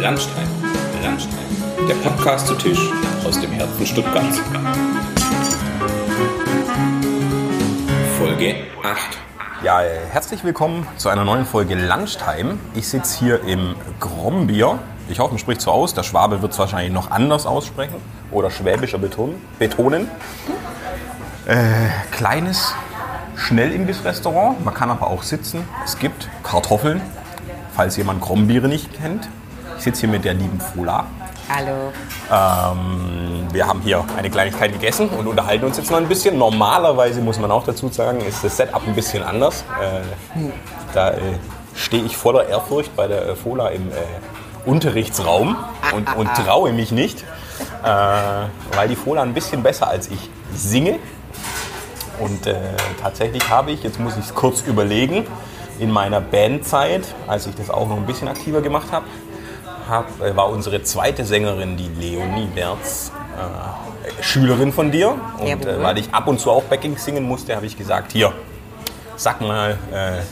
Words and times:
Landstein, 0.00 0.46
Landstein, 1.02 1.38
der 1.88 1.94
Podcast 1.96 2.46
zu 2.46 2.54
Tisch 2.54 2.78
aus 3.24 3.40
dem 3.40 3.50
Herzen 3.50 3.84
Stuttgarts. 3.84 4.40
Folge 8.16 8.54
8. 8.84 9.18
Ja, 9.64 9.80
herzlich 10.12 10.44
willkommen 10.44 10.86
zu 10.98 11.08
einer 11.08 11.24
neuen 11.24 11.44
Folge 11.44 11.74
Lunchtime. 11.74 12.58
Ich 12.76 12.86
sitze 12.86 13.18
hier 13.18 13.42
im 13.42 13.74
Grombier. 13.98 14.78
Ich 15.08 15.18
hoffe, 15.18 15.32
man 15.32 15.40
spricht 15.40 15.60
so 15.60 15.72
aus. 15.72 15.94
Der 15.94 16.04
Schwabe 16.04 16.42
wird 16.42 16.52
es 16.52 16.58
wahrscheinlich 16.60 16.92
noch 16.92 17.10
anders 17.10 17.44
aussprechen 17.44 17.96
oder 18.30 18.52
schwäbischer 18.52 18.98
betonen. 18.98 19.34
betonen. 19.58 20.08
Äh, 21.46 21.56
kleines 22.12 22.72
Schnellimbissrestaurant. 23.34 24.64
Man 24.64 24.74
kann 24.74 24.90
aber 24.90 25.08
auch 25.08 25.24
sitzen. 25.24 25.64
Es 25.84 25.98
gibt 25.98 26.28
Kartoffeln, 26.44 27.00
falls 27.74 27.96
jemand 27.96 28.20
Grombiere 28.20 28.68
nicht 28.68 28.94
kennt. 28.94 29.28
Ich 29.78 29.84
sitze 29.84 30.00
hier 30.00 30.08
mit 30.08 30.24
der 30.24 30.34
lieben 30.34 30.60
Fola. 30.60 31.06
Hallo. 31.48 31.92
Ähm, 32.32 33.46
wir 33.52 33.64
haben 33.64 33.80
hier 33.80 34.04
eine 34.16 34.28
Kleinigkeit 34.28 34.72
gegessen 34.72 35.08
und 35.08 35.28
unterhalten 35.28 35.64
uns 35.66 35.76
jetzt 35.76 35.88
noch 35.90 35.98
ein 35.98 36.08
bisschen. 36.08 36.36
Normalerweise 36.36 37.20
muss 37.20 37.38
man 37.38 37.52
auch 37.52 37.64
dazu 37.64 37.88
sagen, 37.88 38.20
ist 38.20 38.42
das 38.42 38.56
Setup 38.56 38.82
ein 38.86 38.94
bisschen 38.96 39.22
anders. 39.22 39.64
Äh, 39.80 40.40
da 40.92 41.12
äh, 41.12 41.20
stehe 41.76 42.04
ich 42.04 42.16
voller 42.16 42.48
Ehrfurcht 42.48 42.94
bei 42.96 43.06
der 43.06 43.28
äh, 43.28 43.36
Fola 43.36 43.68
im 43.68 43.88
äh, 43.88 44.68
Unterrichtsraum 44.68 45.56
und, 45.94 46.16
und 46.16 46.34
traue 46.34 46.72
mich 46.72 46.90
nicht, 46.90 47.22
äh, 47.84 47.86
weil 48.76 48.88
die 48.88 48.96
Fola 48.96 49.22
ein 49.22 49.32
bisschen 49.32 49.62
besser 49.62 49.86
als 49.86 50.08
ich 50.08 50.28
singe. 50.52 50.98
Und 52.18 52.48
äh, 52.48 52.56
tatsächlich 53.00 53.48
habe 53.48 53.70
ich, 53.70 53.84
jetzt 53.84 54.00
muss 54.00 54.16
ich 54.16 54.24
es 54.24 54.34
kurz 54.34 54.60
überlegen, 54.62 55.24
in 55.78 55.92
meiner 55.92 56.20
Bandzeit, 56.20 57.02
als 57.28 57.46
ich 57.46 57.54
das 57.54 57.70
auch 57.70 57.88
noch 57.88 57.96
ein 57.96 58.06
bisschen 58.06 58.26
aktiver 58.26 58.60
gemacht 58.60 58.88
habe, 58.90 59.06
hab, 59.88 60.20
äh, 60.20 60.36
war 60.36 60.50
unsere 60.50 60.82
zweite 60.82 61.24
Sängerin, 61.24 61.76
die 61.76 61.88
Leonie 61.88 62.48
Merz, 62.54 63.10
äh, 63.36 64.22
Schülerin 64.22 64.72
von 64.72 64.90
dir. 64.90 65.14
Und 65.38 65.66
äh, 65.66 65.82
weil 65.82 65.98
ich 65.98 66.12
ab 66.12 66.28
und 66.28 66.40
zu 66.40 66.50
auch 66.50 66.64
Backing 66.64 66.96
singen 66.98 67.24
musste, 67.24 67.56
habe 67.56 67.66
ich 67.66 67.76
gesagt, 67.76 68.12
hier, 68.12 68.32
sag 69.16 69.40
mal, 69.40 69.78
äh, 69.92 70.22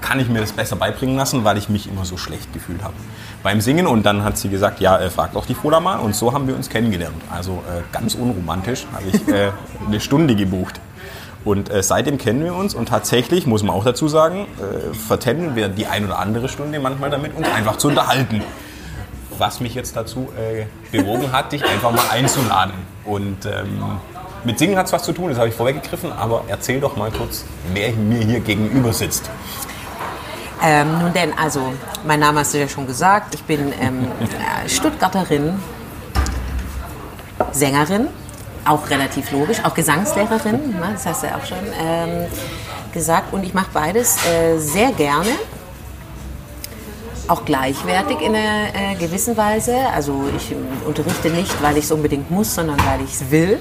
kann 0.00 0.18
ich 0.18 0.28
mir 0.28 0.40
das 0.40 0.52
besser 0.52 0.76
beibringen 0.76 1.16
lassen, 1.16 1.44
weil 1.44 1.58
ich 1.58 1.68
mich 1.68 1.86
immer 1.86 2.04
so 2.04 2.16
schlecht 2.16 2.52
gefühlt 2.52 2.82
habe 2.82 2.94
beim 3.42 3.60
Singen. 3.60 3.86
Und 3.86 4.04
dann 4.04 4.24
hat 4.24 4.38
sie 4.38 4.48
gesagt, 4.48 4.80
ja, 4.80 4.98
äh, 4.98 5.10
frag 5.10 5.32
doch 5.34 5.46
die 5.46 5.54
Fola 5.54 5.80
mal. 5.80 5.98
Und 5.98 6.14
so 6.14 6.32
haben 6.32 6.46
wir 6.46 6.56
uns 6.56 6.68
kennengelernt. 6.68 7.22
Also 7.30 7.62
äh, 7.68 7.82
ganz 7.92 8.14
unromantisch 8.14 8.86
habe 8.92 9.04
ich 9.12 9.28
äh, 9.28 9.50
eine 9.86 10.00
Stunde 10.00 10.34
gebucht. 10.34 10.80
Und 11.42 11.70
seitdem 11.80 12.18
kennen 12.18 12.44
wir 12.44 12.54
uns 12.54 12.74
und 12.74 12.90
tatsächlich, 12.90 13.46
muss 13.46 13.62
man 13.62 13.74
auch 13.74 13.82
dazu 13.82 14.08
sagen, 14.08 14.46
vertändeln 14.92 15.56
wir 15.56 15.70
die 15.70 15.86
ein 15.86 16.04
oder 16.04 16.18
andere 16.18 16.50
Stunde 16.50 16.78
manchmal 16.80 17.08
damit, 17.08 17.34
uns 17.34 17.48
einfach 17.48 17.78
zu 17.78 17.88
unterhalten. 17.88 18.42
Was 19.40 19.58
mich 19.60 19.74
jetzt 19.74 19.96
dazu 19.96 20.28
äh, 20.36 20.66
bewogen 20.94 21.32
hat, 21.32 21.52
dich 21.52 21.64
einfach 21.64 21.92
mal 21.92 22.04
einzuladen. 22.10 22.74
Und 23.06 23.46
ähm, 23.46 23.98
mit 24.44 24.58
Singen 24.58 24.76
hat 24.76 24.84
es 24.84 24.92
was 24.92 25.02
zu 25.02 25.14
tun, 25.14 25.30
das 25.30 25.38
habe 25.38 25.48
ich 25.48 25.54
vorweggegriffen, 25.54 26.12
aber 26.12 26.44
erzähl 26.48 26.78
doch 26.78 26.94
mal 26.98 27.10
kurz, 27.10 27.46
wer 27.72 27.90
mir 27.92 28.22
hier 28.22 28.40
gegenüber 28.40 28.92
sitzt. 28.92 29.30
Ähm, 30.62 30.98
nun 30.98 31.14
denn, 31.14 31.32
also, 31.38 31.72
mein 32.06 32.20
Name 32.20 32.40
hast 32.40 32.52
du 32.52 32.58
ja 32.58 32.68
schon 32.68 32.86
gesagt. 32.86 33.34
Ich 33.34 33.42
bin 33.44 33.72
ähm, 33.80 34.08
äh, 34.20 34.68
Stuttgarterin, 34.68 35.54
Sängerin, 37.52 38.08
auch 38.66 38.90
relativ 38.90 39.32
logisch, 39.32 39.64
auch 39.64 39.72
Gesangslehrerin, 39.72 40.72
ne, 40.78 40.90
das 40.92 41.06
hast 41.06 41.22
du 41.22 41.28
ja 41.28 41.36
auch 41.36 41.46
schon 41.46 41.56
ähm, 41.82 42.26
gesagt. 42.92 43.32
Und 43.32 43.42
ich 43.42 43.54
mache 43.54 43.70
beides 43.72 44.18
äh, 44.26 44.58
sehr 44.58 44.92
gerne. 44.92 45.30
Auch 47.30 47.44
gleichwertig 47.44 48.20
in 48.22 48.34
einer 48.34 48.74
äh, 48.74 48.96
gewissen 48.98 49.36
Weise. 49.36 49.76
Also 49.94 50.24
ich 50.36 50.52
unterrichte 50.84 51.30
nicht, 51.30 51.62
weil 51.62 51.76
ich 51.76 51.84
es 51.84 51.92
unbedingt 51.92 52.28
muss, 52.28 52.56
sondern 52.56 52.76
weil 52.78 53.04
ich 53.04 53.14
es 53.14 53.30
will. 53.30 53.60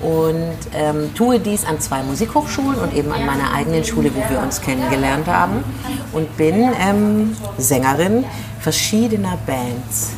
Und 0.00 0.58
ähm, 0.74 1.14
tue 1.14 1.40
dies 1.40 1.64
an 1.64 1.80
zwei 1.80 2.02
Musikhochschulen 2.02 2.78
und 2.80 2.92
eben 2.94 3.10
an 3.10 3.24
meiner 3.24 3.54
eigenen 3.54 3.82
Schule, 3.82 4.10
wo 4.14 4.20
wir 4.28 4.42
uns 4.42 4.60
kennengelernt 4.60 5.26
haben. 5.26 5.64
Und 6.12 6.36
bin 6.36 6.70
ähm, 6.78 7.34
Sängerin 7.56 8.26
verschiedener 8.60 9.38
Bands. 9.46 10.10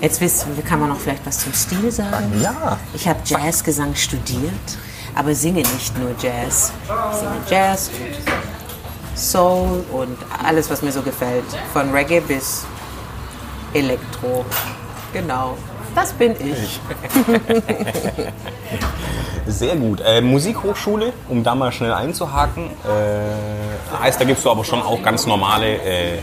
Jetzt 0.00 0.22
wisst, 0.22 0.46
kann 0.66 0.80
man 0.80 0.88
noch 0.88 0.98
vielleicht 0.98 1.26
was 1.26 1.40
zum 1.40 1.52
Stil 1.52 1.92
sagen. 1.92 2.40
Ja. 2.42 2.78
Ich 2.94 3.06
habe 3.06 3.20
Jazzgesang 3.26 3.94
studiert, 3.94 4.78
aber 5.14 5.34
singe 5.34 5.60
nicht 5.60 5.98
nur 5.98 6.14
Jazz. 6.18 6.72
Ich 7.12 7.18
singe 7.18 7.40
Jazz 7.50 7.90
und 7.90 8.53
Soul 9.16 9.84
und 9.92 10.16
alles, 10.44 10.70
was 10.70 10.82
mir 10.82 10.92
so 10.92 11.02
gefällt. 11.02 11.44
Von 11.72 11.90
Reggae 11.92 12.20
bis 12.20 12.66
Elektro. 13.72 14.44
Genau. 15.12 15.56
Das 15.94 16.12
bin 16.12 16.32
ich. 16.32 16.80
Sehr 19.46 19.76
gut. 19.76 20.00
Äh, 20.00 20.20
Musikhochschule, 20.20 21.12
um 21.28 21.44
da 21.44 21.54
mal 21.54 21.70
schnell 21.70 21.92
einzuhaken, 21.92 22.64
äh, 22.64 24.02
heißt, 24.02 24.20
da 24.20 24.24
gibst 24.24 24.44
du 24.44 24.50
aber 24.50 24.64
schon 24.64 24.82
auch 24.82 25.02
ganz 25.02 25.26
normale 25.26 25.76
äh, 25.76 26.18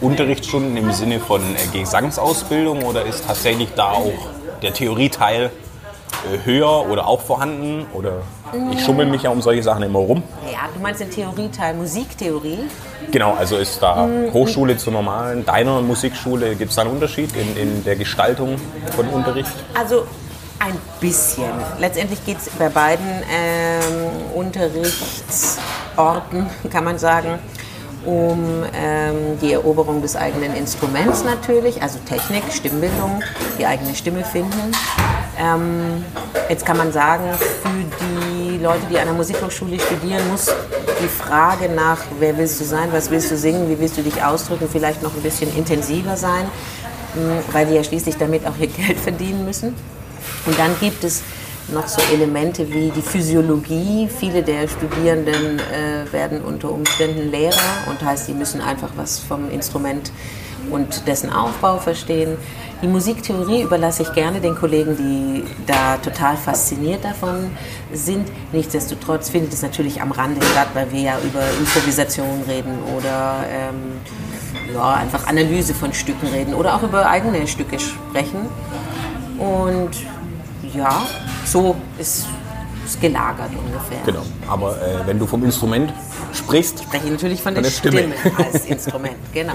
Unterrichtsstunden 0.00 0.76
im 0.76 0.92
Sinne 0.92 1.18
von 1.18 1.40
äh, 1.40 1.78
Gesangsausbildung 1.78 2.84
oder 2.84 3.04
ist 3.04 3.26
tatsächlich 3.26 3.70
da 3.74 3.90
auch 3.90 4.12
der 4.62 4.72
Theorieteil 4.72 5.50
äh, 6.32 6.44
höher 6.44 6.88
oder 6.88 7.08
auch 7.08 7.22
vorhanden? 7.22 7.86
Oder 7.92 8.22
ich 8.72 8.84
schummel 8.84 9.06
mich 9.06 9.22
ja 9.22 9.30
um 9.30 9.40
solche 9.40 9.62
Sachen 9.62 9.82
immer 9.82 9.98
rum. 9.98 10.22
Ja, 10.50 10.68
du 10.74 10.80
meinst 10.80 11.00
den 11.00 11.10
Theorieteil, 11.10 11.74
Musiktheorie? 11.74 12.58
Genau, 13.10 13.34
also 13.34 13.56
ist 13.56 13.82
da 13.82 14.08
Hochschule 14.32 14.76
zur 14.76 14.92
normalen, 14.92 15.44
deiner 15.44 15.80
Musikschule, 15.82 16.54
gibt 16.54 16.70
es 16.70 16.76
da 16.76 16.82
einen 16.82 16.92
Unterschied 16.92 17.30
in, 17.36 17.56
in 17.56 17.84
der 17.84 17.96
Gestaltung 17.96 18.56
von 18.94 19.08
Unterricht? 19.08 19.50
Also 19.74 20.04
ein 20.60 20.78
bisschen. 21.00 21.50
Letztendlich 21.78 22.24
geht 22.24 22.38
es 22.38 22.48
bei 22.50 22.68
beiden 22.68 23.06
ähm, 23.32 24.10
Unterrichtsorten, 24.34 26.46
kann 26.70 26.84
man 26.84 26.98
sagen, 26.98 27.40
um 28.04 28.64
ähm, 28.74 29.38
die 29.40 29.52
Eroberung 29.52 30.02
des 30.02 30.16
eigenen 30.16 30.54
Instruments 30.54 31.24
natürlich, 31.24 31.82
also 31.82 31.98
Technik, 32.06 32.44
Stimmbildung, 32.52 33.22
die 33.58 33.66
eigene 33.66 33.94
Stimme 33.94 34.24
finden. 34.24 34.72
Ähm, 35.38 36.04
jetzt 36.48 36.66
kann 36.66 36.76
man 36.76 36.92
sagen, 36.92 37.24
für 37.38 37.68
die 37.68 38.29
Leute, 38.60 38.86
die 38.90 38.98
an 38.98 39.06
der 39.06 39.14
Musikhochschule 39.14 39.80
studieren, 39.80 40.28
muss 40.30 40.46
die 41.02 41.08
Frage 41.08 41.70
nach, 41.70 41.98
wer 42.18 42.36
willst 42.36 42.60
du 42.60 42.64
sein, 42.64 42.90
was 42.92 43.10
willst 43.10 43.30
du 43.30 43.36
singen, 43.36 43.70
wie 43.70 43.78
willst 43.78 43.96
du 43.96 44.02
dich 44.02 44.22
ausdrücken, 44.22 44.68
vielleicht 44.70 45.02
noch 45.02 45.14
ein 45.14 45.22
bisschen 45.22 45.54
intensiver 45.56 46.16
sein, 46.16 46.44
mh, 47.14 47.42
weil 47.52 47.66
die 47.66 47.74
ja 47.74 47.82
schließlich 47.82 48.16
damit 48.16 48.46
auch 48.46 48.58
ihr 48.60 48.66
Geld 48.86 48.98
verdienen 48.98 49.46
müssen. 49.46 49.74
Und 50.44 50.58
dann 50.58 50.78
gibt 50.78 51.04
es 51.04 51.22
noch 51.68 51.88
so 51.88 52.02
Elemente 52.12 52.70
wie 52.70 52.90
die 52.90 53.00
Physiologie. 53.00 54.08
Viele 54.14 54.42
der 54.42 54.68
Studierenden 54.68 55.58
äh, 55.58 56.12
werden 56.12 56.42
unter 56.42 56.70
Umständen 56.70 57.30
Lehrer 57.30 57.86
und 57.88 58.04
heißt, 58.04 58.26
sie 58.26 58.34
müssen 58.34 58.60
einfach 58.60 58.90
was 58.96 59.18
vom 59.20 59.50
Instrument 59.50 60.12
und 60.70 61.06
dessen 61.06 61.32
Aufbau 61.32 61.78
verstehen. 61.78 62.36
Die 62.82 62.86
Musiktheorie 62.86 63.62
überlasse 63.62 64.02
ich 64.02 64.12
gerne 64.14 64.40
den 64.40 64.54
Kollegen, 64.54 64.96
die 64.96 65.44
da 65.66 65.98
total 65.98 66.36
fasziniert 66.36 67.04
davon 67.04 67.50
sind. 67.92 68.26
Nichtsdestotrotz 68.52 69.28
findet 69.28 69.52
es 69.52 69.60
natürlich 69.60 70.00
am 70.00 70.12
Rande 70.12 70.40
statt, 70.46 70.68
weil 70.72 70.90
wir 70.90 71.00
ja 71.00 71.18
über 71.22 71.42
Improvisation 71.58 72.42
reden 72.48 72.78
oder 72.96 73.44
ähm, 73.50 74.72
ja, 74.74 74.94
einfach 74.94 75.26
Analyse 75.26 75.74
von 75.74 75.92
Stücken 75.92 76.28
reden 76.28 76.54
oder 76.54 76.74
auch 76.74 76.82
über 76.82 77.06
eigene 77.06 77.46
Stücke 77.46 77.78
sprechen. 77.78 78.48
Und 79.38 79.90
ja, 80.74 81.02
so 81.44 81.76
ist 81.98 82.26
es 82.86 82.98
gelagert 82.98 83.50
ungefähr. 83.62 84.00
Genau, 84.06 84.24
aber 84.48 84.76
äh, 84.80 85.06
wenn 85.06 85.18
du 85.18 85.26
vom 85.26 85.44
Instrument 85.44 85.92
sprichst, 86.32 86.80
Ich 86.80 86.86
spreche 86.86 87.08
natürlich 87.08 87.42
von 87.42 87.52
der, 87.52 87.62
der 87.62 87.70
Stimme. 87.70 88.08
Stimme. 88.18 88.38
als 88.38 88.64
Instrument, 88.64 89.16
genau. 89.34 89.52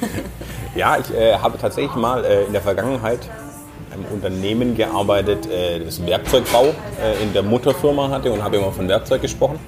Ja, 0.74 0.96
ich 0.98 1.12
äh, 1.14 1.34
habe 1.34 1.58
tatsächlich 1.58 1.94
mal 1.96 2.24
äh, 2.24 2.44
in 2.44 2.52
der 2.52 2.62
Vergangenheit 2.62 3.28
einem 3.92 4.04
Unternehmen 4.04 4.76
gearbeitet, 4.76 5.46
äh, 5.46 5.80
das 5.84 6.04
Werkzeugbau 6.06 6.66
äh, 7.02 7.22
in 7.22 7.32
der 7.32 7.42
Mutterfirma 7.42 8.08
hatte 8.08 8.30
und 8.30 8.42
habe 8.42 8.56
immer 8.56 8.70
von 8.70 8.88
Werkzeug 8.88 9.20
gesprochen. 9.22 9.58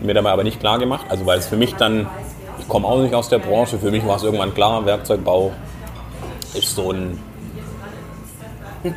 Mir 0.00 0.14
dabei 0.14 0.30
aber 0.30 0.44
nicht 0.44 0.60
klar 0.60 0.78
gemacht, 0.78 1.06
also 1.08 1.26
weil 1.26 1.38
es 1.38 1.48
für 1.48 1.56
mich 1.56 1.74
dann, 1.74 2.06
ich 2.58 2.68
komme 2.68 2.86
auch 2.86 3.00
nicht 3.00 3.14
aus 3.14 3.28
der 3.28 3.38
Branche, 3.38 3.78
für 3.78 3.90
mich 3.90 4.06
war 4.06 4.16
es 4.16 4.22
irgendwann 4.22 4.54
klar, 4.54 4.86
Werkzeugbau 4.86 5.52
ist 6.54 6.74
so 6.74 6.92
ein 6.92 7.18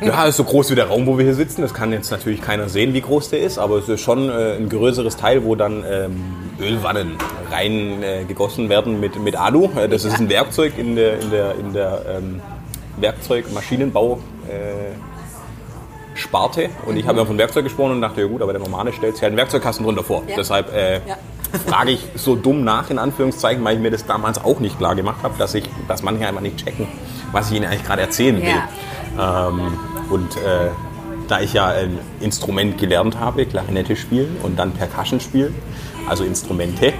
ja, 0.00 0.24
ist 0.26 0.36
so 0.36 0.44
groß 0.44 0.70
wie 0.70 0.74
der 0.74 0.88
Raum, 0.88 1.06
wo 1.06 1.18
wir 1.18 1.24
hier 1.24 1.34
sitzen. 1.34 1.62
Das 1.62 1.74
kann 1.74 1.92
jetzt 1.92 2.10
natürlich 2.10 2.40
keiner 2.40 2.68
sehen, 2.68 2.94
wie 2.94 3.00
groß 3.00 3.30
der 3.30 3.40
ist, 3.40 3.58
aber 3.58 3.78
es 3.78 3.88
ist 3.88 4.00
schon 4.00 4.28
äh, 4.30 4.56
ein 4.56 4.68
größeres 4.68 5.16
Teil, 5.16 5.44
wo 5.44 5.54
dann 5.54 5.84
ähm, 5.90 6.22
Ölwannen 6.60 7.16
rein 7.50 8.02
äh, 8.02 8.24
gegossen 8.24 8.68
werden 8.68 9.00
mit, 9.00 9.18
mit 9.22 9.36
Alu. 9.36 9.68
Äh, 9.76 9.88
das 9.88 10.04
ist 10.04 10.18
ein 10.18 10.28
Werkzeug 10.28 10.74
in 10.78 10.96
der, 10.96 11.20
in 11.20 11.30
der, 11.30 11.54
in 11.56 11.72
der 11.72 12.02
ähm, 12.16 12.40
Werkzeugmaschinenbau. 12.98 14.18
Äh, 14.48 14.94
Sparte 16.16 16.68
und 16.86 16.96
ich 16.96 17.08
habe 17.08 17.18
ja 17.18 17.24
von 17.24 17.36
Werkzeug 17.38 17.64
gesprochen 17.64 17.90
und 17.92 18.00
dachte, 18.00 18.20
ja 18.20 18.28
gut, 18.28 18.40
aber 18.40 18.52
der 18.52 18.62
normale 18.62 18.92
stellt 18.92 19.14
sich 19.16 19.22
halt 19.24 19.30
einen 19.32 19.36
Werkzeugkasten 19.36 19.84
drunter 19.84 20.04
vor. 20.04 20.22
Ja. 20.28 20.36
Deshalb 20.36 20.72
äh, 20.72 21.00
Ja. 21.06 21.16
frage 21.66 21.90
ich 21.90 22.06
so 22.14 22.36
dumm 22.36 22.62
nach, 22.62 22.88
in 22.90 23.00
Anführungszeichen, 23.00 23.64
weil 23.64 23.74
ich 23.74 23.82
mir 23.82 23.90
das 23.90 24.06
damals 24.06 24.42
auch 24.44 24.60
nicht 24.60 24.78
klar 24.78 24.94
gemacht 24.94 25.24
habe, 25.24 25.34
dass, 25.38 25.54
ich, 25.54 25.64
dass 25.88 26.04
manche 26.04 26.24
einfach 26.24 26.40
nicht 26.40 26.64
checken, 26.64 26.86
was 27.32 27.50
ich 27.50 27.56
ihnen 27.56 27.66
eigentlich 27.66 27.84
gerade 27.84 28.02
erzählen 28.02 28.36
will. 28.36 28.48
Ja. 28.48 28.68
Ähm, 29.18 29.60
und 30.10 30.36
äh, 30.36 30.70
da 31.28 31.40
ich 31.40 31.52
ja 31.52 31.68
ein 31.68 31.98
Instrument 32.20 32.78
gelernt 32.78 33.18
habe, 33.18 33.46
Klarinette 33.46 33.96
spielen 33.96 34.36
und 34.42 34.58
dann 34.58 34.72
Percussion 34.72 35.20
spielen, 35.20 35.54
also 36.08 36.24
Instrumente, 36.24 36.92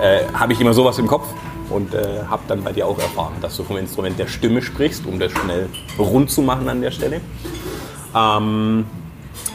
äh, 0.00 0.24
habe 0.34 0.52
ich 0.52 0.60
immer 0.60 0.74
sowas 0.74 0.98
im 0.98 1.06
Kopf 1.06 1.28
und 1.70 1.94
äh, 1.94 2.24
habe 2.28 2.42
dann 2.48 2.64
bei 2.64 2.72
dir 2.72 2.86
auch 2.86 2.98
erfahren, 2.98 3.34
dass 3.40 3.56
du 3.56 3.64
vom 3.64 3.76
Instrument 3.76 4.18
der 4.18 4.26
Stimme 4.26 4.62
sprichst, 4.62 5.06
um 5.06 5.18
das 5.18 5.32
schnell 5.32 5.68
rund 5.98 6.30
zu 6.30 6.42
machen 6.42 6.68
an 6.68 6.80
der 6.80 6.90
Stelle. 6.90 7.20
Ähm, 8.14 8.86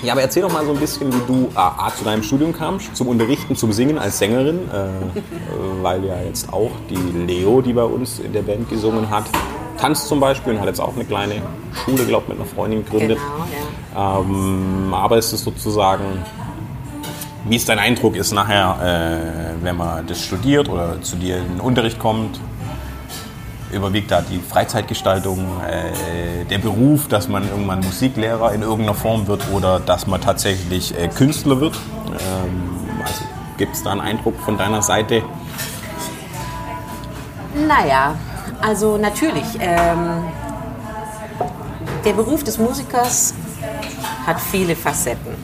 ja, 0.01 0.13
aber 0.13 0.21
erzähl 0.21 0.43
doch 0.43 0.51
mal 0.51 0.65
so 0.65 0.71
ein 0.71 0.79
bisschen, 0.79 1.11
wie 1.11 1.25
du 1.27 1.49
A 1.55 1.91
zu 1.93 2.03
deinem 2.03 2.23
Studium 2.23 2.53
kamst, 2.53 2.95
zum 2.95 3.07
Unterrichten, 3.07 3.55
zum 3.55 3.71
Singen 3.71 3.97
als 3.97 4.19
Sängerin, 4.19 4.59
äh, 4.71 5.81
weil 5.81 6.05
ja 6.05 6.21
jetzt 6.21 6.51
auch 6.53 6.71
die 6.89 7.25
Leo, 7.25 7.61
die 7.61 7.73
bei 7.73 7.83
uns 7.83 8.19
in 8.19 8.31
der 8.31 8.43
Band 8.43 8.69
gesungen 8.69 9.09
hat, 9.09 9.25
tanzt 9.77 10.07
zum 10.07 10.19
Beispiel 10.19 10.53
und 10.53 10.59
hat 10.59 10.67
jetzt 10.67 10.79
auch 10.79 10.95
eine 10.95 11.05
kleine 11.05 11.41
Schule, 11.73 12.05
glaube 12.05 12.23
ich, 12.23 12.29
mit 12.29 12.39
einer 12.39 12.47
Freundin 12.47 12.85
gegründet. 12.85 13.17
Genau, 13.17 13.45
ja. 13.95 14.19
Ähm, 14.19 14.93
aber 14.93 15.17
ist 15.17 15.33
es 15.33 15.43
sozusagen, 15.43 16.03
wie 17.47 17.55
es 17.55 17.65
dein 17.65 17.79
Eindruck 17.79 18.15
ist 18.15 18.31
nachher, 18.31 18.77
äh, 18.81 19.63
wenn 19.63 19.77
man 19.77 20.05
das 20.07 20.21
studiert 20.23 20.69
oder 20.69 21.01
zu 21.01 21.15
dir 21.15 21.37
in 21.37 21.47
den 21.55 21.59
Unterricht 21.59 21.99
kommt? 21.99 22.39
Überwiegt 23.71 24.11
da 24.11 24.21
die 24.21 24.39
Freizeitgestaltung, 24.39 25.39
äh, 25.67 26.45
der 26.45 26.59
Beruf, 26.59 27.07
dass 27.07 27.27
man 27.27 27.47
irgendwann 27.49 27.79
Musiklehrer 27.81 28.53
in 28.53 28.61
irgendeiner 28.61 28.93
Form 28.93 29.27
wird 29.27 29.43
oder 29.51 29.79
dass 29.79 30.07
man 30.07 30.21
tatsächlich 30.21 30.97
äh, 30.97 31.07
Künstler 31.07 31.59
wird? 31.59 31.75
Ähm, 32.07 32.69
also 33.03 33.23
gibt 33.57 33.75
es 33.75 33.83
da 33.83 33.91
einen 33.91 34.01
Eindruck 34.01 34.39
von 34.39 34.57
deiner 34.57 34.81
Seite? 34.81 35.23
Naja, 37.67 38.15
also 38.61 38.97
natürlich. 38.97 39.45
Ähm, 39.59 40.23
der 42.03 42.13
Beruf 42.13 42.43
des 42.43 42.57
Musikers 42.57 43.33
hat 44.25 44.39
viele 44.39 44.75
Facetten. 44.75 45.35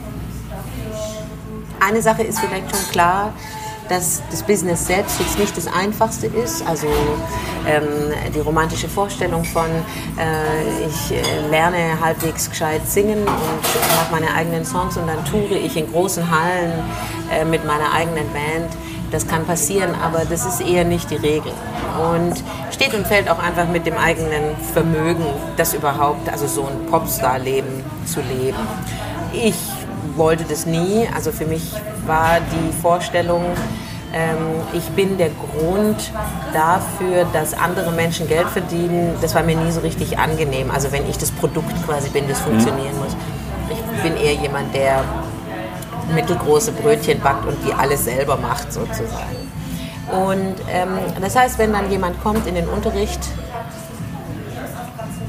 Eine 1.79 2.01
Sache 2.01 2.23
ist 2.23 2.39
vielleicht 2.39 2.69
schon 2.69 2.91
klar, 2.91 3.33
dass 3.89 4.21
das 4.29 4.43
Business 4.43 4.87
selbst 4.87 5.19
jetzt 5.19 5.37
nicht 5.37 5.55
das 5.57 5.67
Einfachste 5.67 6.27
ist. 6.27 6.65
Also 6.65 6.87
ähm, 7.67 7.83
die 8.33 8.39
romantische 8.39 8.87
Vorstellung 8.87 9.43
von, 9.43 9.65
äh, 9.65 10.85
ich 10.87 11.11
äh, 11.11 11.49
lerne 11.49 11.99
halbwegs 11.99 12.49
gescheit 12.49 12.87
singen 12.87 13.19
und 13.19 13.27
mache 13.27 14.11
meine 14.11 14.33
eigenen 14.33 14.63
Songs 14.63 14.95
und 14.97 15.07
dann 15.07 15.25
toure 15.25 15.57
ich 15.57 15.75
in 15.75 15.91
großen 15.91 16.23
Hallen 16.29 16.71
äh, 17.33 17.43
mit 17.43 17.65
meiner 17.65 17.91
eigenen 17.93 18.31
Band. 18.31 18.71
Das 19.11 19.27
kann 19.27 19.45
passieren, 19.45 19.93
aber 20.01 20.23
das 20.25 20.45
ist 20.45 20.61
eher 20.61 20.85
nicht 20.85 21.11
die 21.11 21.17
Regel. 21.17 21.51
Und 21.99 22.41
steht 22.71 22.93
und 22.93 23.05
fällt 23.05 23.29
auch 23.29 23.39
einfach 23.39 23.67
mit 23.67 23.85
dem 23.85 23.97
eigenen 23.97 24.55
Vermögen, 24.73 25.25
das 25.57 25.73
überhaupt, 25.73 26.29
also 26.31 26.47
so 26.47 26.65
ein 26.65 26.85
Popstar-Leben 26.89 27.83
zu 28.05 28.21
leben. 28.21 28.57
Ich 29.33 29.55
wollte 30.15 30.45
das 30.45 30.65
nie. 30.65 31.07
Also 31.13 31.31
für 31.31 31.45
mich 31.45 31.73
war 32.05 32.39
die 32.39 32.81
Vorstellung, 32.81 33.43
ähm, 34.13 34.37
ich 34.73 34.87
bin 34.89 35.17
der 35.17 35.29
Grund 35.29 36.11
dafür, 36.53 37.25
dass 37.33 37.53
andere 37.53 37.91
Menschen 37.91 38.27
Geld 38.27 38.47
verdienen. 38.47 39.15
Das 39.21 39.35
war 39.35 39.43
mir 39.43 39.55
nie 39.55 39.71
so 39.71 39.81
richtig 39.81 40.17
angenehm. 40.17 40.71
Also 40.71 40.91
wenn 40.91 41.07
ich 41.09 41.17
das 41.17 41.31
Produkt 41.31 41.73
quasi 41.85 42.09
bin, 42.09 42.27
das 42.27 42.39
funktionieren 42.39 42.97
muss. 42.97 43.15
Ich 43.69 44.03
bin 44.03 44.17
eher 44.17 44.33
jemand, 44.33 44.73
der 44.73 45.03
mittelgroße 46.13 46.71
Brötchen 46.71 47.19
backt 47.19 47.45
und 47.45 47.57
die 47.65 47.73
alles 47.73 48.05
selber 48.05 48.37
macht 48.37 48.71
sozusagen. 48.71 49.51
Und 50.11 50.55
ähm, 50.69 50.89
das 51.21 51.35
heißt, 51.35 51.57
wenn 51.57 51.71
dann 51.73 51.89
jemand 51.89 52.21
kommt 52.21 52.45
in 52.47 52.55
den 52.55 52.67
Unterricht, 52.67 53.19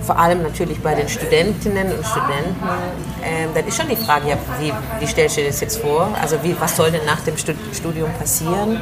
vor 0.05 0.19
allem 0.19 0.43
natürlich 0.43 0.81
bei 0.83 0.95
den 0.97 1.09
Studentinnen 1.09 1.93
und 1.93 2.05
Studenten, 2.05 2.69
ähm, 3.25 3.51
dann 3.55 3.67
ist 3.67 3.77
schon 3.77 3.89
die 3.89 3.97
Frage, 3.97 4.31
ja, 4.31 4.37
wie, 4.59 4.73
wie 4.99 5.07
stellst 5.07 5.37
du 5.37 5.43
dir 5.43 5.47
das 5.49 5.61
jetzt 5.61 5.79
vor? 5.79 6.09
Also 6.21 6.43
wie, 6.43 6.57
was 6.59 6.77
soll 6.77 6.91
denn 6.91 7.05
nach 7.07 7.21
dem 7.21 7.37
Stud- 7.37 7.57
Studium 7.73 8.11
passieren? 8.15 8.81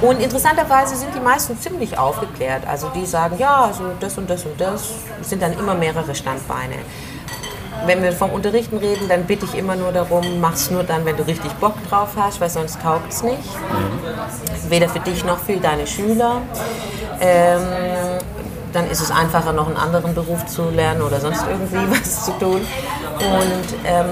Und 0.00 0.20
interessanterweise 0.20 0.96
sind 0.96 1.14
die 1.14 1.20
meisten 1.20 1.56
ziemlich 1.60 1.96
aufgeklärt. 1.96 2.66
Also 2.66 2.88
die 2.88 3.06
sagen, 3.06 3.36
ja, 3.38 3.66
also 3.66 3.84
das 4.00 4.18
und 4.18 4.28
das 4.28 4.44
und 4.44 4.60
das 4.60 4.90
sind 5.20 5.40
dann 5.40 5.52
immer 5.56 5.76
mehrere 5.76 6.12
Standbeine. 6.12 6.74
Wenn 7.86 8.02
wir 8.02 8.12
vom 8.12 8.30
Unterrichten 8.30 8.76
reden, 8.76 9.08
dann 9.08 9.24
bitte 9.24 9.44
ich 9.44 9.56
immer 9.56 9.76
nur 9.76 9.92
darum, 9.92 10.40
mach's 10.40 10.70
nur 10.70 10.84
dann, 10.84 11.04
wenn 11.04 11.16
du 11.16 11.26
richtig 11.26 11.52
Bock 11.54 11.74
drauf 11.88 12.10
hast, 12.16 12.40
weil 12.40 12.50
sonst 12.50 12.80
taugt 12.80 13.12
es 13.12 13.22
nicht. 13.22 13.38
Weder 14.68 14.88
für 14.88 15.00
dich 15.00 15.24
noch 15.24 15.38
für 15.38 15.56
deine 15.56 15.86
Schüler. 15.86 16.42
Ähm, 17.20 17.60
dann 18.72 18.90
ist 18.90 19.00
es 19.00 19.10
einfacher, 19.10 19.52
noch 19.52 19.66
einen 19.66 19.76
anderen 19.76 20.14
Beruf 20.14 20.46
zu 20.46 20.70
lernen 20.70 21.02
oder 21.02 21.20
sonst 21.20 21.44
irgendwie 21.48 21.90
was 22.00 22.24
zu 22.24 22.32
tun. 22.32 22.60
Und 22.60 23.74
ähm, 23.84 24.06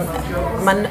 man 0.64 0.86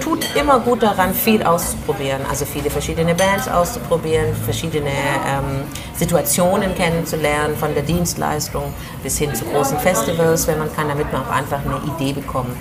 tut 0.00 0.26
immer 0.36 0.60
gut 0.60 0.82
daran, 0.82 1.14
viel 1.14 1.42
auszuprobieren. 1.42 2.20
Also 2.28 2.44
viele 2.44 2.70
verschiedene 2.70 3.14
Bands 3.14 3.48
auszuprobieren, 3.48 4.34
verschiedene 4.44 4.90
ähm, 4.90 5.64
Situationen 5.96 6.74
kennenzulernen, 6.74 7.56
von 7.56 7.74
der 7.74 7.82
Dienstleistung 7.82 8.74
bis 9.02 9.18
hin 9.18 9.34
zu 9.34 9.44
großen 9.44 9.78
Festivals, 9.78 10.46
wenn 10.46 10.58
man 10.58 10.74
kann, 10.74 10.88
damit 10.88 11.12
man 11.12 11.22
auch 11.22 11.30
einfach 11.30 11.60
eine 11.64 11.80
Idee 11.94 12.12
bekommt, 12.12 12.56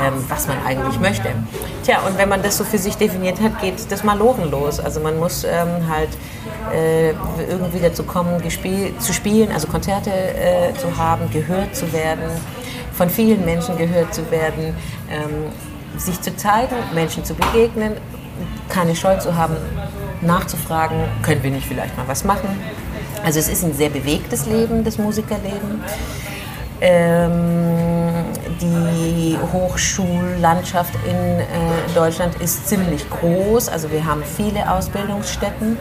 ähm, 0.00 0.24
was 0.28 0.46
man 0.46 0.56
eigentlich 0.66 0.98
möchte. 1.00 1.30
Tja, 1.84 2.00
und 2.06 2.18
wenn 2.18 2.28
man 2.28 2.42
das 2.42 2.56
so 2.56 2.64
für 2.64 2.78
sich 2.78 2.96
definiert 2.96 3.40
hat, 3.40 3.60
geht 3.60 3.90
das 3.90 4.04
Malochen 4.04 4.50
los. 4.50 4.80
Also 4.80 5.00
man 5.00 5.18
muss 5.18 5.44
ähm, 5.44 5.88
halt 5.88 6.10
äh, 6.72 7.10
irgendwie 7.48 7.80
dazu 7.80 8.04
kommen, 8.04 8.40
gespiel 8.42 8.96
zu 8.98 9.12
spielen, 9.12 9.50
also 9.52 9.66
Konzerte 9.68 10.10
äh, 10.10 10.74
zu 10.74 10.96
haben, 10.96 11.30
gehört 11.30 11.74
zu 11.74 11.92
werden, 11.92 12.30
von 12.92 13.10
vielen 13.10 13.44
Menschen 13.44 13.76
gehört 13.76 14.14
zu 14.14 14.30
werden. 14.30 14.76
Ähm, 15.10 15.52
sich 15.96 16.20
zu 16.20 16.36
zeigen, 16.36 16.74
Menschen 16.94 17.24
zu 17.24 17.34
begegnen, 17.34 17.94
keine 18.68 18.96
Scheu 18.96 19.18
zu 19.18 19.36
haben, 19.36 19.56
nachzufragen, 20.20 20.96
können 21.22 21.42
wir 21.42 21.50
nicht 21.50 21.66
vielleicht 21.66 21.96
mal 21.96 22.08
was 22.08 22.24
machen. 22.24 22.48
Also 23.24 23.38
es 23.38 23.48
ist 23.48 23.64
ein 23.64 23.74
sehr 23.74 23.90
bewegtes 23.90 24.46
Leben, 24.46 24.84
das 24.84 24.98
Musikerleben. 24.98 25.82
Ähm, 26.80 28.24
die 28.60 29.38
Hochschullandschaft 29.52 30.94
in 31.06 31.16
äh, 31.16 31.44
Deutschland 31.94 32.34
ist 32.40 32.68
ziemlich 32.68 33.08
groß. 33.08 33.68
Also 33.68 33.90
wir 33.90 34.04
haben 34.04 34.22
viele 34.22 34.70
Ausbildungsstätten. 34.70 35.78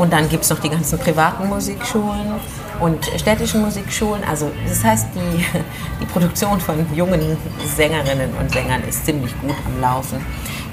Und 0.00 0.14
dann 0.14 0.30
gibt 0.30 0.44
es 0.44 0.50
noch 0.50 0.60
die 0.60 0.70
ganzen 0.70 0.98
privaten 0.98 1.46
Musikschulen 1.46 2.32
und 2.80 3.04
städtischen 3.18 3.60
Musikschulen. 3.60 4.24
Also 4.24 4.50
das 4.66 4.82
heißt, 4.82 5.08
die, 5.14 5.44
die 6.00 6.06
Produktion 6.06 6.58
von 6.58 6.86
jungen 6.94 7.36
Sängerinnen 7.76 8.32
und 8.40 8.50
Sängern 8.50 8.82
ist 8.88 9.04
ziemlich 9.04 9.38
gut 9.42 9.54
am 9.66 9.78
Laufen. 9.82 10.24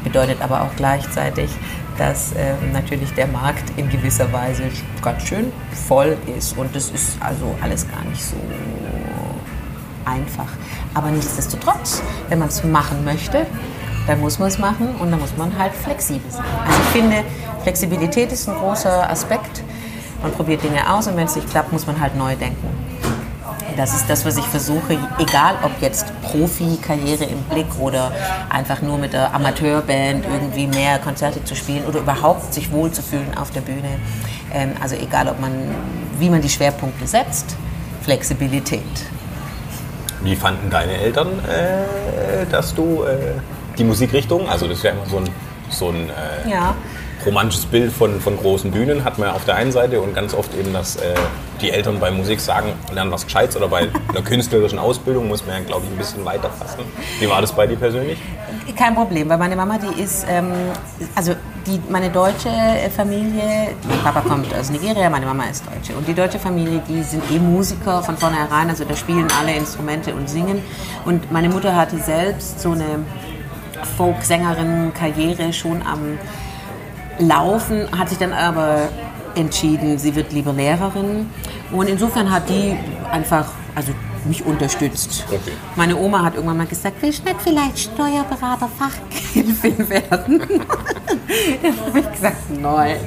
Bedeutet 0.01 0.41
aber 0.41 0.61
auch 0.61 0.73
gleichzeitig, 0.77 1.49
dass 1.97 2.31
äh, 2.31 2.53
natürlich 2.71 3.11
der 3.15 3.27
Markt 3.27 3.65
in 3.75 3.89
gewisser 3.89 4.31
Weise 4.31 4.63
ganz 5.01 5.23
schön 5.23 5.51
voll 5.89 6.17
ist. 6.37 6.57
Und 6.57 6.73
das 6.73 6.89
ist 6.91 7.17
also 7.19 7.53
alles 7.61 7.85
gar 7.91 8.05
nicht 8.05 8.23
so 8.23 8.37
einfach. 10.05 10.47
Aber 10.93 11.11
nichtsdestotrotz, 11.11 12.01
wenn 12.29 12.39
man 12.39 12.47
es 12.47 12.63
machen 12.63 13.03
möchte, 13.03 13.45
dann 14.07 14.21
muss 14.21 14.39
man 14.39 14.47
es 14.47 14.57
machen 14.57 14.95
und 14.99 15.11
dann 15.11 15.19
muss 15.19 15.35
man 15.35 15.57
halt 15.59 15.73
flexibel 15.73 16.31
sein. 16.31 16.45
Also 16.65 16.79
ich 16.79 17.01
finde, 17.01 17.23
Flexibilität 17.67 18.31
ist 18.31 18.47
ein 18.47 18.55
großer 18.55 19.09
Aspekt. 19.09 19.61
Man 20.21 20.31
probiert 20.31 20.63
Dinge 20.63 20.89
aus 20.89 21.05
und 21.07 21.17
wenn 21.17 21.25
es 21.25 21.35
nicht 21.35 21.49
klappt, 21.49 21.73
muss 21.73 21.85
man 21.85 21.99
halt 21.99 22.15
neu 22.15 22.33
denken. 22.33 22.65
Das 23.75 23.93
ist 23.93 24.09
das, 24.09 24.25
was 24.25 24.37
ich 24.37 24.45
versuche, 24.45 24.97
egal 25.19 25.55
ob 25.61 25.71
jetzt 25.81 26.05
Profi-Karriere 26.21 27.25
im 27.25 27.41
Blick 27.49 27.67
oder 27.77 28.13
einfach 28.47 28.81
nur 28.81 28.97
mit 28.97 29.11
der 29.11 29.33
Amateurband 29.35 30.23
irgendwie 30.25 30.65
mehr 30.65 30.97
Konzerte 30.99 31.43
zu 31.43 31.57
spielen 31.57 31.83
oder 31.83 31.99
überhaupt 31.99 32.53
sich 32.53 32.71
wohlzufühlen 32.71 33.37
auf 33.37 33.51
der 33.51 33.59
Bühne. 33.59 33.99
Ähm, 34.53 34.71
also 34.81 34.95
egal, 34.95 35.27
ob 35.27 35.41
man, 35.41 35.51
wie 36.19 36.29
man 36.29 36.39
die 36.41 36.49
Schwerpunkte 36.49 37.05
setzt, 37.05 37.57
Flexibilität. 38.01 38.81
Wie 40.21 40.37
fanden 40.37 40.69
deine 40.69 40.93
Eltern, 40.99 41.27
äh, 41.45 42.45
dass 42.49 42.73
du 42.73 43.03
äh, 43.03 43.41
die 43.77 43.83
Musikrichtung, 43.83 44.47
also 44.47 44.69
das 44.69 44.77
ist 44.77 44.83
ja 44.85 44.91
immer 44.91 45.05
so 45.05 45.17
ein, 45.17 45.29
so 45.69 45.89
ein 45.89 46.09
äh, 46.09 46.49
Ja. 46.49 46.73
Romantisches 47.27 47.65
Bild 47.65 47.91
von, 47.91 48.19
von 48.21 48.37
großen 48.37 48.71
Bühnen, 48.71 49.03
hat 49.03 49.17
man 49.17 49.29
ja 49.29 49.35
auf 49.35 49.45
der 49.45 49.55
einen 49.55 49.71
Seite 49.71 50.01
und 50.01 50.15
ganz 50.15 50.33
oft 50.33 50.53
eben, 50.55 50.73
dass 50.73 50.95
äh, 50.95 51.13
die 51.61 51.71
Eltern 51.71 51.99
bei 51.99 52.09
Musik 52.09 52.39
sagen, 52.39 52.73
lernen 52.93 53.11
was 53.11 53.25
Gescheites 53.25 53.57
oder 53.57 53.67
bei 53.67 53.89
einer 54.09 54.21
künstlerischen 54.21 54.79
Ausbildung 54.79 55.27
muss 55.27 55.45
man 55.45 55.57
ja, 55.57 55.61
glaube 55.67 55.85
ich, 55.85 55.91
ein 55.91 55.97
bisschen 55.97 56.25
weiter 56.25 56.49
fassen. 56.49 56.79
Wie 57.19 57.29
war 57.29 57.41
das 57.41 57.51
bei 57.51 57.67
dir 57.67 57.75
persönlich? 57.75 58.17
Kein 58.75 58.95
Problem, 58.95 59.27
weil 59.29 59.37
meine 59.37 59.55
Mama, 59.55 59.77
die 59.77 60.01
ist, 60.01 60.25
ähm, 60.29 60.51
also 61.15 61.33
die, 61.65 61.81
meine 61.89 62.09
deutsche 62.09 62.49
Familie, 62.95 63.69
mein 63.87 63.99
Papa 64.03 64.21
kommt 64.21 64.53
aus 64.53 64.69
Nigeria, 64.69 65.09
meine 65.09 65.25
Mama 65.25 65.45
ist 65.45 65.63
Deutsche. 65.65 65.97
Und 65.97 66.07
die 66.07 66.13
deutsche 66.13 66.39
Familie, 66.39 66.81
die 66.87 67.01
sind 67.03 67.23
eh 67.31 67.39
Musiker 67.39 68.03
von 68.03 68.17
vornherein, 68.17 68.69
also 68.69 68.85
da 68.85 68.95
spielen 68.95 69.27
alle 69.39 69.55
Instrumente 69.55 70.13
und 70.13 70.29
singen. 70.29 70.61
Und 71.05 71.31
meine 71.31 71.49
Mutter 71.49 71.75
hatte 71.75 71.97
selbst 71.97 72.61
so 72.61 72.71
eine 72.71 72.99
Folk-Sängerin-Karriere 73.97 75.51
schon 75.53 75.81
am 75.81 76.17
Laufen 77.19 77.87
hat 77.97 78.09
sich 78.09 78.17
dann 78.17 78.33
aber 78.33 78.89
entschieden, 79.35 79.97
sie 79.97 80.15
wird 80.15 80.31
lieber 80.33 80.53
Lehrerin. 80.53 81.29
Und 81.71 81.89
insofern 81.89 82.31
hat 82.31 82.49
die 82.49 82.77
einfach, 83.11 83.47
also 83.75 83.91
mich 84.25 84.45
unterstützt. 84.45 85.25
Okay. 85.27 85.39
Meine 85.75 85.95
Oma 85.95 86.23
hat 86.23 86.35
irgendwann 86.35 86.57
mal 86.57 86.67
gesagt, 86.67 86.97
willst 87.01 87.19
du 87.19 87.29
nicht 87.29 87.41
vielleicht 87.41 87.79
Steuerberater, 87.79 88.69
Fachhilfin 88.77 89.89
werden? 89.89 90.39
da 91.61 91.85
habe 91.85 91.99
ich 91.99 92.11
gesagt, 92.11 92.59
nein, 92.59 92.97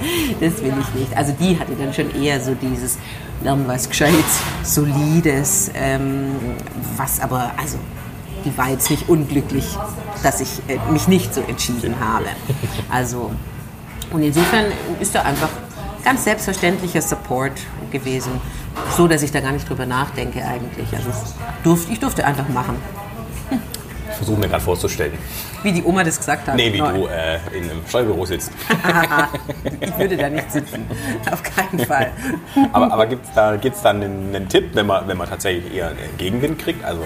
das 0.41 0.63
will 0.63 0.75
ich 0.81 1.01
nicht. 1.01 1.17
Also 1.17 1.35
die 1.39 1.59
hatte 1.59 1.73
dann 1.79 1.93
schon 1.93 2.15
eher 2.23 2.41
so 2.41 2.55
dieses 2.55 2.99
Lernen 3.43 3.67
was 3.67 3.89
Gescheites, 3.89 4.41
Solides, 4.63 5.71
ähm, 5.75 6.33
was 6.97 7.21
aber, 7.21 7.53
also 7.57 7.79
die 8.45 8.57
war 8.57 8.71
jetzt 8.71 8.91
nicht 8.91 9.09
unglücklich, 9.09 9.67
dass 10.23 10.41
ich 10.41 10.49
äh, 10.69 10.79
mich 10.91 11.09
nicht 11.09 11.35
so 11.35 11.41
entschieden 11.43 11.95
habe. 12.01 12.27
Also, 12.91 13.31
und 14.13 14.23
insofern 14.23 14.67
ist 15.01 15.15
da 15.15 15.23
einfach 15.23 15.49
ganz 16.05 16.25
selbstverständlicher 16.25 17.03
Support 17.03 17.53
gewesen, 17.91 18.33
so 18.97 19.07
dass 19.09 19.23
ich 19.23 19.33
da 19.33 19.41
gar 19.41 19.53
nicht 19.53 19.69
drüber 19.69 19.87
nachdenke 19.87 20.45
eigentlich. 20.45 20.89
Also 20.97 21.11
durfte, 21.63 21.93
ich 21.93 22.01
durfte 22.01 22.25
einfach 22.25 22.49
machen, 22.49 22.77
Ich 24.11 24.17
versuche 24.17 24.39
mir 24.41 24.49
gerade 24.49 24.63
vorzustellen. 24.63 25.13
wie 25.63 25.73
die 25.73 25.83
Oma 25.83 26.03
das 26.05 26.17
gesagt 26.19 26.49
hat. 26.49 26.55
Nee, 26.57 26.73
wie 26.73 26.81
Nein. 26.81 26.95
du 26.95 27.07
äh, 27.07 27.37
in 27.57 27.71
einem 27.71 27.83
Steuerbüro 27.87 28.25
sitzt. 28.25 28.51
ich 29.81 29.99
würde 29.99 30.17
da 30.17 30.29
nicht 30.31 30.51
sitzen, 30.51 30.87
auf 31.31 31.43
keinen 31.43 31.79
Fall. 31.87 32.11
Aber, 32.73 32.93
aber 32.93 33.07
gibt 33.07 33.27
es 33.27 33.33
da, 33.35 33.57
gibt's 33.57 33.83
da 33.83 33.91
einen, 33.91 34.35
einen 34.35 34.49
Tipp, 34.49 34.71
wenn 34.75 34.87
man, 34.87 35.07
wenn 35.09 35.17
man 35.19 35.29
tatsächlich 35.29 35.75
eher 35.75 35.89
einen 35.89 36.17
Gegenwind 36.19 36.59
kriegt? 36.59 36.85
Also 36.85 37.05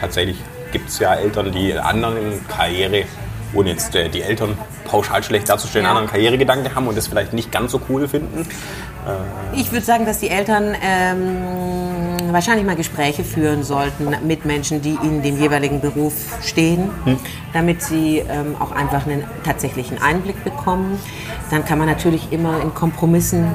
tatsächlich 0.00 0.36
gibt 0.72 0.88
es 0.90 0.98
ja 1.00 1.14
Eltern, 1.14 1.50
die 1.52 1.70
in 1.72 1.78
anderen 1.78 2.46
Karriere, 2.48 3.04
ohne 3.54 3.70
jetzt 3.70 3.94
äh, 3.94 4.08
die 4.08 4.22
Eltern 4.22 4.56
pauschal 4.84 5.22
schlecht 5.22 5.48
darzustellen, 5.48 5.84
Ja. 5.84 5.90
anderen 5.90 6.08
Karrieregedanke 6.08 6.74
haben 6.74 6.86
und 6.88 6.96
das 6.96 7.06
vielleicht 7.08 7.32
nicht 7.32 7.52
ganz 7.52 7.72
so 7.72 7.80
cool 7.88 8.08
finden. 8.08 8.46
Ich 9.54 9.72
würde 9.72 9.84
sagen, 9.84 10.04
dass 10.04 10.18
die 10.18 10.28
Eltern 10.28 10.74
ähm, 10.82 12.32
wahrscheinlich 12.32 12.66
mal 12.66 12.76
Gespräche 12.76 13.24
führen 13.24 13.62
sollten 13.62 14.14
mit 14.26 14.44
Menschen, 14.44 14.82
die 14.82 14.98
in 15.02 15.22
dem 15.22 15.38
jeweiligen 15.40 15.80
Beruf 15.80 16.12
stehen, 16.42 16.90
damit 17.54 17.82
sie 17.82 18.18
ähm, 18.18 18.56
auch 18.58 18.70
einfach 18.72 19.06
einen 19.06 19.24
tatsächlichen 19.44 20.00
Einblick 20.02 20.42
bekommen. 20.44 20.98
Dann 21.50 21.64
kann 21.64 21.78
man 21.78 21.86
natürlich 21.86 22.30
immer 22.32 22.60
in 22.60 22.74
Kompromissen 22.74 23.46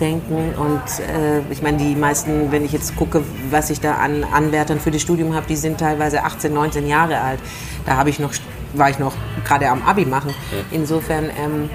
denken 0.00 0.54
und 0.58 0.82
äh, 1.00 1.40
ich 1.50 1.62
meine, 1.62 1.78
die 1.78 1.94
meisten, 1.94 2.50
wenn 2.52 2.64
ich 2.64 2.72
jetzt 2.72 2.96
gucke, 2.96 3.22
was 3.50 3.70
ich 3.70 3.80
da 3.80 3.94
an 3.94 4.24
Anwärtern 4.24 4.78
für 4.80 4.90
das 4.90 5.00
Studium 5.02 5.34
habe, 5.34 5.46
die 5.46 5.56
sind 5.56 5.78
teilweise 5.78 6.24
18, 6.24 6.52
19 6.52 6.86
Jahre 6.86 7.20
alt. 7.20 7.38
Da 7.86 7.96
habe 7.96 8.10
ich 8.10 8.18
noch, 8.18 8.32
war 8.74 8.90
ich 8.90 8.98
noch 8.98 9.14
gerade 9.44 9.68
am 9.68 9.82
Abi 9.82 10.04
machen. 10.04 10.34
Insofern 10.70 11.30
ähm, 11.38 11.70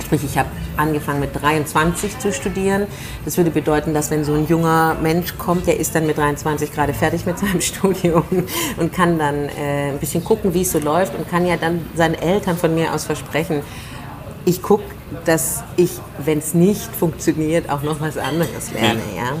Sprich, 0.00 0.24
ich 0.24 0.38
habe 0.38 0.48
angefangen 0.76 1.20
mit 1.20 1.40
23 1.40 2.18
zu 2.18 2.32
studieren. 2.32 2.86
Das 3.24 3.36
würde 3.36 3.50
bedeuten, 3.50 3.94
dass 3.94 4.10
wenn 4.10 4.24
so 4.24 4.34
ein 4.34 4.46
junger 4.46 4.96
Mensch 5.00 5.36
kommt, 5.36 5.66
der 5.66 5.78
ist 5.78 5.94
dann 5.94 6.06
mit 6.06 6.18
23 6.18 6.72
gerade 6.72 6.94
fertig 6.94 7.26
mit 7.26 7.38
seinem 7.38 7.60
Studium 7.60 8.24
und 8.76 8.92
kann 8.92 9.18
dann 9.18 9.48
äh, 9.48 9.90
ein 9.90 9.98
bisschen 9.98 10.24
gucken, 10.24 10.54
wie 10.54 10.62
es 10.62 10.72
so 10.72 10.78
läuft 10.78 11.14
und 11.14 11.28
kann 11.28 11.46
ja 11.46 11.56
dann 11.56 11.86
seinen 11.94 12.14
Eltern 12.14 12.56
von 12.56 12.74
mir 12.74 12.94
aus 12.94 13.04
versprechen, 13.04 13.62
ich 14.46 14.62
gucke, 14.62 14.84
dass 15.26 15.62
ich, 15.76 15.90
wenn 16.18 16.38
es 16.38 16.54
nicht 16.54 16.94
funktioniert, 16.96 17.68
auch 17.68 17.82
noch 17.82 18.00
was 18.00 18.16
anderes 18.16 18.72
lerne. 18.72 19.02
Ja? 19.14 19.34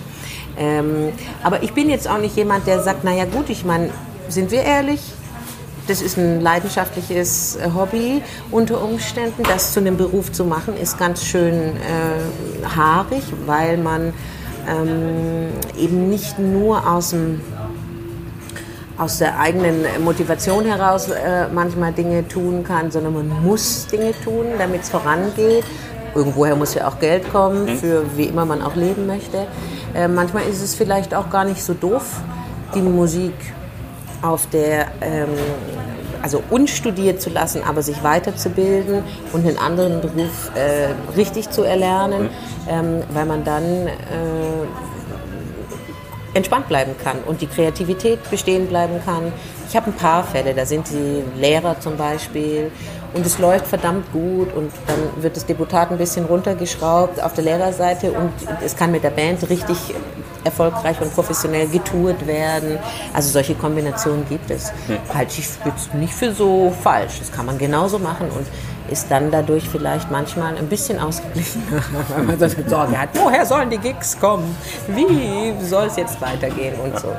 Ähm, 0.58 1.12
aber 1.42 1.62
ich 1.62 1.72
bin 1.72 1.88
jetzt 1.88 2.06
auch 2.06 2.18
nicht 2.18 2.36
jemand, 2.36 2.66
der 2.66 2.82
sagt, 2.82 3.02
naja 3.02 3.24
gut, 3.24 3.48
ich 3.48 3.64
meine, 3.64 3.90
sind 4.28 4.50
wir 4.50 4.62
ehrlich, 4.62 5.00
das 5.88 6.02
ist 6.02 6.16
ein 6.16 6.40
leidenschaftliches 6.40 7.56
äh, 7.56 7.70
Hobby 7.74 8.22
unter 8.50 8.82
Umständen. 8.82 9.42
Das 9.44 9.72
zu 9.72 9.80
einem 9.80 9.96
Beruf 9.96 10.32
zu 10.32 10.44
machen, 10.44 10.76
ist 10.76 10.98
ganz 10.98 11.24
schön 11.24 11.54
äh, 11.54 12.66
haarig, 12.76 13.22
weil 13.46 13.76
man 13.76 14.12
ähm, 14.68 15.48
eben 15.76 16.08
nicht 16.10 16.38
nur 16.38 16.88
aus 16.90 17.10
dem 17.10 17.40
aus 18.98 19.16
der 19.16 19.40
eigenen 19.40 19.86
Motivation 20.04 20.66
heraus 20.66 21.08
äh, 21.08 21.48
manchmal 21.48 21.90
Dinge 21.90 22.28
tun 22.28 22.64
kann, 22.64 22.90
sondern 22.90 23.14
man 23.14 23.42
muss 23.42 23.86
Dinge 23.86 24.12
tun, 24.22 24.44
damit 24.58 24.82
es 24.82 24.90
vorangeht. 24.90 25.64
Irgendwoher 26.14 26.54
muss 26.54 26.74
ja 26.74 26.86
auch 26.86 26.98
Geld 26.98 27.30
kommen, 27.32 27.78
für 27.78 28.04
wie 28.16 28.24
immer 28.24 28.44
man 28.44 28.60
auch 28.60 28.76
leben 28.76 29.06
möchte. 29.06 29.46
Äh, 29.94 30.06
manchmal 30.06 30.42
ist 30.42 30.60
es 30.60 30.74
vielleicht 30.74 31.14
auch 31.14 31.30
gar 31.30 31.46
nicht 31.46 31.62
so 31.62 31.72
doof, 31.72 32.20
die 32.74 32.82
Musik 32.82 33.32
auf 34.22 34.48
der, 34.48 34.88
ähm, 35.00 35.28
also 36.22 36.42
unstudiert 36.50 37.20
zu 37.22 37.30
lassen, 37.30 37.62
aber 37.66 37.82
sich 37.82 38.02
weiterzubilden 38.02 39.02
und 39.32 39.46
einen 39.46 39.58
anderen 39.58 40.00
Beruf 40.00 40.50
äh, 40.54 40.94
richtig 41.16 41.50
zu 41.50 41.62
erlernen, 41.62 42.28
ähm, 42.68 43.02
weil 43.12 43.26
man 43.26 43.44
dann 43.44 43.86
äh, 43.86 43.90
entspannt 46.34 46.68
bleiben 46.68 46.92
kann 47.02 47.18
und 47.26 47.40
die 47.40 47.46
Kreativität 47.46 48.30
bestehen 48.30 48.66
bleiben 48.66 49.00
kann. 49.04 49.32
Ich 49.68 49.76
habe 49.76 49.90
ein 49.90 49.94
paar 49.94 50.24
Fälle, 50.24 50.54
da 50.54 50.66
sind 50.66 50.88
die 50.90 51.22
Lehrer 51.40 51.78
zum 51.80 51.96
Beispiel 51.96 52.70
und 53.14 53.26
es 53.26 53.38
läuft 53.38 53.66
verdammt 53.66 54.12
gut 54.12 54.52
und 54.54 54.70
dann 54.86 55.22
wird 55.22 55.36
das 55.36 55.46
Deputat 55.46 55.90
ein 55.90 55.98
bisschen 55.98 56.26
runtergeschraubt 56.26 57.22
auf 57.22 57.34
der 57.34 57.44
Lehrerseite 57.44 58.12
und 58.12 58.32
es 58.64 58.76
kann 58.76 58.92
mit 58.92 59.02
der 59.02 59.10
Band 59.10 59.48
richtig 59.48 59.76
erfolgreich 60.44 61.00
und 61.00 61.14
professionell 61.14 61.68
getourt 61.68 62.26
werden. 62.26 62.78
Also 63.12 63.30
solche 63.30 63.54
Kombinationen 63.54 64.28
gibt 64.28 64.50
es. 64.50 64.72
Halte 65.12 65.40
ich 65.40 65.48
jetzt 65.64 65.94
nicht 65.94 66.12
für 66.12 66.32
so 66.32 66.72
falsch. 66.82 67.18
Das 67.18 67.32
kann 67.32 67.46
man 67.46 67.58
genauso 67.58 67.98
machen 67.98 68.28
und 68.30 68.46
ist 68.90 69.10
dann 69.10 69.30
dadurch 69.30 69.68
vielleicht 69.68 70.10
manchmal 70.10 70.56
ein 70.56 70.66
bisschen 70.66 70.98
ausgeglichener, 70.98 71.82
weil 72.08 72.24
man 72.24 72.38
so 72.38 72.48
Sorge 72.66 72.98
hat, 72.98 73.10
woher 73.14 73.46
sollen 73.46 73.70
die 73.70 73.78
Gigs 73.78 74.18
kommen? 74.18 74.56
Wie 74.88 75.54
soll 75.64 75.86
es 75.86 75.96
jetzt 75.96 76.20
weitergehen 76.20 76.74
und 76.80 76.98
so. 76.98 77.12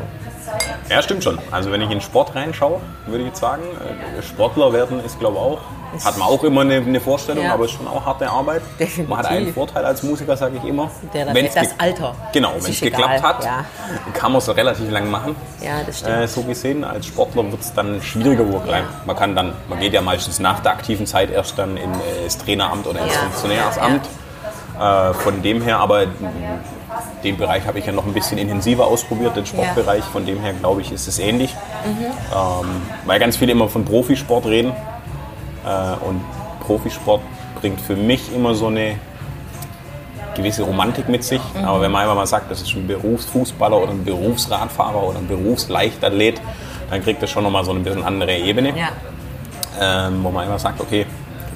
Ja, 0.89 1.01
stimmt 1.01 1.24
schon. 1.24 1.39
Also 1.51 1.72
wenn 1.72 1.81
ich 1.81 1.89
in 1.89 2.01
Sport 2.01 2.36
reinschaue, 2.36 2.79
würde 3.05 3.20
ich 3.24 3.29
jetzt 3.29 3.39
sagen, 3.39 3.63
äh, 3.63 4.22
Sportler 4.22 4.74
werden 4.74 5.03
ist 5.03 5.20
glaube 5.20 5.38
ich 5.38 5.41
auch, 5.41 5.60
hat 6.05 6.17
man 6.17 6.27
auch 6.27 6.43
immer 6.43 6.62
eine, 6.62 6.75
eine 6.75 7.00
Vorstellung, 7.01 7.43
Ja. 7.46 7.53
aber 7.53 7.65
ist 7.65 7.72
schon 7.72 7.88
auch 7.88 8.05
harte 8.05 8.29
Arbeit. 8.29 8.62
Definitiv. 8.79 9.10
Man 9.10 9.20
hat 9.20 9.27
einen 9.27 9.53
Vorteil 9.53 9.84
als 9.86 10.03
Musiker, 10.03 10.36
sage 10.38 10.58
ich 10.58 10.63
immer. 10.70 10.89
Der, 11.13 11.25
das, 11.25 11.36
Wenn's 11.36 11.53
das 11.53 11.75
Alter. 11.77 12.15
Genau, 12.34 12.51
wenn 12.60 12.72
es 12.72 12.79
geklappt 12.81 13.13
egal, 13.17 13.24
hat, 13.24 13.43
Ja, 13.43 13.65
kann 14.13 14.31
man 14.31 14.39
es 14.39 14.55
relativ 14.55 14.89
lang 14.89 15.10
machen. 15.10 15.36
ja 15.62 15.81
das 15.86 16.00
stimmt. 16.00 16.15
Äh, 16.17 16.27
so 16.27 16.41
gesehen, 16.43 16.84
als 16.84 17.05
Sportler 17.08 17.43
wird 17.51 17.62
es 17.62 17.74
dann 17.74 18.01
schwieriger 18.01 18.48
wohl 18.51 18.62
klein. 18.62 18.84
Man 19.05 19.15
kann 19.15 19.36
dann, 19.36 19.53
man 19.70 19.79
geht 19.79 19.93
ja 19.93 20.01
meistens 20.01 20.39
nach 20.39 20.60
der 20.62 20.72
aktiven 20.74 21.05
Zeit 21.05 21.29
erst 21.31 21.58
dann 21.58 21.75
in 21.77 21.91
äh, 21.93 21.98
das 22.24 22.38
Traineramt 22.38 22.88
oder 22.88 23.01
ins 23.01 23.13
Ja. 23.13 23.20
Funktionärsamt. 23.22 24.08
Äh, 24.79 25.13
von 25.13 25.41
dem 25.41 25.62
her, 25.62 25.77
aber 25.79 26.05
den 27.24 27.38
Bereich 27.38 27.65
habe 27.65 27.79
ich 27.79 27.86
ja 27.86 27.91
noch 27.91 28.05
ein 28.05 28.13
bisschen 28.13 28.38
intensiver 28.38 28.88
ausprobiert, 28.88 29.36
den 29.36 29.46
Sportbereich. 29.46 30.03
Von 30.03 30.25
dem 30.25 30.39
her 30.39 30.53
glaube 30.53 30.81
ich, 30.81 30.91
ist 30.91 31.08
es 31.08 31.20
ähnlich. 31.20 31.55
Ähm, 32.34 32.81
weil 33.05 33.20
ganz 33.20 33.38
viele 33.38 33.51
immer 33.51 33.67
von 33.67 33.86
Profisport 33.86 34.46
reden. 34.46 34.72
Äh, 35.65 36.05
und 36.05 36.22
Profisport 36.62 37.22
bringt 37.60 37.79
für 37.81 37.96
mich 37.96 38.34
immer 38.34 38.55
so 38.55 38.67
eine 38.67 38.96
gewisse 40.36 40.63
Romantik 40.63 41.10
mit 41.10 41.24
sich. 41.24 41.41
Aber 41.63 41.81
wenn 41.81 41.91
man 41.91 42.03
einfach 42.03 42.15
mal 42.15 42.27
sagt, 42.27 42.50
das 42.50 42.62
ist 42.62 42.74
ein 42.74 42.88
Berufsfußballer 42.88 43.77
oder 43.77 43.91
ein 43.91 44.03
Berufsradfahrer 44.03 45.03
oder 45.03 45.20
ein 45.20 45.27
Berufsleichtathlet, 45.27 46.41
dann 46.89 47.03
kriegt 47.03 47.22
das 47.22 47.29
schon 47.29 47.43
nochmal 47.43 47.63
so 47.63 47.72
eine 47.72 47.81
bisschen 47.81 48.03
andere 48.03 48.36
Ebene. 48.36 48.77
ja. 48.77 48.89
Ähm, 49.79 50.22
wo 50.22 50.29
man 50.29 50.46
immer 50.46 50.60
sagt, 50.60 50.81
okay, 50.81 51.05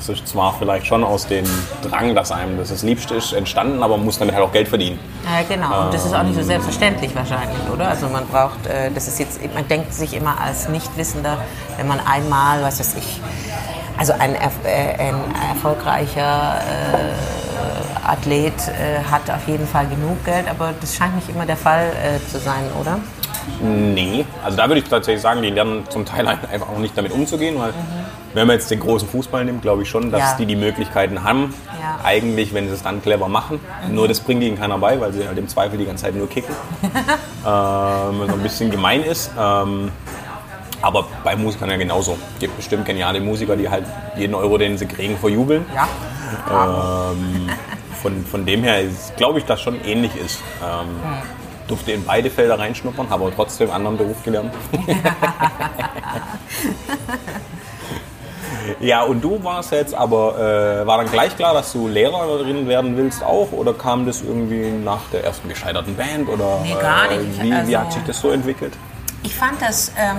das 0.08 0.20
ist 0.20 0.28
zwar 0.28 0.54
vielleicht 0.58 0.86
schon 0.86 1.04
aus 1.04 1.28
dem 1.28 1.46
Drang, 1.82 2.16
dass 2.16 2.32
einem 2.32 2.58
das 2.58 2.84
Liebste 2.84 3.16
ist, 3.16 3.34
entstanden, 3.34 3.82
aber 3.82 3.98
man 3.98 4.06
muss 4.06 4.20
damit 4.20 4.36
halt 4.36 4.46
auch 4.46 4.52
Geld 4.52 4.68
verdienen. 4.68 5.00
Ja, 5.24 5.44
genau. 5.48 5.86
Und 5.86 5.94
das 5.94 6.06
ist 6.06 6.14
auch 6.14 6.24
nicht 6.24 6.36
so 6.36 6.44
selbstverständlich 6.44 7.16
wahrscheinlich, 7.16 7.58
oder? 7.74 7.90
Also 7.90 8.08
man 8.08 8.26
braucht, 8.28 8.66
äh, 8.68 8.92
das 8.92 9.08
ist 9.08 9.20
jetzt, 9.20 9.40
man 9.54 9.68
denkt 9.68 9.94
sich 9.94 10.16
immer 10.16 10.40
als 10.40 10.70
Nichtwissender, 10.70 11.38
wenn 11.78 11.88
man 11.88 12.00
einmal, 12.00 12.62
was 12.62 12.80
weiß 12.80 12.96
ich, 12.96 13.20
also 13.98 14.14
ein, 14.14 14.36
äh, 14.36 14.40
ein 15.00 15.16
erfolgreicher 15.50 16.60
äh, 16.60 18.08
Athlet 18.08 18.54
äh, 18.68 19.04
hat 19.10 19.30
auf 19.32 19.48
jeden 19.48 19.68
Fall 19.68 19.88
genug 19.88 20.24
Geld, 20.26 20.48
aber 20.50 20.74
das 20.80 20.96
scheint 20.96 21.16
nicht 21.16 21.30
immer 21.30 21.46
der 21.46 21.58
Fall 21.58 21.88
äh, 21.88 22.32
zu 22.32 22.40
sein, 22.40 22.64
oder? 22.80 23.00
Nee, 23.62 24.26
also 24.44 24.58
da 24.58 24.68
würde 24.68 24.82
ich 24.82 24.90
tatsächlich 24.90 25.22
sagen, 25.22 25.42
die 25.42 25.50
lernen 25.50 25.84
zum 25.90 26.06
Teil 26.06 26.28
einfach 26.52 26.70
auch 26.70 26.78
nicht 26.78 26.98
damit 26.98 27.12
umzugehen, 27.12 27.60
weil 27.60 27.74
wenn 28.36 28.48
man 28.48 28.58
jetzt 28.58 28.70
den 28.70 28.82
großen 28.82 29.08
Fußball 29.08 29.46
nimmt, 29.46 29.62
glaube 29.62 29.84
ich 29.84 29.90
schon, 29.90 30.12
dass 30.12 30.20
Ja. 30.20 30.36
die 30.38 30.46
die 30.46 30.58
Möglichkeiten 30.58 31.24
haben, 31.24 31.54
Ja. 31.82 32.00
eigentlich, 32.04 32.54
wenn 32.54 32.68
sie 32.68 32.74
es 32.74 32.84
dann 32.84 33.02
clever 33.02 33.30
machen. 33.30 33.62
Nur 33.90 34.10
das 34.10 34.20
bringt 34.20 34.44
ihnen 34.44 34.60
keiner 34.60 34.78
bei, 34.78 35.00
weil 35.00 35.14
sie 35.14 35.26
halt 35.26 35.38
im 35.38 35.48
Zweifel 35.48 35.78
die 35.78 35.86
ganze 35.86 36.04
Zeit 36.04 36.16
nur 36.16 36.28
kicken. 36.30 36.54
ähm, 36.84 36.92
was 37.46 38.30
ein 38.30 38.44
bisschen 38.44 38.70
gemein 38.70 39.04
ist. 39.04 39.32
Ähm, 39.40 39.90
aber 40.82 41.08
bei 41.24 41.38
Musikern 41.38 41.70
ja 41.70 41.78
genauso. 41.78 42.18
Es 42.34 42.40
gibt 42.42 42.58
bestimmt 42.58 42.86
geniale 42.86 43.22
Musiker, 43.22 43.56
die 43.56 43.70
halt 43.70 43.86
jeden 44.18 44.36
Euro, 44.36 44.58
den 44.58 44.78
sie 44.78 44.86
kriegen, 44.86 45.18
verjubeln. 45.18 45.66
Ja. 45.74 45.88
Ähm, 47.12 47.50
von, 48.02 48.26
von 48.26 48.46
dem 48.46 48.64
her 48.64 48.82
glaube 49.16 49.40
ich, 49.40 49.46
dass 49.46 49.62
schon 49.62 49.80
ähnlich 49.86 50.14
ist. 50.18 50.42
Ähm, 50.62 50.90
durfte 51.70 51.94
in 51.94 52.04
beide 52.04 52.30
Felder 52.30 52.60
reinschnuppern, 52.60 53.10
habe 53.10 53.24
aber 53.26 53.34
trotzdem 53.34 53.72
einen 53.72 53.88
anderen 53.88 53.98
Beruf 53.98 54.22
gelernt. 54.24 54.54
Ja, 58.80 59.04
und 59.04 59.22
du 59.24 59.44
warst 59.44 59.72
jetzt 59.72 59.94
aber, 59.94 60.38
äh, 60.82 60.86
war 60.88 60.98
dann 60.98 61.10
gleich 61.12 61.36
klar, 61.36 61.54
dass 61.54 61.72
du 61.74 61.88
Lehrerin 61.88 62.68
werden 62.68 62.96
willst 62.98 63.24
auch? 63.24 63.52
Oder 63.52 63.74
kam 63.74 64.06
das 64.06 64.22
irgendwie 64.22 64.70
nach 64.72 65.02
der 65.12 65.24
ersten 65.24 65.48
gescheiterten 65.50 65.96
Band? 65.96 66.28
Oder, 66.30 66.60
Nee, 66.64 66.76
gar 66.80 67.08
nicht. 67.10 67.40
Äh, 67.40 67.44
wie, 67.44 67.50
wie 67.52 67.54
Also- 67.54 67.78
hat 67.80 67.94
sich 67.94 68.04
das 68.04 68.20
so 68.20 68.30
entwickelt? 68.32 68.74
Ich 69.24 69.36
fand 69.36 69.60
das, 69.62 69.92
ähm, 69.98 70.18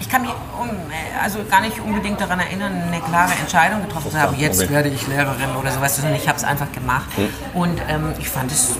ich 0.00 0.08
kann 0.08 0.22
mich 0.22 0.30
um, 0.60 0.68
äh, 0.68 1.22
also 1.22 1.38
gar 1.50 1.60
nicht 1.62 1.80
unbedingt 1.80 2.20
daran 2.20 2.40
erinnern, 2.40 2.72
eine 2.86 3.00
klare 3.00 3.32
Entscheidung 3.40 3.82
getroffen 3.82 4.10
zu 4.10 4.18
haben, 4.18 4.36
jetzt 4.36 4.68
werde 4.70 4.88
ich 4.90 5.06
Lehrerin 5.06 5.56
oder 5.58 5.70
sowas, 5.70 5.96
sondern 5.96 6.14
ich 6.14 6.28
habe 6.28 6.36
es 6.36 6.44
einfach 6.44 6.70
gemacht. 6.72 7.06
Und 7.54 7.80
ähm, 7.88 8.12
ich 8.18 8.28
fand 8.28 8.50
es 8.52 8.76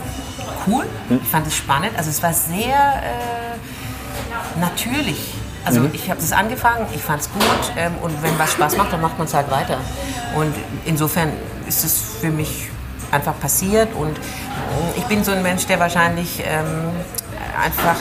cool, 0.67 0.85
ich 1.09 1.27
fand 1.29 1.47
es 1.47 1.55
spannend, 1.55 1.91
also 1.97 2.09
es 2.11 2.21
war 2.21 2.33
sehr 2.33 2.75
äh, 2.75 4.59
natürlich. 4.59 5.33
Also 5.63 5.81
ich 5.93 6.09
habe 6.09 6.19
es 6.19 6.31
angefangen, 6.31 6.87
ich 6.93 7.01
fand 7.01 7.21
es 7.21 7.31
gut 7.31 7.43
ähm, 7.77 7.93
und 8.01 8.21
wenn 8.23 8.37
was 8.39 8.53
Spaß 8.53 8.77
macht, 8.77 8.93
dann 8.93 9.01
macht 9.01 9.17
man 9.17 9.27
es 9.27 9.33
halt 9.33 9.51
weiter. 9.51 9.77
Und 10.35 10.53
insofern 10.85 11.31
ist 11.67 11.83
es 11.83 12.01
für 12.19 12.29
mich 12.29 12.69
einfach 13.11 13.39
passiert 13.39 13.93
und 13.93 14.17
äh, 14.17 14.97
ich 14.97 15.03
bin 15.05 15.23
so 15.23 15.31
ein 15.31 15.43
Mensch, 15.43 15.65
der 15.67 15.79
wahrscheinlich 15.79 16.39
ähm, 16.39 16.89
einfach 17.61 17.97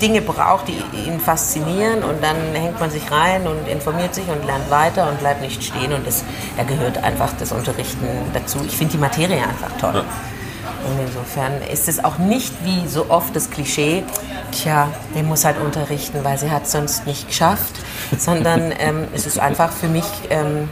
Dinge 0.00 0.20
braucht, 0.20 0.66
die 0.66 0.82
ihn 1.06 1.20
faszinieren 1.20 2.02
und 2.02 2.22
dann 2.22 2.36
hängt 2.54 2.80
man 2.80 2.90
sich 2.90 3.08
rein 3.12 3.46
und 3.46 3.68
informiert 3.68 4.14
sich 4.16 4.28
und 4.28 4.44
lernt 4.44 4.68
weiter 4.68 5.08
und 5.08 5.20
bleibt 5.20 5.40
nicht 5.40 5.62
stehen 5.62 5.92
und 5.92 6.04
das, 6.04 6.24
da 6.56 6.64
gehört 6.64 6.98
einfach 7.04 7.30
das 7.38 7.52
Unterrichten 7.52 8.08
dazu. 8.34 8.58
Ich 8.66 8.76
finde 8.76 8.92
die 8.92 8.98
Materie 8.98 9.40
einfach 9.40 9.70
toll. 9.80 10.04
Und 10.84 10.98
insofern 11.06 11.62
ist 11.62 11.88
es 11.88 12.02
auch 12.02 12.18
nicht 12.18 12.52
wie 12.64 12.88
so 12.88 13.06
oft 13.08 13.34
das 13.36 13.50
Klischee, 13.50 14.04
tja, 14.50 14.88
der 15.14 15.22
muss 15.22 15.44
halt 15.44 15.58
unterrichten, 15.58 16.24
weil 16.24 16.38
sie 16.38 16.50
hat 16.50 16.68
sonst 16.68 17.06
nicht 17.06 17.28
geschafft, 17.28 17.74
sondern 18.18 18.72
ähm, 18.78 19.06
es 19.14 19.26
ist 19.26 19.38
einfach 19.38 19.72
für 19.72 19.88
mich 19.88 20.04
ähm, 20.30 20.68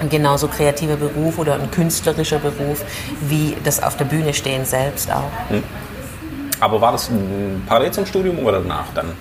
ein 0.00 0.08
genauso 0.08 0.48
kreativer 0.48 0.96
Beruf 0.96 1.38
oder 1.38 1.54
ein 1.54 1.70
künstlerischer 1.70 2.38
Beruf 2.38 2.84
wie 3.20 3.56
das 3.64 3.82
auf 3.82 3.96
der 3.96 4.04
Bühne 4.04 4.34
stehen 4.34 4.64
selbst 4.64 5.10
auch. 5.10 5.30
Aber 6.60 6.80
war 6.80 6.92
das 6.92 7.08
ein 7.08 7.62
parallel 7.66 7.90
zum 7.92 8.06
Studium 8.06 8.38
oder 8.38 8.60
danach 8.60 8.86
dann? 8.94 9.12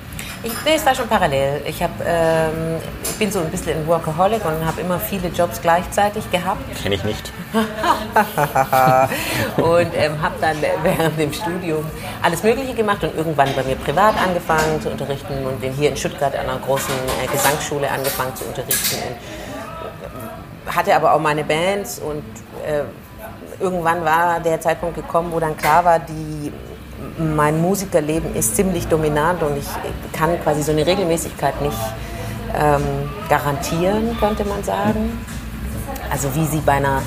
Ich, 0.43 0.53
nee, 0.65 0.73
es 0.75 0.85
war 0.85 0.95
schon 0.95 1.07
parallel. 1.07 1.61
Ich, 1.65 1.83
hab, 1.83 1.91
ähm, 2.03 2.77
ich 3.03 3.15
bin 3.17 3.31
so 3.31 3.39
ein 3.39 3.49
bisschen 3.49 3.77
ein 3.77 3.87
Workaholic 3.87 4.43
und 4.43 4.65
habe 4.65 4.81
immer 4.81 4.99
viele 4.99 5.27
Jobs 5.27 5.61
gleichzeitig 5.61 6.29
gehabt. 6.31 6.61
Kenne 6.81 6.95
ich 6.95 7.03
nicht. 7.03 7.31
und 9.57 9.91
ähm, 9.95 10.21
habe 10.21 10.35
dann 10.41 10.57
während 10.81 11.19
dem 11.19 11.31
Studium 11.31 11.85
alles 12.23 12.41
Mögliche 12.41 12.73
gemacht 12.73 13.03
und 13.03 13.15
irgendwann 13.15 13.53
bei 13.55 13.63
mir 13.63 13.75
privat 13.75 14.15
angefangen 14.17 14.81
zu 14.81 14.89
unterrichten 14.89 15.45
und 15.45 15.61
bin 15.61 15.73
hier 15.73 15.89
in 15.89 15.97
Stuttgart 15.97 16.33
an 16.33 16.49
einer 16.49 16.59
großen 16.59 16.95
äh, 17.23 17.27
Gesangsschule 17.27 17.89
angefangen 17.89 18.35
zu 18.35 18.45
unterrichten. 18.45 18.97
Und 19.07 20.75
hatte 20.75 20.95
aber 20.95 21.13
auch 21.13 21.19
meine 21.19 21.43
Bands 21.43 21.99
und 21.99 22.23
äh, 22.65 22.83
irgendwann 23.61 24.03
war 24.03 24.39
der 24.39 24.59
Zeitpunkt 24.59 24.95
gekommen, 24.95 25.31
wo 25.31 25.39
dann 25.39 25.55
klar 25.55 25.85
war, 25.85 25.99
die, 25.99 26.51
mein 27.17 27.61
Musikerleben 27.61 28.35
ist 28.35 28.55
ziemlich 28.55 28.87
dominant 28.87 29.43
und 29.43 29.57
ich 29.57 29.67
kann 30.13 30.41
quasi 30.43 30.63
so 30.63 30.71
eine 30.71 30.85
Regelmäßigkeit 30.85 31.61
nicht 31.61 31.77
ähm, 32.55 32.81
garantieren, 33.29 34.15
könnte 34.19 34.45
man 34.45 34.63
sagen. 34.63 35.17
Also 36.09 36.33
wie 36.35 36.45
sie 36.45 36.59
bei 36.59 36.73
einer, 36.73 37.01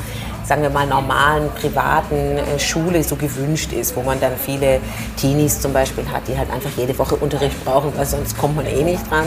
sagen 0.44 0.62
wir 0.62 0.70
mal, 0.70 0.86
normalen, 0.86 1.50
privaten 1.50 2.14
äh, 2.14 2.58
Schule 2.58 3.02
so 3.02 3.16
gewünscht 3.16 3.72
ist, 3.72 3.94
wo 3.96 4.02
man 4.02 4.18
dann 4.20 4.32
viele 4.36 4.80
Teenies 5.16 5.60
zum 5.60 5.72
Beispiel 5.72 6.04
hat, 6.10 6.22
die 6.28 6.36
halt 6.36 6.50
einfach 6.50 6.70
jede 6.76 6.98
Woche 6.98 7.16
Unterricht 7.16 7.62
brauchen, 7.64 7.92
weil 7.96 8.06
sonst 8.06 8.38
kommt 8.38 8.56
man 8.56 8.66
eh 8.66 8.82
nicht 8.82 9.10
dran. 9.10 9.26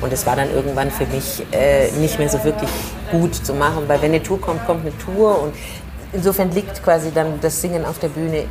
Und 0.00 0.12
es 0.12 0.26
war 0.26 0.36
dann 0.36 0.50
irgendwann 0.52 0.90
für 0.90 1.06
mich 1.06 1.42
äh, 1.52 1.90
nicht 1.92 2.18
mehr 2.18 2.28
so 2.28 2.42
wirklich 2.44 2.70
gut 3.10 3.34
zu 3.34 3.54
machen, 3.54 3.84
weil 3.86 4.00
wenn 4.02 4.10
eine 4.10 4.22
Tour 4.22 4.40
kommt, 4.40 4.66
kommt 4.66 4.82
eine 4.82 4.96
Tour 4.98 5.42
und 5.42 5.54
insofern 6.12 6.50
liegt 6.52 6.82
quasi 6.82 7.10
dann 7.12 7.40
das 7.40 7.60
Singen 7.60 7.84
auf 7.84 7.98
der 7.98 8.08
Bühne 8.08 8.44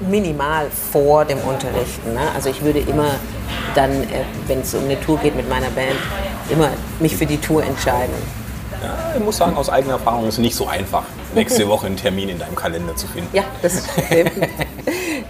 minimal 0.00 0.66
vor 0.90 1.24
dem 1.24 1.38
Unterrichten. 1.38 2.14
Ne? 2.14 2.20
Also 2.34 2.50
ich 2.50 2.62
würde 2.62 2.80
immer 2.80 3.10
dann, 3.74 3.90
äh, 3.90 4.24
wenn 4.46 4.60
es 4.60 4.74
um 4.74 4.84
eine 4.84 5.00
Tour 5.00 5.18
geht 5.18 5.36
mit 5.36 5.48
meiner 5.48 5.70
Band, 5.70 5.96
immer 6.50 6.68
mich 7.00 7.16
für 7.16 7.26
die 7.26 7.38
Tour 7.38 7.62
entscheiden. 7.62 8.14
Ja, 8.82 9.14
ich 9.16 9.24
muss 9.24 9.36
sagen, 9.36 9.56
aus 9.56 9.70
eigener 9.70 9.94
Erfahrung 9.94 10.26
ist 10.26 10.34
es 10.34 10.38
nicht 10.38 10.56
so 10.56 10.66
einfach, 10.66 11.04
nächste 11.34 11.68
Woche 11.68 11.86
einen 11.86 11.96
Termin 11.96 12.28
in 12.28 12.38
deinem 12.38 12.56
Kalender 12.56 12.96
zu 12.96 13.06
finden. 13.06 13.28
Ja, 13.32 13.44
das 13.60 13.84
stimmt. 13.84 14.32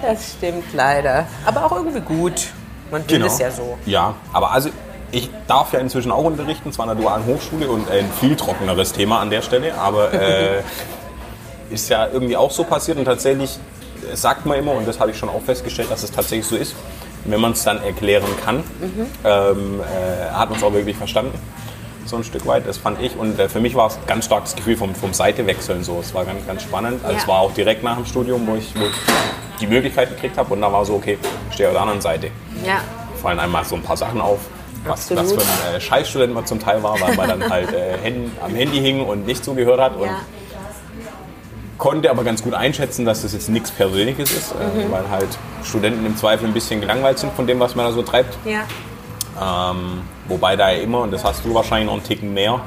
Das 0.02 0.32
stimmt 0.32 0.64
leider. 0.72 1.28
Aber 1.46 1.64
auch 1.64 1.70
irgendwie 1.70 2.00
gut. 2.00 2.48
Man 2.90 3.08
will 3.08 3.24
es 3.24 3.38
ja 3.38 3.52
so. 3.52 3.78
Ja, 3.86 4.16
aber 4.32 4.50
also 4.50 4.68
ich 5.12 5.30
darf 5.46 5.72
ja 5.72 5.78
inzwischen 5.78 6.10
auch 6.10 6.24
unterrichten, 6.24 6.72
zwar 6.72 6.88
an 6.88 6.96
der 6.96 7.04
dualen 7.04 7.24
Hochschule 7.24 7.68
und 7.68 7.88
ein 7.88 8.10
viel 8.18 8.34
trockeneres 8.34 8.92
Thema 8.92 9.20
an 9.20 9.30
der 9.30 9.42
Stelle, 9.42 9.74
aber 9.74 10.12
äh, 10.12 10.62
ist 11.70 11.88
ja 11.88 12.08
irgendwie 12.08 12.36
auch 12.36 12.50
so 12.50 12.64
passiert 12.64 12.98
und 12.98 13.04
tatsächlich 13.04 13.58
sagt 14.14 14.46
man 14.46 14.58
immer, 14.58 14.72
und 14.72 14.86
das 14.86 15.00
habe 15.00 15.10
ich 15.10 15.18
schon 15.18 15.28
auch 15.28 15.42
festgestellt, 15.42 15.90
dass 15.90 16.02
es 16.02 16.10
tatsächlich 16.10 16.46
so 16.46 16.56
ist, 16.56 16.74
wenn 17.24 17.40
man 17.40 17.52
es 17.52 17.62
dann 17.62 17.82
erklären 17.82 18.28
kann, 18.44 18.64
ähm, 19.24 19.80
äh, 19.80 20.30
hat 20.32 20.48
man 20.50 20.58
es 20.58 20.64
auch 20.64 20.72
wirklich 20.72 20.96
verstanden. 20.96 21.38
So 22.04 22.16
ein 22.16 22.24
Stück 22.24 22.46
weit, 22.46 22.66
das 22.66 22.78
fand 22.78 23.00
ich. 23.00 23.16
Und 23.16 23.38
äh, 23.38 23.48
für 23.48 23.60
mich 23.60 23.74
war 23.76 23.86
es 23.86 23.94
ein 23.96 24.06
ganz 24.06 24.24
starkes 24.24 24.56
Gefühl 24.56 24.76
vom, 24.76 24.94
vom 24.94 25.14
Seitewechseln 25.14 25.84
so. 25.84 26.00
Es 26.00 26.12
war 26.14 26.24
ganz, 26.24 26.44
ganz 26.46 26.62
spannend. 26.62 27.00
Also 27.04 27.14
Ja. 27.14 27.22
Es 27.22 27.28
war 27.28 27.40
auch 27.40 27.54
direkt 27.54 27.84
nach 27.84 27.96
dem 27.96 28.06
Studium, 28.06 28.46
wo 28.46 28.56
ich, 28.56 28.74
wo 28.74 28.84
ich 28.84 28.92
die 29.60 29.68
Möglichkeit 29.68 30.10
gekriegt 30.10 30.36
habe. 30.36 30.52
Und 30.52 30.60
da 30.60 30.72
war 30.72 30.84
so, 30.84 30.94
okay, 30.94 31.16
ich 31.48 31.54
stehe 31.54 31.68
auf 31.68 31.74
der 31.74 31.82
anderen 31.82 32.00
Seite 32.00 32.28
Ja, 32.66 32.80
fallen 33.22 33.38
einmal 33.38 33.64
so 33.64 33.76
ein 33.76 33.82
paar 33.82 33.96
Sachen 33.96 34.20
auf, 34.20 34.40
was, 34.84 35.14
was 35.14 35.32
für 35.32 35.40
ein 35.40 35.76
äh, 35.76 35.80
Scheißstudent 35.80 36.34
man 36.34 36.44
zum 36.44 36.58
Teil 36.58 36.82
war, 36.82 37.00
weil 37.00 37.14
man 37.14 37.28
dann 37.28 37.48
halt 37.48 37.72
äh, 37.72 37.96
Händen, 38.02 38.36
am 38.44 38.52
Handy 38.52 38.80
hing 38.80 39.06
und 39.06 39.24
nicht 39.26 39.44
zugehört 39.44 39.80
hat 39.80 39.94
und 39.96 40.06
ja. 40.06 40.16
Konnte 41.82 42.08
aber 42.12 42.22
ganz 42.22 42.44
gut 42.44 42.54
einschätzen, 42.54 43.04
dass 43.04 43.22
das 43.22 43.32
jetzt 43.32 43.48
nichts 43.48 43.72
Persönliches 43.72 44.30
ist, 44.30 44.52
äh, 44.52 44.86
Mhm. 44.86 44.92
weil 44.92 45.10
halt 45.10 45.26
Studenten 45.64 46.06
im 46.06 46.16
Zweifel 46.16 46.46
ein 46.46 46.54
bisschen 46.54 46.80
gelangweilt 46.80 47.18
sind 47.18 47.32
von 47.32 47.44
dem, 47.48 47.58
was 47.58 47.74
man 47.74 47.86
da 47.86 47.90
so 47.92 48.02
treibt. 48.02 48.38
ja. 48.44 48.60
Ähm, 49.40 50.02
wobei 50.28 50.54
da 50.54 50.70
ja 50.70 50.80
immer, 50.80 51.00
und 51.00 51.10
das 51.10 51.24
hast 51.24 51.44
du 51.44 51.52
wahrscheinlich 51.54 51.86
noch 51.86 51.94
einen 51.94 52.04
Ticken 52.04 52.32
mehr, 52.34 52.60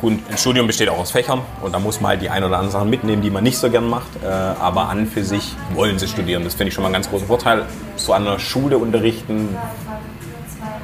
gut, 0.00 0.12
ein 0.30 0.38
Studium 0.38 0.68
besteht 0.68 0.88
auch 0.88 0.98
aus 0.98 1.10
Fächern 1.10 1.40
und 1.62 1.74
da 1.74 1.80
muss 1.80 2.00
man 2.00 2.10
halt 2.10 2.22
die 2.22 2.30
ein 2.30 2.44
oder 2.44 2.58
anderen 2.58 2.70
Sachen 2.70 2.90
mitnehmen, 2.90 3.22
die 3.22 3.30
man 3.30 3.42
nicht 3.42 3.58
so 3.58 3.68
gern 3.70 3.88
macht, 3.90 4.22
äh, 4.22 4.28
aber 4.28 4.88
an 4.88 5.06
für 5.08 5.24
sich 5.24 5.56
wollen 5.74 5.98
sie 5.98 6.06
studieren. 6.06 6.44
Das 6.44 6.54
finde 6.54 6.68
ich 6.68 6.74
schon 6.74 6.82
mal 6.82 6.88
einen 6.88 6.94
ganz 6.94 7.10
großen 7.10 7.26
Vorteil. 7.26 7.64
So 7.96 8.12
an 8.12 8.24
der 8.24 8.38
Schule 8.38 8.78
unterrichten, 8.78 9.56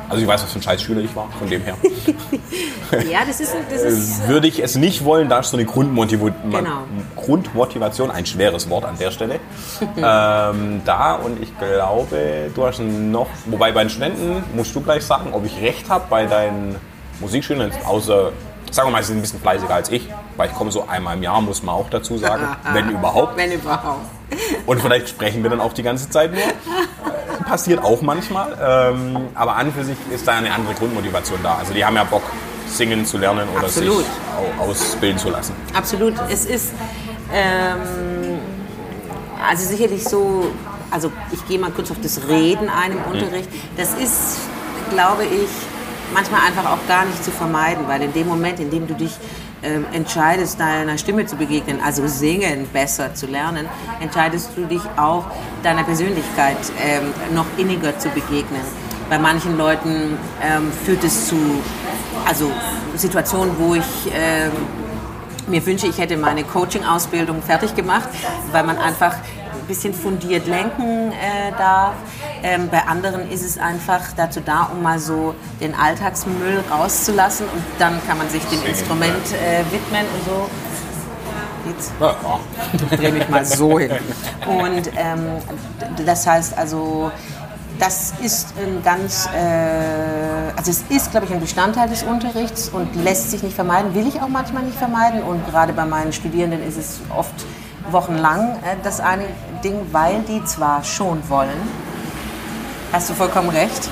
also 0.09 0.23
ich 0.23 0.29
weiß, 0.29 0.43
was 0.43 0.53
für 0.53 0.59
ein 0.59 0.63
scheiß 0.63 0.83
Schüler 0.83 1.01
ich 1.03 1.15
war, 1.15 1.29
von 1.39 1.49
dem 1.49 1.63
her. 1.63 1.77
ja, 3.11 3.21
das 3.27 3.41
ist, 3.41 3.55
das 3.71 3.83
ist 3.83 4.27
Würde 4.29 4.49
ich 4.49 4.63
es 4.63 4.77
nicht 4.77 5.05
wollen, 5.05 5.29
da 5.29 5.41
ist 5.41 5.51
so 5.51 5.57
eine 5.57 5.67
Grundmotiv 5.67 6.21
Genau. 6.21 6.85
Grundmotivation, 7.17 8.11
ein 8.11 8.25
schweres 8.27 8.69
Wort 8.71 8.85
an 8.85 8.97
der 8.99 9.11
Stelle, 9.11 9.35
ähm, 9.97 10.81
da 10.85 11.15
und 11.15 11.43
ich 11.43 11.53
glaube, 11.59 12.51
du 12.55 12.67
hast 12.67 12.81
noch, 12.81 13.29
wobei 13.47 13.73
bei 13.73 13.85
den 13.85 13.91
Studenten 13.91 14.43
musst 14.55 14.75
du 14.75 14.81
gleich 14.81 15.05
sagen, 15.05 15.33
ob 15.33 15.45
ich 15.45 15.61
recht 15.61 15.89
habe 15.91 16.05
bei 16.09 16.27
deinen 16.27 16.77
Musikschülern, 17.21 17.71
außer, 17.85 18.33
sagen 18.71 18.89
wir 18.89 18.93
mal, 18.93 19.03
sie 19.03 19.09
sind 19.09 19.19
ein 19.19 19.23
bisschen 19.23 19.41
fleißiger 19.41 19.75
als 19.75 19.91
ich, 19.91 20.09
weil 20.37 20.49
ich 20.49 20.55
komme 20.55 20.71
so 20.73 20.87
einmal 20.89 21.17
im 21.17 21.23
Jahr, 21.23 21.41
muss 21.41 21.63
man 21.63 21.75
auch 21.75 21.91
dazu 21.91 22.17
sagen, 22.17 22.45
wenn 22.73 22.91
überhaupt. 22.91 23.37
wenn 23.37 23.53
überhaupt. 23.53 24.18
Und 24.67 24.81
vielleicht 24.81 25.09
sprechen 25.09 25.43
wir 25.43 25.51
dann 25.51 25.61
auch 25.61 25.73
die 25.73 25.83
ganze 25.83 26.09
Zeit 26.11 26.33
nur. 26.33 26.41
Äh, 26.43 27.45
Passiert 27.45 27.83
auch 27.83 28.03
manchmal. 28.03 28.57
Ähm, 28.93 29.17
aber 29.35 29.57
an 29.57 29.73
für 29.73 29.83
sich 29.85 29.97
ist 30.13 30.29
da 30.29 30.35
eine 30.35 30.53
andere 30.53 30.75
Grundmotivation 30.75 31.39
da. 31.43 31.57
Also 31.57 31.73
die 31.73 31.83
haben 31.85 31.97
ja 31.97 32.05
Bock, 32.05 32.23
singen 32.67 33.07
zu 33.07 33.17
lernen 33.17 33.49
oder 33.55 33.65
Absolut. 33.65 33.99
sich 33.99 34.07
au- 34.61 34.65
ausbilden 34.65 35.19
zu 35.19 35.31
lassen. 35.31 35.55
Absolut. 35.73 36.13
Es 36.31 36.45
ist 36.45 36.73
ähm, 37.33 38.39
also 39.49 39.67
sicherlich 39.67 40.05
so, 40.05 40.51
also 40.91 41.11
ich 41.33 41.47
gehe 41.49 41.59
mal 41.59 41.71
kurz 41.71 41.91
auf 41.91 41.97
das 42.03 42.21
Reden 42.29 42.69
ein 42.69 42.93
im 42.93 43.03
Unterricht. 43.11 43.49
Das 43.79 43.95
ist, 43.95 44.39
glaube 44.91 45.25
ich, 45.25 45.49
manchmal 46.13 46.41
einfach 46.47 46.71
auch 46.71 46.87
gar 46.87 47.07
nicht 47.07 47.25
zu 47.25 47.31
vermeiden, 47.31 47.85
weil 47.87 48.03
in 48.03 48.13
dem 48.13 48.27
Moment, 48.29 48.61
in 48.61 48.71
dem 48.71 48.87
du 48.87 48.95
dich 48.95 49.13
ähm, 49.63 49.85
entscheidest, 49.93 50.61
deiner 50.61 50.99
Stimme 50.99 51.27
zu 51.27 51.37
begegnen, 51.37 51.81
also 51.85 52.07
singen 52.07 52.67
besser 52.73 53.15
zu 53.15 53.27
lernen, 53.27 53.67
entscheidest 54.01 54.51
du 54.57 54.65
dich 54.67 54.83
auch 54.97 55.25
deiner 55.63 55.85
Persönlichkeit 55.85 56.59
ähm, 56.83 57.13
noch 57.35 57.47
inniger 57.57 57.99
zu 57.99 58.09
begegnen. 58.11 58.61
Bei 59.09 59.19
manchen 59.19 59.57
Leuten 59.57 60.19
ähm, 60.43 60.71
führt 60.85 61.03
es 61.03 61.29
zu 61.29 61.37
also 62.27 62.51
Situationen, 62.95 63.55
wo 63.59 63.75
ich 63.75 64.13
ähm, 64.13 64.53
mir 65.49 65.65
wünsche, 65.65 65.87
ich 65.87 65.99
hätte 65.99 66.17
meine 66.17 66.45
Coaching-Ausbildung 66.45 67.43
fertig 67.43 67.75
gemacht, 67.75 68.09
weil 68.53 68.65
man 68.65 68.77
einfach 68.77 69.15
ein 69.15 69.38
bisschen 69.69 69.95
fundiert 69.95 70.47
lenken 70.47 71.13
äh, 71.13 71.53
darf. 71.57 71.95
Ähm, 72.43 72.69
bei 72.71 72.83
anderen 72.83 73.31
ist 73.31 73.45
es 73.45 73.59
einfach 73.59 74.01
dazu 74.17 74.41
da, 74.41 74.71
um 74.73 74.83
mal 74.83 74.99
so 74.99 75.35
den 75.61 75.75
Alltagsmüll 75.75 76.65
rauszulassen 76.71 77.47
und 77.47 77.63
dann 77.79 78.01
kann 78.07 78.19
man 78.19 78.29
sich 78.29 78.43
dem 78.45 78.65
Instrument 78.65 79.15
äh, 79.33 79.61
widmen 79.73 80.07
und 80.15 80.25
so. 80.25 80.51
Jetzt 81.69 81.93
Ja, 82.01 82.17
ja. 82.23 82.97
drehe 82.97 83.13
mich 83.13 83.29
mal 83.29 83.45
so 83.45 83.79
hin. 83.79 83.91
Und 84.47 84.91
ähm, 84.97 85.43
das 86.05 86.27
heißt 86.27 86.57
also, 86.57 87.11
das 87.79 88.15
ist 88.23 88.55
ein 88.59 88.83
ganz, 88.83 89.29
äh, 89.35 90.57
also 90.57 90.71
es 90.71 90.85
ist, 90.89 91.11
glaube 91.11 91.27
ich, 91.27 91.33
ein 91.33 91.41
Bestandteil 91.41 91.89
des 91.89 92.03
Unterrichts 92.03 92.69
und 92.69 92.95
lässt 93.05 93.31
sich 93.31 93.43
nicht 93.43 93.55
vermeiden, 93.55 93.95
will 93.95 94.07
ich 94.07 94.21
auch 94.21 94.29
manchmal 94.29 94.65
nicht 94.65 94.79
vermeiden. 94.79 95.23
Und 95.23 95.47
gerade 95.47 95.73
bei 95.73 95.85
meinen 95.85 96.13
Studierenden 96.13 96.67
ist 96.67 96.79
es 96.79 97.01
oft 97.15 97.35
wochenlang 97.91 98.57
äh, 98.57 98.77
das 98.83 99.01
eine 99.01 99.25
Ding, 99.63 99.87
weil 99.93 100.23
die 100.23 100.45
zwar 100.45 100.83
schon 100.85 101.29
wollen, 101.29 101.61
hast 102.93 103.11
du 103.11 103.15
vollkommen 103.15 103.51
recht, 103.51 103.89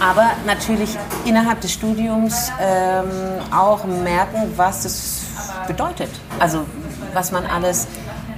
aber 0.00 0.30
natürlich 0.46 0.96
innerhalb 1.24 1.60
des 1.60 1.72
Studiums 1.72 2.50
ähm, 2.60 3.10
auch 3.54 3.84
merken, 3.84 4.52
was 4.56 4.82
das 4.82 5.20
bedeutet. 5.66 6.10
Also 6.38 6.64
was 7.12 7.32
man 7.32 7.44
alles, 7.46 7.86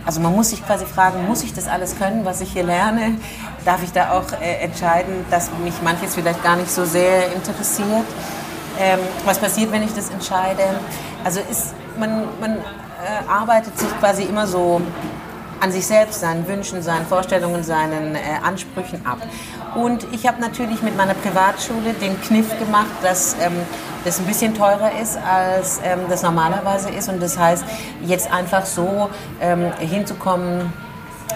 also 0.05 0.21
man 0.21 0.35
muss 0.35 0.51
sich 0.51 0.65
quasi 0.67 0.85
fragen, 0.85 1.27
muss 1.27 1.45
ich 1.45 1.55
das 1.55 1.69
alles 1.69 1.97
können, 1.97 2.25
was 2.25 2.41
ich 2.41 2.53
hier 2.53 2.65
lerne? 2.65 3.19
Darf 3.65 3.83
ich 3.83 3.93
da 3.93 4.11
auch 4.13 4.25
äh, 4.41 4.65
entscheiden, 4.65 5.25
dass 5.31 5.51
mich 5.63 5.75
manches 5.83 6.15
vielleicht 6.15 6.43
gar 6.43 6.57
nicht 6.57 6.71
so 6.71 6.85
sehr 6.85 7.33
interessiert? 7.33 8.07
Ähm, 8.81 8.99
was 9.25 9.39
passiert, 9.39 9.71
wenn 9.71 9.83
ich 9.83 9.95
das 9.95 10.11
entscheide? 10.11 10.65
Also 11.23 11.41
ist, 11.49 11.75
man, 11.99 12.25
man 12.41 12.57
äh, 12.57 12.61
arbeitet 13.29 13.79
sich 13.79 13.89
quasi 14.01 14.25
immer 14.25 14.47
so 14.47 14.81
an 15.63 15.71
sich 15.71 15.87
selbst, 15.87 16.21
seinen 16.21 16.49
Wünschen, 16.49 16.83
seinen 16.83 17.07
Vorstellungen, 17.07 17.63
seinen 17.63 18.17
äh, 18.17 18.19
Ansprüchen 18.43 19.07
ab. 19.07 19.19
Und 19.77 20.05
ich 20.13 20.27
habe 20.27 20.41
natürlich 20.41 20.83
mit 20.83 20.97
meiner 20.97 21.15
Privatschule 21.15 21.95
den 22.01 22.21
Kniff 22.21 22.59
gemacht, 22.59 22.91
dass 23.03 23.37
ähm, 23.41 23.53
das 24.05 24.19
ein 24.19 24.27
bisschen 24.27 24.55
teurer 24.55 24.91
ist, 25.01 25.17
als 25.17 25.81
ähm, 25.85 26.01
das 26.09 26.23
normalerweise 26.23 26.91
ist. 26.91 27.09
Und 27.09 27.23
das 27.23 27.39
heißt, 27.39 27.65
jetzt 28.05 28.33
einfach 28.33 28.67
so 28.67 29.09
ähm, 29.41 29.73
hinzukommen, 29.79 30.73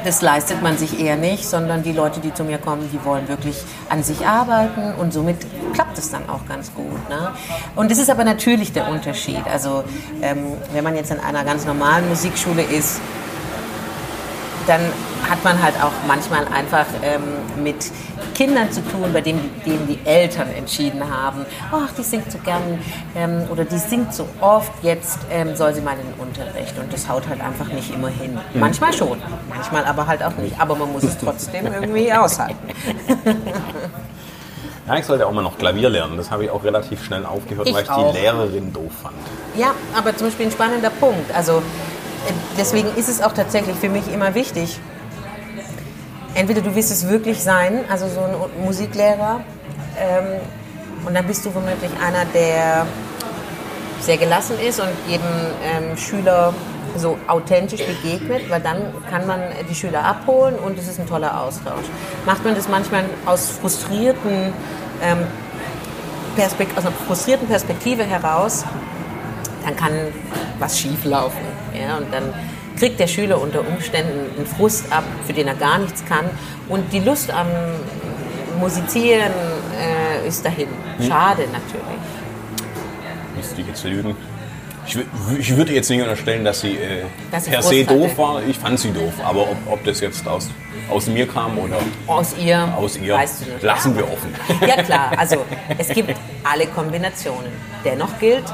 das 0.05 0.23
leistet 0.23 0.61
man 0.61 0.77
sich 0.77 1.01
eher 1.01 1.17
nicht, 1.17 1.49
sondern 1.49 1.85
die 1.85 1.93
Leute, 1.93 2.19
die 2.19 2.35
zu 2.35 2.43
mir 2.43 2.59
kommen, 2.59 2.91
die 2.93 3.05
wollen 3.05 3.29
wirklich 3.29 3.57
an 3.89 4.03
sich 4.03 4.27
arbeiten 4.27 4.93
und 5.01 5.13
somit 5.13 5.39
klappt 5.73 5.99
es 5.99 6.11
dann 6.11 6.29
auch 6.29 6.47
ganz 6.49 6.75
gut. 6.75 7.09
Ne? 7.09 7.31
Und 7.77 7.93
das 7.93 7.99
ist 7.99 8.11
aber 8.11 8.25
natürlich 8.25 8.73
der 8.73 8.89
Unterschied. 8.89 9.47
Also 9.51 9.85
ähm, 10.21 10.55
wenn 10.73 10.83
man 10.83 10.97
jetzt 10.97 11.13
in 11.13 11.21
einer 11.21 11.45
ganz 11.45 11.65
normalen 11.65 12.09
Musikschule 12.09 12.63
ist, 12.63 13.01
dann 14.67 14.81
hat 15.29 15.43
man 15.45 15.63
halt 15.63 15.75
auch 15.83 15.93
manchmal 16.07 16.47
einfach 16.49 16.87
ähm, 17.03 17.23
mit 17.63 17.91
Kindern 18.35 18.71
zu 18.71 18.83
tun, 18.83 19.13
bei 19.13 19.21
denen, 19.21 19.51
denen 19.65 19.87
die 19.87 19.99
Eltern 20.05 20.49
entschieden 20.57 21.03
haben, 21.09 21.47
ach, 21.73 21.91
die 21.97 22.03
singt 22.03 22.31
so 22.31 22.39
gern 22.39 22.79
ähm, 23.17 23.45
oder 23.51 23.65
die 23.65 23.79
singt 23.79 24.13
so 24.13 24.29
oft, 24.41 24.73
jetzt 24.83 25.19
ähm, 25.31 25.57
soll 25.57 25.75
sie 25.75 25.81
mal 25.81 25.97
in 25.99 26.07
den 26.07 26.21
Unterricht. 26.21 26.79
Und 26.79 26.93
das 26.93 27.09
haut 27.09 27.27
halt 27.29 27.41
einfach 27.41 27.67
nicht 27.69 27.93
immer 27.95 28.09
hin. 28.09 28.39
Mhm. 28.53 28.61
Manchmal 28.61 28.93
schon, 28.93 29.19
manchmal 29.49 29.85
aber 29.85 30.07
halt 30.07 30.23
auch 30.23 30.37
nicht. 30.37 30.61
Aber 30.61 30.77
man 30.77 30.93
muss 30.93 31.05
es 31.05 31.17
trotzdem 31.19 31.67
irgendwie 31.67 32.13
aushalten. 32.13 32.69
Ja, 34.87 34.97
ich 34.97 35.05
sollte 35.05 35.27
auch 35.27 35.33
mal 35.33 35.43
noch 35.43 35.59
Klavier 35.59 35.89
lernen. 35.89 36.17
Das 36.17 36.31
habe 36.31 36.45
ich 36.45 36.51
auch 36.51 36.63
relativ 36.63 37.05
schnell 37.05 37.27
aufgehört, 37.27 37.67
ich 37.67 37.75
weil 37.75 37.83
ich 37.83 37.91
auch. 37.91 38.13
die 38.13 38.21
Lehrerin 38.21 38.73
doof 38.73 38.93
fand. 39.03 39.17
Ja, 39.57 39.73
aber 39.97 40.17
zum 40.17 40.29
Beispiel 40.29 40.47
ein 40.47 40.53
spannender 40.53 40.91
Punkt. 40.91 41.35
Also 41.35 41.63
deswegen 42.59 42.89
ist 42.97 43.09
es 43.09 43.23
auch 43.23 43.33
tatsächlich 43.33 43.77
für 43.77 43.89
mich 43.89 44.13
immer 44.13 44.35
wichtig, 44.35 44.79
entweder 46.35 46.61
du 46.61 46.75
willst 46.75 46.91
es 46.91 47.09
wirklich 47.09 47.43
sein, 47.43 47.85
also 47.89 48.09
so 48.09 48.21
ein 48.21 48.65
Musiklehrer, 48.65 49.41
ähm, 49.99 50.41
und 51.07 51.15
dann 51.15 51.27
bist 51.27 51.45
du 51.45 51.55
womöglich 51.55 51.91
einer, 52.05 52.25
der 52.35 52.87
sehr 54.01 54.17
gelassen 54.17 54.57
ist 54.59 54.81
und 54.81 54.89
jedem 55.07 55.25
ähm, 55.65 55.97
Schüler 55.97 56.53
so 56.97 57.17
authentisch 57.27 57.83
begegnet, 57.85 58.51
weil 58.51 58.61
dann 58.61 58.93
kann 59.11 59.27
man 59.27 59.41
die 59.69 59.75
Schüler 59.75 60.05
abholen 60.05 60.57
und 60.57 60.79
es 60.79 60.89
ist 60.89 60.99
ein 60.99 61.07
toller 61.07 61.41
Austausch. 61.41 61.85
Macht 62.25 62.45
man 62.45 62.55
das 62.55 62.69
manchmal 62.69 63.05
aus 63.25 63.51
frustrierten 63.51 64.53
ähm, 65.03 65.19
aus 66.77 66.85
einer 66.85 66.93
frustrierten 67.07 67.49
Perspektive 67.49 68.05
heraus, 68.05 68.65
dann 69.65 69.75
kann 69.75 69.93
was 70.59 70.79
schief 70.79 71.05
laufen. 71.05 71.56
Ja? 71.81 71.97
Und 71.99 72.13
dann 72.13 72.33
kriegt 72.79 73.01
der 73.01 73.07
Schüler 73.07 73.41
unter 73.41 73.67
Umständen 73.67 74.37
einen 74.37 74.47
Frust 74.47 74.93
ab, 74.93 75.05
für 75.27 75.33
den 75.33 75.49
er 75.49 75.55
gar 75.55 75.79
nichts 75.79 76.05
kann. 76.05 76.27
Und 76.69 76.93
die 76.93 77.01
Lust 77.01 77.31
am 77.31 77.47
Musizieren 78.59 79.33
äh, 79.79 80.29
ist 80.29 80.45
dahin. 80.45 80.69
Hm. 80.99 81.07
Schade 81.07 81.43
natürlich. 81.43 82.01
Müsste 83.37 83.61
ich 83.61 83.67
jetzt 83.67 83.85
lügen. 83.85 84.17
Ich, 84.87 84.97
ich, 85.39 85.57
würde 85.57 85.73
jetzt 85.73 85.91
nicht 85.91 86.01
unterstellen, 86.01 86.45
dass 86.45 86.61
sie 86.61 86.77
äh, 86.77 87.03
dass 87.31 87.45
per 87.45 87.61
se 87.61 87.85
doof 87.85 88.17
war. 88.17 88.43
Ich 88.47 88.57
fand 88.57 88.79
sie 88.79 88.93
doof. 88.93 89.15
Aber 89.25 89.43
ob, 89.43 89.57
ob 89.69 89.85
das 89.85 90.01
jetzt 90.01 90.27
aus, 90.29 90.49
aus 90.89 91.09
mir 91.09 91.27
kam 91.27 91.59
oder 91.59 91.77
aus 92.07 92.37
ihr, 92.39 92.73
aus 92.77 92.97
ihr 92.97 93.15
weißt 93.15 93.47
du 93.47 93.51
nicht. 93.51 93.63
lassen 93.63 93.97
wir 93.97 94.05
offen. 94.05 94.33
Ja 94.61 94.83
klar, 94.83 95.11
also 95.17 95.45
es 95.77 95.89
gibt 95.89 96.15
alle 96.45 96.67
Kombinationen. 96.69 97.51
Dennoch 97.85 98.17
gilt, 98.21 98.45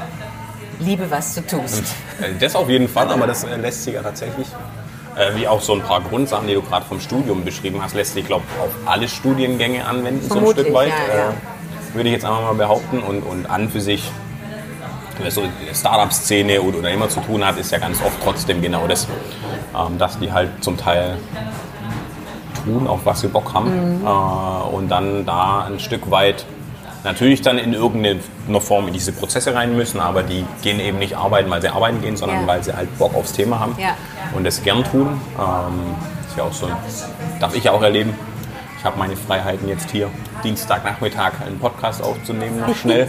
liebe, 0.83 1.09
was 1.09 1.35
du 1.35 1.41
tust. 1.41 1.83
Äh, 2.21 2.33
das 2.39 2.55
auf 2.55 2.69
jeden 2.69 2.87
Fall, 2.87 3.09
aber 3.09 3.27
das 3.27 3.43
äh, 3.43 3.55
lässt 3.55 3.83
sich 3.83 3.93
ja 3.93 4.01
tatsächlich, 4.01 4.47
äh, 5.15 5.35
wie 5.35 5.47
auch 5.47 5.61
so 5.61 5.73
ein 5.73 5.81
paar 5.81 6.01
Grundsachen, 6.01 6.47
die 6.47 6.53
du 6.53 6.61
gerade 6.61 6.85
vom 6.85 6.99
Studium 6.99 7.43
beschrieben 7.43 7.81
hast, 7.81 7.95
lässt 7.95 8.13
sich, 8.13 8.25
glaube 8.25 8.43
ich, 8.47 8.63
auf 8.63 8.71
alle 8.85 9.07
Studiengänge 9.07 9.85
anwenden, 9.85 10.25
Vermutlich, 10.27 10.55
so 10.55 10.61
ein 10.61 10.65
Stück 10.65 10.73
weit. 10.73 10.93
Ja, 11.09 11.17
ja. 11.17 11.33
Würde 11.93 12.09
ich 12.09 12.13
jetzt 12.13 12.25
einfach 12.25 12.41
mal 12.41 12.55
behaupten. 12.55 12.99
Und, 12.99 13.21
und 13.21 13.49
an 13.49 13.69
für 13.69 13.79
sich, 13.79 14.11
wer 15.19 15.29
so 15.29 15.43
Startup-Szene 15.73 16.61
oder, 16.61 16.79
oder 16.79 16.91
immer 16.91 17.07
zu 17.07 17.19
tun 17.19 17.45
hat, 17.45 17.59
ist 17.59 17.71
ja 17.71 17.77
ganz 17.77 18.01
oft 18.01 18.17
trotzdem 18.23 18.61
genau 18.61 18.87
das, 18.87 19.07
ähm, 19.75 19.97
dass 19.99 20.17
die 20.19 20.31
halt 20.31 20.63
zum 20.63 20.77
Teil 20.77 21.17
tun, 22.65 22.87
auf 22.87 23.01
was 23.05 23.21
sie 23.21 23.27
Bock 23.27 23.53
haben. 23.53 23.99
Mhm. 23.99 24.07
und 24.73 24.89
dann 24.89 25.25
da 25.25 25.65
ein 25.65 25.79
Stück 25.79 26.09
weit 26.09 26.45
natürlich 27.03 27.41
dann 27.41 27.57
in 27.57 27.73
irgendeiner 28.43 28.61
Form 28.61 28.87
in 28.87 28.93
diese 28.93 29.11
Prozesse 29.11 29.55
rein 29.55 29.75
müssen, 29.75 29.99
aber 29.99 30.23
die 30.23 30.45
gehen 30.61 30.79
eben 30.79 30.99
nicht 30.99 31.15
arbeiten, 31.15 31.49
weil 31.49 31.61
sie 31.61 31.69
arbeiten 31.69 32.01
gehen, 32.01 32.17
sondern 32.17 32.41
ja. 32.41 32.47
weil 32.47 32.63
sie 32.63 32.75
halt 32.75 32.97
Bock 32.97 33.15
aufs 33.15 33.31
Thema 33.31 33.59
haben 33.59 33.75
ja. 33.79 33.95
und 34.35 34.45
es 34.45 34.63
gern 34.63 34.83
tun. 34.83 35.19
Ähm, 35.37 35.95
ist 36.27 36.37
ja 36.37 36.43
auch 36.43 36.53
so, 36.53 36.67
darf 37.39 37.55
ich 37.55 37.63
ja 37.63 37.71
auch 37.71 37.81
erleben. 37.81 38.13
Ich 38.77 38.85
habe 38.85 38.99
meine 38.99 39.15
Freiheiten 39.15 39.69
jetzt 39.69 39.91
hier, 39.91 40.09
Dienstagnachmittag 40.43 41.39
einen 41.45 41.57
Podcast 41.57 42.03
aufzunehmen, 42.03 42.59
noch 42.59 42.75
schnell. 42.75 43.07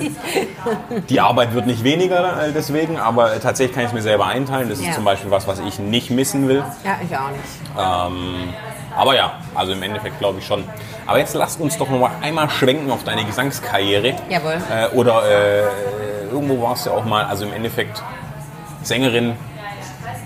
Die 1.09 1.21
Arbeit 1.21 1.53
wird 1.53 1.67
nicht 1.67 1.83
weniger 1.83 2.47
äh, 2.47 2.53
deswegen, 2.53 2.97
aber 2.97 3.41
tatsächlich 3.41 3.75
kann 3.75 3.83
ich 3.83 3.89
es 3.89 3.95
mir 3.95 4.03
selber 4.03 4.27
einteilen. 4.27 4.69
Das 4.69 4.81
ja. 4.81 4.91
ist 4.91 4.95
zum 4.95 5.05
Beispiel 5.05 5.33
was, 5.33 5.49
was 5.49 5.59
ich 5.59 5.81
nicht 5.81 6.11
missen 6.11 6.47
will. 6.47 6.63
Ja, 6.85 6.99
ich 7.03 7.17
auch 7.17 7.31
nicht. 7.31 7.43
Ähm, 7.77 8.55
aber 8.97 9.15
ja, 9.15 9.39
also 9.55 9.73
im 9.73 9.83
Endeffekt 9.83 10.19
glaube 10.19 10.39
ich 10.39 10.47
schon. 10.47 10.65
Aber 11.07 11.19
jetzt 11.19 11.35
lasst 11.35 11.61
uns 11.61 11.77
doch 11.77 11.89
noch 11.91 11.99
mal 11.99 12.11
einmal 12.23 12.49
schwenken 12.51 12.91
auf 12.91 13.05
deine 13.05 13.25
Gesangskarriere. 13.25 14.15
Jawohl. 14.29 14.59
Äh, 14.71 14.89
oder 14.95 15.23
äh, 15.29 15.63
irgendwo 16.31 16.63
warst 16.63 16.87
du 16.87 16.91
auch 16.91 17.05
mal, 17.05 17.25
also 17.25 17.45
im 17.45 17.53
Endeffekt 17.53 18.03
Sängerin, 18.83 19.37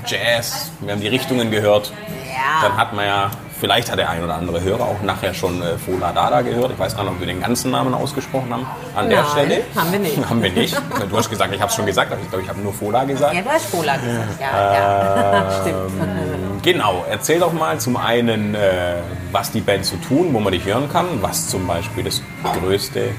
Jazz, 0.07 0.70
wir 0.81 0.92
haben 0.92 1.00
die 1.00 1.09
Richtungen 1.09 1.50
gehört. 1.50 1.92
Ja. 2.26 2.68
Dann 2.68 2.76
hat 2.76 2.92
man 2.92 3.07
ja, 3.07 3.31
vielleicht 3.61 3.90
hat 3.90 3.99
der 3.99 4.09
ein 4.09 4.23
oder 4.23 4.35
andere 4.35 4.62
Hörer 4.62 4.85
auch 4.85 5.03
nachher 5.03 5.35
schon 5.35 5.62
äh, 5.62 5.77
Fola 5.79 6.12
Dada 6.12 6.42
gehört. 6.42 6.73
Ich 6.73 6.79
weiß 6.79 6.97
gar 6.97 7.05
nicht, 7.05 7.12
ob 7.12 7.21
wir 7.21 7.27
den 7.27 7.40
ganzen 7.40 7.71
Namen 7.71 7.94
ausgesprochen 7.94 8.53
haben 8.53 8.66
an 8.94 9.09
Nein, 9.09 9.11
der 9.11 9.25
Stelle. 9.25 9.62
haben 9.75 9.92
wir 9.92 9.99
nicht. 9.99 10.16
haben 10.31 10.42
wir 10.42 10.53
nicht. 10.53 10.77
Du 11.11 11.16
hast 11.16 11.31
gesagt, 11.31 11.55
ich 11.55 11.61
habe 11.61 11.71
es 11.71 11.77
schon 11.77 11.87
gesagt, 11.87 12.12
aber 12.12 12.21
ich 12.21 12.29
glaube, 12.29 12.44
ich 12.44 12.49
habe 12.49 12.61
nur 12.61 12.73
Fola 12.73 13.05
gesagt. 13.05 13.35
Ja, 13.35 13.42
du 13.42 13.51
hast 13.51 13.66
Fola 13.66 13.97
gesagt, 13.97 14.40
ja. 14.40 14.75
ja. 14.75 15.61
Stimmt. 15.61 16.62
Genau, 16.62 17.05
erzähl 17.09 17.40
doch 17.40 17.53
mal 17.53 17.79
zum 17.79 17.97
einen, 17.97 18.55
äh, 18.55 18.97
was 19.33 19.51
die 19.53 19.61
Band 19.61 19.85
so 19.85 19.97
tun, 19.97 20.29
wo 20.33 20.40
man 20.40 20.53
dich 20.53 20.64
hören 20.64 20.88
kann, 20.90 21.07
was 21.21 21.49
zum 21.49 21.66
Beispiel 21.66 22.05
das 22.05 22.23
Größte 22.61 23.11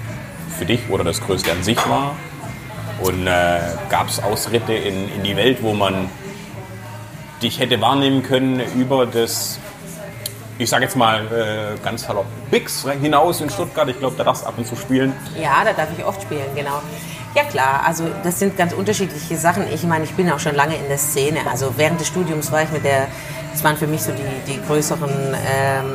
für 0.57 0.65
dich 0.65 0.81
oder 0.89 1.03
das 1.03 1.21
Größte 1.21 1.51
an 1.51 1.63
sich 1.63 1.77
war. 1.89 2.15
Und 3.01 3.27
äh, 3.27 3.59
gab 3.89 4.09
es 4.09 4.21
Ausritte 4.21 4.73
in, 4.73 5.09
in 5.15 5.23
die 5.23 5.35
Welt, 5.37 5.59
wo 5.61 5.73
man 5.73 6.09
dich 7.41 7.59
hätte 7.59 7.79
wahrnehmen 7.79 8.23
können 8.23 8.61
über 8.75 9.05
das, 9.05 9.59
ich 10.59 10.69
sage 10.69 10.83
jetzt 10.83 10.97
mal 10.97 11.21
äh, 11.25 11.79
ganz 11.83 12.03
salopp, 12.03 12.25
Bix 12.51 12.85
hinaus 13.01 13.39
in 13.39 13.49
Stuttgart. 13.49 13.87
Ich 13.87 13.97
glaube, 13.97 14.15
da 14.17 14.25
darfst 14.25 14.43
du 14.43 14.47
ab 14.47 14.55
und 14.57 14.67
zu 14.67 14.75
spielen. 14.75 15.13
Ja, 15.41 15.63
da 15.63 15.71
darf 15.71 15.87
ich 15.97 16.03
oft 16.03 16.21
spielen, 16.21 16.53
genau. 16.53 16.81
Ja 17.33 17.43
klar, 17.43 17.83
also 17.85 18.05
das 18.23 18.39
sind 18.39 18.57
ganz 18.57 18.73
unterschiedliche 18.73 19.37
Sachen. 19.37 19.63
Ich 19.71 19.83
meine, 19.83 20.03
ich 20.03 20.13
bin 20.13 20.29
auch 20.31 20.39
schon 20.39 20.55
lange 20.55 20.75
in 20.75 20.87
der 20.89 20.97
Szene. 20.97 21.39
Also 21.49 21.73
während 21.77 21.99
des 21.99 22.07
Studiums 22.07 22.51
war 22.51 22.63
ich 22.63 22.71
mit 22.71 22.83
der, 22.83 23.07
das 23.53 23.63
waren 23.63 23.77
für 23.77 23.87
mich 23.87 24.01
so 24.01 24.11
die, 24.11 24.51
die 24.51 24.59
größeren 24.67 25.09
ähm, 25.09 25.85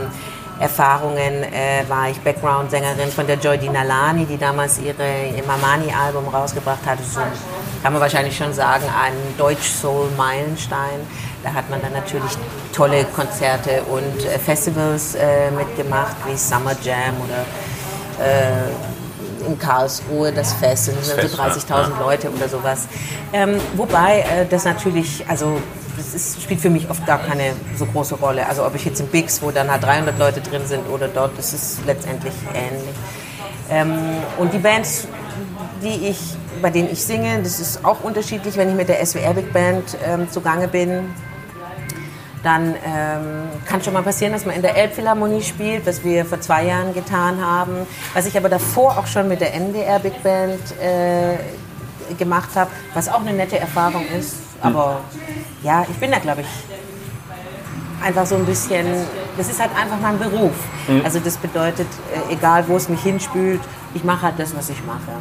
Erfahrungen, 0.61 1.43
äh, 1.43 1.85
war 1.89 2.09
ich 2.09 2.19
Background-Sängerin 2.21 3.11
von 3.11 3.27
der 3.27 3.37
Joy 3.37 3.59
Dinalani, 3.59 4.25
die 4.25 4.39
damals 4.39 4.79
ihre, 4.79 5.27
ihr 5.37 5.45
Mamani-Album 5.45 6.29
rausgebracht 6.29 6.87
hat. 6.87 6.99
So 7.05 7.21
kann 7.83 7.93
man 7.93 8.01
wahrscheinlich 8.01 8.37
schon 8.37 8.55
sagen, 8.55 8.85
ein 8.85 9.13
Deutsch-Soul-Meilenstein. 9.37 11.01
Da 11.45 11.53
hat 11.53 11.69
man 11.69 11.81
dann 11.83 11.93
natürlich 11.93 12.33
tolle 12.73 13.05
Konzerte 13.05 13.83
und 13.83 14.25
äh, 14.25 14.39
Festivals 14.39 15.15
äh, 15.15 15.51
mitgemacht, 15.51 16.17
wie 16.27 16.37
Summer 16.37 16.75
Jam 16.83 17.15
oder 17.23 17.45
äh, 18.25 19.47
in 19.47 19.59
Karlsruhe 19.59 20.33
das 20.33 20.55
Fest, 20.55 20.89
das 20.89 21.07
sind 21.07 21.21
so 21.21 21.37
30.000 21.37 21.69
ja. 21.69 22.01
Leute 22.01 22.31
oder 22.31 22.49
sowas. 22.49 22.89
Ähm, 23.33 23.61
wobei 23.77 24.21
äh, 24.21 24.47
das 24.49 24.65
natürlich, 24.65 25.25
also 25.29 25.61
das 25.97 26.15
ist, 26.15 26.43
spielt 26.43 26.61
für 26.61 26.71
mich 26.71 26.89
oft 26.89 27.07
gar 27.07 27.19
keine 27.19 27.53
so 27.77 27.87
große 27.87 28.15
Rolle. 28.17 28.47
Also 28.49 28.65
ob 28.65 28.75
ich 28.75 28.85
jetzt 28.85 29.01
im 29.01 29.07
Bigs, 29.09 29.43
wo 29.43 29.51
dann 29.51 29.71
halt 29.71 29.83
300 29.83 30.19
Leute 30.19 30.41
drin 30.41 30.63
sind 30.67 30.89
oder 30.89 31.09
dort, 31.09 31.37
das 31.39 31.53
ist 31.53 31.81
letztendlich 31.87 32.33
ähnlich. 32.55 32.95
Ähm, 33.71 33.95
und 34.39 34.53
die 34.53 34.59
Bands, 34.59 35.07
die 35.83 36.09
ich, 36.09 36.19
bei 36.61 36.71
denen 36.71 36.91
ich 36.91 37.03
singe, 37.03 37.43
das 37.43 37.61
ist 37.61 37.85
auch 37.85 38.03
unterschiedlich, 38.03 38.57
wenn 38.57 38.71
ich 38.71 38.75
mit 38.75 38.89
der 38.89 39.05
SWR 39.05 39.35
Big 39.35 39.53
Band 39.53 39.97
ähm, 40.07 40.31
zugange 40.31 40.69
bin. 40.69 41.15
Dann 42.45 42.75
ähm, 42.87 43.49
kann 43.65 43.83
schon 43.83 43.95
mal 43.95 44.03
passieren, 44.03 44.35
dass 44.35 44.45
man 44.45 44.55
in 44.55 44.63
der 44.63 44.77
Elbphilharmonie 44.77 45.43
spielt, 45.43 45.87
was 45.87 46.05
wir 46.05 46.25
vor 46.27 46.41
zwei 46.41 46.67
Jahren 46.67 46.93
getan 46.93 47.45
haben. 47.45 47.87
Was 48.13 48.27
ich 48.27 48.37
aber 48.37 48.51
davor 48.51 48.99
auch 48.99 49.07
schon 49.07 49.29
mit 49.29 49.41
der 49.41 49.55
NDR 49.55 49.99
Big 49.99 50.23
Band 50.23 50.61
äh, 50.81 52.15
gemacht 52.15 52.51
habe, 52.55 52.71
was 52.93 53.09
auch 53.09 53.21
eine 53.21 53.33
nette 53.33 53.59
Erfahrung 53.59 54.05
ist. 54.19 54.37
Aber 54.61 55.01
ja, 55.63 55.87
ich 55.91 55.97
bin 55.97 56.11
da, 56.11 56.19
glaube 56.19 56.43
ich, 56.43 56.47
einfach 58.05 58.27
so 58.27 58.37
ein 58.37 58.45
bisschen, 58.45 58.87
das 59.37 59.49
ist 59.49 59.61
halt 59.61 59.71
einfach 59.75 59.99
mein 60.01 60.19
Beruf. 60.19 60.53
Also 61.03 61.21
das 61.21 61.39
bedeutet, 61.39 61.87
äh, 62.29 62.35
egal 62.35 62.69
wo 62.69 62.77
es 62.77 62.89
mich 62.89 63.03
hinspült, 63.03 63.61
ich 63.95 64.05
mache 64.05 64.23
halt 64.23 64.39
das, 64.39 64.55
was 64.55 64.69
ich 64.69 64.85
mache. 64.85 65.13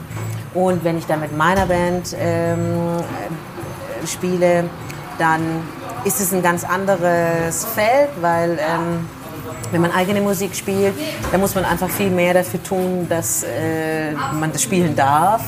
Und 0.54 0.84
wenn 0.84 0.98
ich 0.98 1.06
dann 1.06 1.22
mit 1.22 1.36
meiner 1.36 1.66
Band 1.66 2.16
ähm, 2.20 2.98
äh, 3.00 4.08
spiele, 4.08 4.66
dann 5.18 5.42
ist 6.06 6.20
es 6.20 6.34
ein 6.34 6.42
ganz 6.42 6.64
anderes 6.64 7.66
Feld, 7.66 8.10
weil 8.22 8.60
ähm, 8.60 9.08
wenn 9.72 9.82
man 9.82 9.92
eigene 9.92 10.22
Musik 10.22 10.56
spielt, 10.56 10.94
dann 11.32 11.42
muss 11.42 11.56
man 11.56 11.66
einfach 11.66 11.90
viel 11.90 12.10
mehr 12.10 12.34
dafür 12.34 12.62
tun, 12.62 13.08
dass 13.10 13.44
äh, 13.44 14.12
man 14.40 14.52
das 14.52 14.62
spielen 14.62 14.96
darf, 14.96 15.44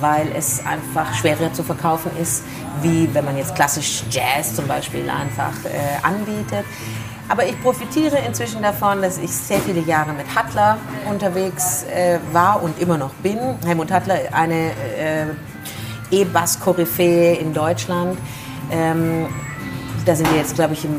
weil 0.00 0.28
es 0.36 0.64
einfach 0.66 1.14
schwerer 1.14 1.52
zu 1.52 1.62
verkaufen 1.62 2.10
ist, 2.20 2.44
wie 2.82 3.08
wenn 3.12 3.24
man 3.24 3.36
jetzt 3.36 3.54
klassisch 3.54 4.04
Jazz 4.10 4.54
zum 4.54 4.66
Beispiel 4.66 5.08
einfach 5.08 5.54
äh, 5.64 6.06
anbietet. 6.06 6.64
Aber 7.28 7.46
ich 7.46 7.58
profitiere 7.62 8.18
inzwischen 8.26 8.60
davon, 8.60 9.00
dass 9.00 9.16
ich 9.16 9.30
sehr 9.30 9.58
viele 9.60 9.80
Jahre 9.80 10.12
mit 10.12 10.26
Hattler 10.34 10.76
unterwegs 11.08 11.84
äh, 11.84 12.18
war 12.32 12.62
und 12.62 12.78
immer 12.80 12.98
noch 12.98 13.14
bin. 13.14 13.38
Helmut 13.64 13.90
Hattler, 13.90 14.18
eine 14.32 14.72
äh, 14.98 15.26
E-Bass-Koryphäe 16.10 17.36
in 17.36 17.54
Deutschland. 17.54 18.18
Ähm, 18.70 19.26
da 20.04 20.14
sind 20.14 20.30
wir 20.30 20.38
jetzt, 20.38 20.54
glaube 20.54 20.74
ich, 20.74 20.84
im 20.84 20.96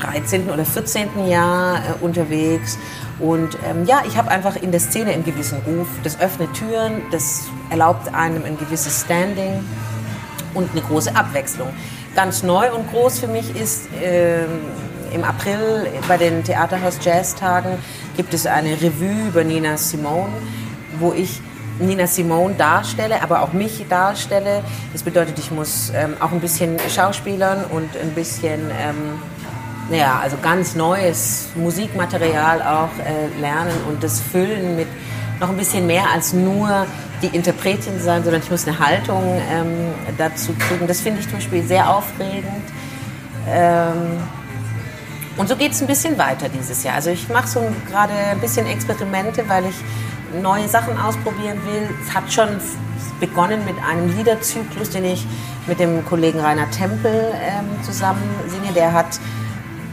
13. 0.00 0.50
oder 0.50 0.64
14. 0.64 1.26
Jahr 1.26 1.78
äh, 1.78 2.04
unterwegs. 2.04 2.78
Und 3.18 3.56
ähm, 3.68 3.84
ja, 3.86 4.02
ich 4.06 4.16
habe 4.16 4.30
einfach 4.30 4.56
in 4.56 4.70
der 4.70 4.80
Szene 4.80 5.12
einen 5.12 5.24
gewissen 5.24 5.58
Ruf. 5.66 5.88
Das 6.02 6.20
öffnet 6.20 6.52
Türen, 6.54 7.02
das 7.10 7.44
erlaubt 7.70 8.12
einem 8.14 8.44
ein 8.44 8.58
gewisses 8.58 9.02
Standing 9.02 9.64
und 10.54 10.70
eine 10.72 10.82
große 10.82 11.14
Abwechslung. 11.16 11.68
Ganz 12.14 12.42
neu 12.42 12.72
und 12.72 12.90
groß 12.90 13.18
für 13.18 13.28
mich 13.28 13.56
ist, 13.56 13.88
ähm, 14.02 14.46
im 15.12 15.24
April 15.24 15.88
bei 16.08 16.16
den 16.16 16.44
Theaterhaus 16.44 16.98
Jazz-Tagen 17.02 17.78
gibt 18.16 18.34
es 18.34 18.46
eine 18.46 18.72
Revue 18.72 19.28
über 19.28 19.44
Nina 19.44 19.76
Simone, 19.76 20.32
wo 20.98 21.12
ich 21.12 21.40
Nina 21.78 22.06
Simone 22.06 22.54
darstelle, 22.54 23.22
aber 23.22 23.42
auch 23.42 23.52
mich 23.52 23.84
darstelle. 23.88 24.62
Das 24.92 25.02
bedeutet, 25.02 25.38
ich 25.38 25.50
muss 25.50 25.92
ähm, 25.94 26.14
auch 26.20 26.32
ein 26.32 26.40
bisschen 26.40 26.78
schauspielern 26.94 27.64
und 27.64 27.96
ein 27.96 28.12
bisschen, 28.14 28.70
ähm, 28.70 29.20
naja, 29.90 30.20
also 30.22 30.36
ganz 30.42 30.74
neues 30.74 31.48
Musikmaterial 31.54 32.62
auch 32.62 32.90
äh, 33.04 33.40
lernen 33.40 33.74
und 33.88 34.02
das 34.02 34.20
füllen 34.20 34.76
mit 34.76 34.88
noch 35.40 35.50
ein 35.50 35.56
bisschen 35.56 35.86
mehr 35.86 36.10
als 36.12 36.32
nur 36.32 36.86
die 37.22 37.28
Interpretin 37.28 38.00
sein, 38.00 38.22
sondern 38.22 38.42
ich 38.42 38.50
muss 38.50 38.66
eine 38.66 38.78
Haltung 38.78 39.22
ähm, 39.50 39.92
dazu 40.16 40.54
kriegen. 40.58 40.86
Das 40.86 41.00
finde 41.00 41.20
ich 41.20 41.26
zum 41.26 41.38
Beispiel 41.38 41.62
sehr 41.62 41.94
aufregend. 41.94 42.64
Ähm, 43.48 44.18
und 45.36 45.48
so 45.48 45.56
geht 45.56 45.72
es 45.72 45.80
ein 45.82 45.86
bisschen 45.86 46.16
weiter 46.16 46.48
dieses 46.48 46.82
Jahr. 46.82 46.94
Also 46.94 47.10
ich 47.10 47.28
mache 47.28 47.46
so 47.46 47.60
gerade 47.90 48.14
ein 48.14 48.40
bisschen 48.40 48.66
Experimente, 48.66 49.46
weil 49.48 49.66
ich 49.66 49.76
neue 50.42 50.68
Sachen 50.68 50.98
ausprobieren 50.98 51.58
will. 51.64 51.88
Es 52.02 52.14
hat 52.14 52.32
schon 52.32 52.48
begonnen 53.20 53.64
mit 53.64 53.76
einem 53.82 54.16
Liederzyklus, 54.16 54.90
den 54.90 55.04
ich 55.04 55.26
mit 55.66 55.80
dem 55.80 56.04
Kollegen 56.04 56.40
Rainer 56.40 56.70
Tempel 56.70 57.32
ähm, 57.40 57.82
zusammen 57.82 58.22
singe. 58.48 58.72
Der 58.72 58.92
hat 58.92 59.18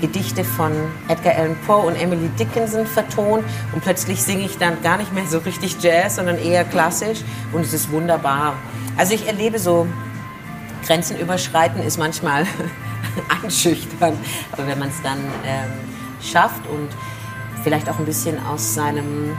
Gedichte 0.01 0.43
von 0.43 0.73
Edgar 1.07 1.35
Allan 1.35 1.55
Poe 1.65 1.87
und 1.87 1.95
Emily 1.95 2.27
Dickinson 2.37 2.85
vertont 2.85 3.45
und 3.71 3.81
plötzlich 3.81 4.21
singe 4.21 4.43
ich 4.43 4.57
dann 4.57 4.81
gar 4.81 4.97
nicht 4.97 5.13
mehr 5.13 5.25
so 5.25 5.37
richtig 5.37 5.77
Jazz, 5.81 6.17
sondern 6.17 6.37
eher 6.37 6.65
klassisch 6.65 7.19
und 7.53 7.61
es 7.61 7.73
ist 7.73 7.89
wunderbar. 7.89 8.55
Also 8.97 9.13
ich 9.13 9.27
erlebe 9.27 9.59
so, 9.59 9.87
Grenzen 10.85 11.17
überschreiten 11.17 11.81
ist 11.81 11.97
manchmal 11.97 12.45
anschüchtern, 13.43 14.17
aber 14.51 14.67
wenn 14.67 14.79
man 14.79 14.89
es 14.89 15.01
dann 15.01 15.19
ähm, 15.45 15.71
schafft 16.21 16.67
und 16.67 16.89
vielleicht 17.63 17.89
auch 17.89 17.97
ein 17.97 18.05
bisschen 18.05 18.45
aus 18.45 18.73
seinem 18.73 19.37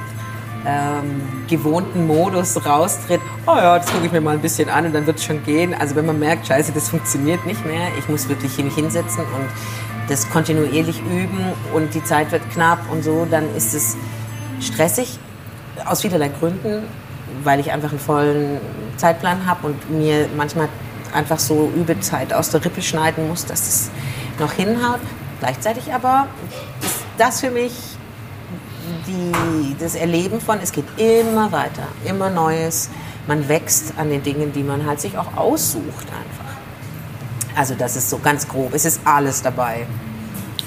ähm, 0.67 1.23
gewohnten 1.49 2.07
Modus 2.07 2.65
raustritt, 2.65 3.21
oh 3.47 3.57
ja, 3.57 3.79
das 3.79 3.87
gucke 3.91 4.07
ich 4.07 4.13
mir 4.13 4.21
mal 4.21 4.35
ein 4.35 4.41
bisschen 4.41 4.69
an 4.69 4.87
und 4.87 4.95
dann 4.95 5.07
wird 5.07 5.19
es 5.19 5.25
schon 5.25 5.43
gehen. 5.45 5.75
Also 5.75 5.95
wenn 5.97 6.07
man 6.07 6.19
merkt, 6.19 6.47
scheiße, 6.47 6.73
das 6.73 6.89
funktioniert 6.89 7.45
nicht 7.47 7.65
mehr, 7.67 7.89
ich 7.99 8.09
muss 8.09 8.29
wirklich 8.29 8.57
mich 8.59 8.75
hinsetzen 8.75 9.21
und 9.21 9.49
das 10.09 10.29
kontinuierlich 10.31 11.01
üben 11.01 11.53
und 11.73 11.95
die 11.95 12.05
Zeit 12.05 12.33
wird 12.33 12.43
knapp 12.51 12.81
und 12.91 13.03
so, 13.03 13.27
dann 13.31 13.55
ist 13.57 13.75
es 13.75 13.97
stressig 14.61 15.19
aus 15.87 16.03
vielerlei 16.03 16.29
Gründen, 16.29 16.83
weil 17.43 17.61
ich 17.61 17.73
einfach 17.73 17.91
einen 17.91 17.99
vollen 17.99 18.61
Zeitplan 18.97 19.47
habe 19.47 19.67
und 19.67 19.91
mir 19.91 20.29
manchmal 20.37 20.69
einfach 21.15 21.39
so 21.39 21.71
Übezeit 21.75 22.33
aus 22.33 22.51
der 22.51 22.65
Rippe 22.65 22.83
schneiden 22.83 23.29
muss, 23.29 23.47
dass 23.47 23.61
es 23.61 23.91
noch 24.39 24.53
hinhaut. 24.53 25.01
Gleichzeitig 25.41 25.93
aber 25.93 26.27
ist 26.83 27.05
das 27.19 27.41
für 27.41 27.51
mich 27.51 27.73
die, 29.07 29.77
das 29.79 29.95
Erleben 29.95 30.41
von, 30.41 30.59
es 30.63 30.73
geht 30.73 30.85
immer 30.97 31.51
weiter, 31.53 31.89
immer 32.05 32.31
Neues. 32.31 32.91
Man 33.27 33.49
wächst 33.49 33.95
an 33.97 34.11
den 34.11 34.23
Dingen, 34.23 34.53
die 34.53 34.63
man 34.63 34.85
halt 34.87 35.01
sich 35.01 35.17
auch 35.17 35.37
aussucht 35.37 36.07
einfach. 36.07 36.55
Also 37.57 37.75
das 37.75 37.97
ist 37.97 38.11
so 38.11 38.19
ganz 38.19 38.47
grob. 38.47 38.75
Es 38.75 38.85
ist 38.85 39.01
alles 39.05 39.43
dabei. 39.43 39.87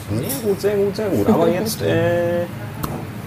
Sehr 0.10 0.50
gut, 0.50 0.62
sehr 0.62 0.76
gut, 0.76 0.96
sehr 0.96 1.10
gut. 1.10 1.28
Aber 1.28 1.50
jetzt, 1.50 1.82
äh, 1.82 2.46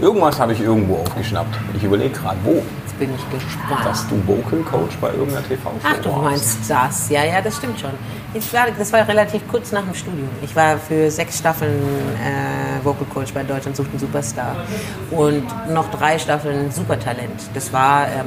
irgendwas 0.00 0.38
habe 0.40 0.53
ich 0.55 0.61
irgendwo 0.61 0.96
aufgeschnappt. 0.96 1.57
Ich 1.76 1.85
überlege 1.85 2.11
gerade, 2.11 2.38
wo. 2.42 2.62
Bin 3.00 3.14
ich 3.14 3.30
gespannt. 3.30 3.86
Dass 3.86 4.06
du 4.08 4.22
Vocal 4.26 4.60
Coach 4.60 4.94
bei 5.00 5.08
irgendeiner 5.08 5.42
TV-Show 5.48 5.78
Ach, 5.82 5.96
du 6.02 6.12
meinst 6.12 6.58
das. 6.68 7.08
Ja, 7.08 7.24
ja, 7.24 7.40
das 7.40 7.56
stimmt 7.56 7.80
schon. 7.80 7.92
Ich 8.34 8.52
war, 8.52 8.66
das 8.78 8.92
war 8.92 9.08
relativ 9.08 9.40
kurz 9.48 9.72
nach 9.72 9.82
dem 9.84 9.94
Studium. 9.94 10.28
Ich 10.42 10.54
war 10.54 10.76
für 10.76 11.10
sechs 11.10 11.38
Staffeln 11.38 11.80
äh, 12.22 12.84
Vocal 12.84 13.06
Coach 13.06 13.32
bei 13.32 13.42
Deutschland 13.42 13.74
sucht 13.74 13.88
einen 13.88 14.00
Superstar. 14.00 14.54
Und 15.10 15.46
noch 15.72 15.90
drei 15.90 16.18
Staffeln 16.18 16.70
Supertalent. 16.70 17.40
Das 17.54 17.72
war 17.72 18.06
ähm, 18.06 18.26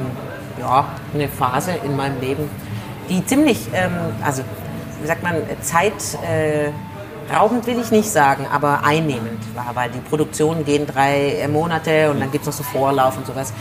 ja, 0.60 0.88
eine 1.14 1.28
Phase 1.28 1.74
in 1.84 1.96
meinem 1.96 2.20
Leben, 2.20 2.50
die 3.10 3.24
ziemlich, 3.28 3.68
ähm, 3.74 3.94
also 4.24 4.42
wie 5.02 5.08
sagt 5.08 5.22
man, 5.22 5.36
Zeit... 5.62 5.94
Äh, 6.28 6.72
Raubend 7.34 7.66
will 7.68 7.80
ich 7.80 7.90
nicht 7.90 8.10
sagen, 8.10 8.46
aber 8.52 8.84
einnehmend 8.84 9.40
war, 9.56 9.74
weil 9.76 9.90
die 9.90 10.00
Produktionen 10.00 10.66
gehen 10.66 10.86
drei 10.86 11.48
Monate 11.50 12.12
und 12.12 12.20
dann 12.20 12.30
gibt 12.32 12.46
es 12.46 12.48
noch 12.48 12.54
so 12.54 12.64
Vorlauf 12.64 13.18
und 13.18 13.26
sowas. 13.26 13.54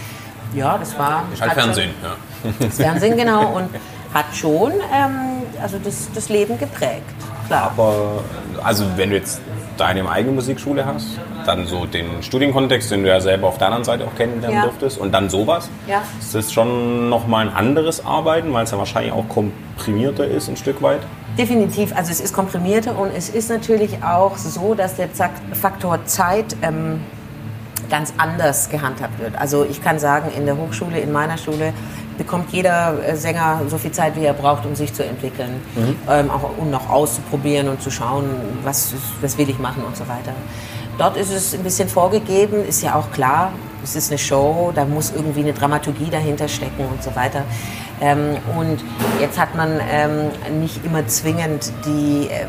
Ja, 0.55 0.79
das 0.79 0.99
war. 0.99 1.25
Ist 1.33 1.41
halt 1.41 1.53
Fernsehen, 1.53 1.91
ja. 2.03 2.51
das 2.61 2.77
Fernsehen, 2.77 3.17
genau. 3.17 3.57
Und 3.57 3.69
hat 4.13 4.27
schon 4.35 4.73
ähm, 4.73 5.43
also 5.63 5.79
das, 5.83 6.09
das 6.15 6.29
Leben 6.29 6.59
geprägt. 6.59 7.03
Klar. 7.47 7.73
Aber, 7.77 8.23
also 8.63 8.85
wenn 8.97 9.11
du 9.11 9.17
jetzt 9.17 9.41
deine 9.79 10.09
eigene 10.09 10.35
Musikschule 10.35 10.85
hast, 10.85 11.19
dann 11.47 11.67
so 11.67 11.87
den 11.87 12.23
Studienkontext, 12.23 12.91
den 12.91 13.03
du 13.03 13.09
ja 13.09 13.21
selber 13.21 13.49
auf 13.49 13.59
der 13.59 13.69
anderen 13.69 13.85
Seite 13.85 14.05
auch 14.05 14.15
kennenlernen 14.17 14.59
Ja. 14.59 14.65
durftest 14.65 14.99
und 14.99 15.13
dann 15.13 15.31
sowas, 15.31 15.69
Ja. 15.89 16.03
ist 16.21 16.35
das 16.35 16.53
schon 16.53 17.09
nochmal 17.09 17.49
ein 17.49 17.55
anderes 17.55 18.05
Arbeiten, 18.05 18.53
weil 18.53 18.65
es 18.65 18.71
ja 18.71 18.79
wahrscheinlich 18.79 19.13
auch 19.13 19.29
komprimierter 19.29 20.27
ist 20.27 20.49
ein 20.49 20.57
Stück 20.57 20.83
weit. 20.83 21.01
Definitiv, 21.39 21.97
also 21.97 22.13
es 22.13 22.21
ist 22.21 22.35
komprimierter 22.35 22.97
und 22.99 23.11
es 23.17 23.31
ist 23.31 23.49
natürlich 23.49 24.05
auch 24.05 24.37
so, 24.37 24.75
dass 24.75 24.97
der 24.97 25.09
Faktor 25.53 26.05
Zeit 26.05 26.55
ähm, 26.61 27.01
ganz 27.93 28.15
anders 28.17 28.71
gehandhabt 28.71 29.19
wird. 29.21 29.39
Also 29.39 29.67
ich 29.69 29.85
kann 29.85 29.99
sagen, 29.99 30.31
in 30.35 30.47
der 30.47 30.57
Hochschule, 30.57 30.99
in 30.99 31.13
meiner 31.13 31.37
Schule, 31.37 31.75
bekommt 32.17 32.51
jeder 32.51 32.95
äh, 33.07 33.17
Sänger 33.17 33.61
so 33.69 33.77
viel 33.77 33.93
Zeit, 33.93 34.17
wie 34.17 34.25
er 34.25 34.33
braucht, 34.33 34.65
um 34.65 34.75
sich 34.75 34.95
zu 34.95 35.05
entwickeln, 35.05 35.61
ähm, 36.09 36.31
auch 36.31 36.57
um 36.57 36.71
noch 36.71 36.89
auszuprobieren 36.89 37.69
und 37.69 37.83
zu 37.83 37.91
schauen, 37.91 38.25
was, 38.65 38.95
was 39.21 39.37
will 39.37 39.51
ich 39.51 39.59
machen 39.59 39.85
und 39.85 39.95
so 39.95 40.05
weiter. 40.09 40.33
Dort 40.97 41.19
ist 41.19 41.33
es 41.33 41.55
ein 41.55 41.63
bisschen 41.63 41.87
vorgegeben, 41.87 42.65
ist 42.67 42.83
ja 42.83 42.95
auch 42.95 43.11
klar, 43.13 43.53
es 43.85 43.95
ist 43.95 44.11
eine 44.11 44.19
Show, 44.19 44.73
da 44.75 44.87
muss 44.87 45.13
irgendwie 45.15 45.41
eine 45.41 45.53
Dramaturgie 45.53 46.09
dahinter 46.11 46.49
stecken 46.49 46.87
und 46.91 47.03
so 47.03 47.15
weiter. 47.15 47.43
Ähm, 48.01 48.39
und 48.57 48.83
jetzt 49.21 49.39
hat 49.39 49.55
man 49.55 49.81
ähm, 49.91 50.61
nicht 50.61 50.83
immer 50.85 51.07
zwingend 51.07 51.71
die 51.85 52.29
äh, 52.31 52.47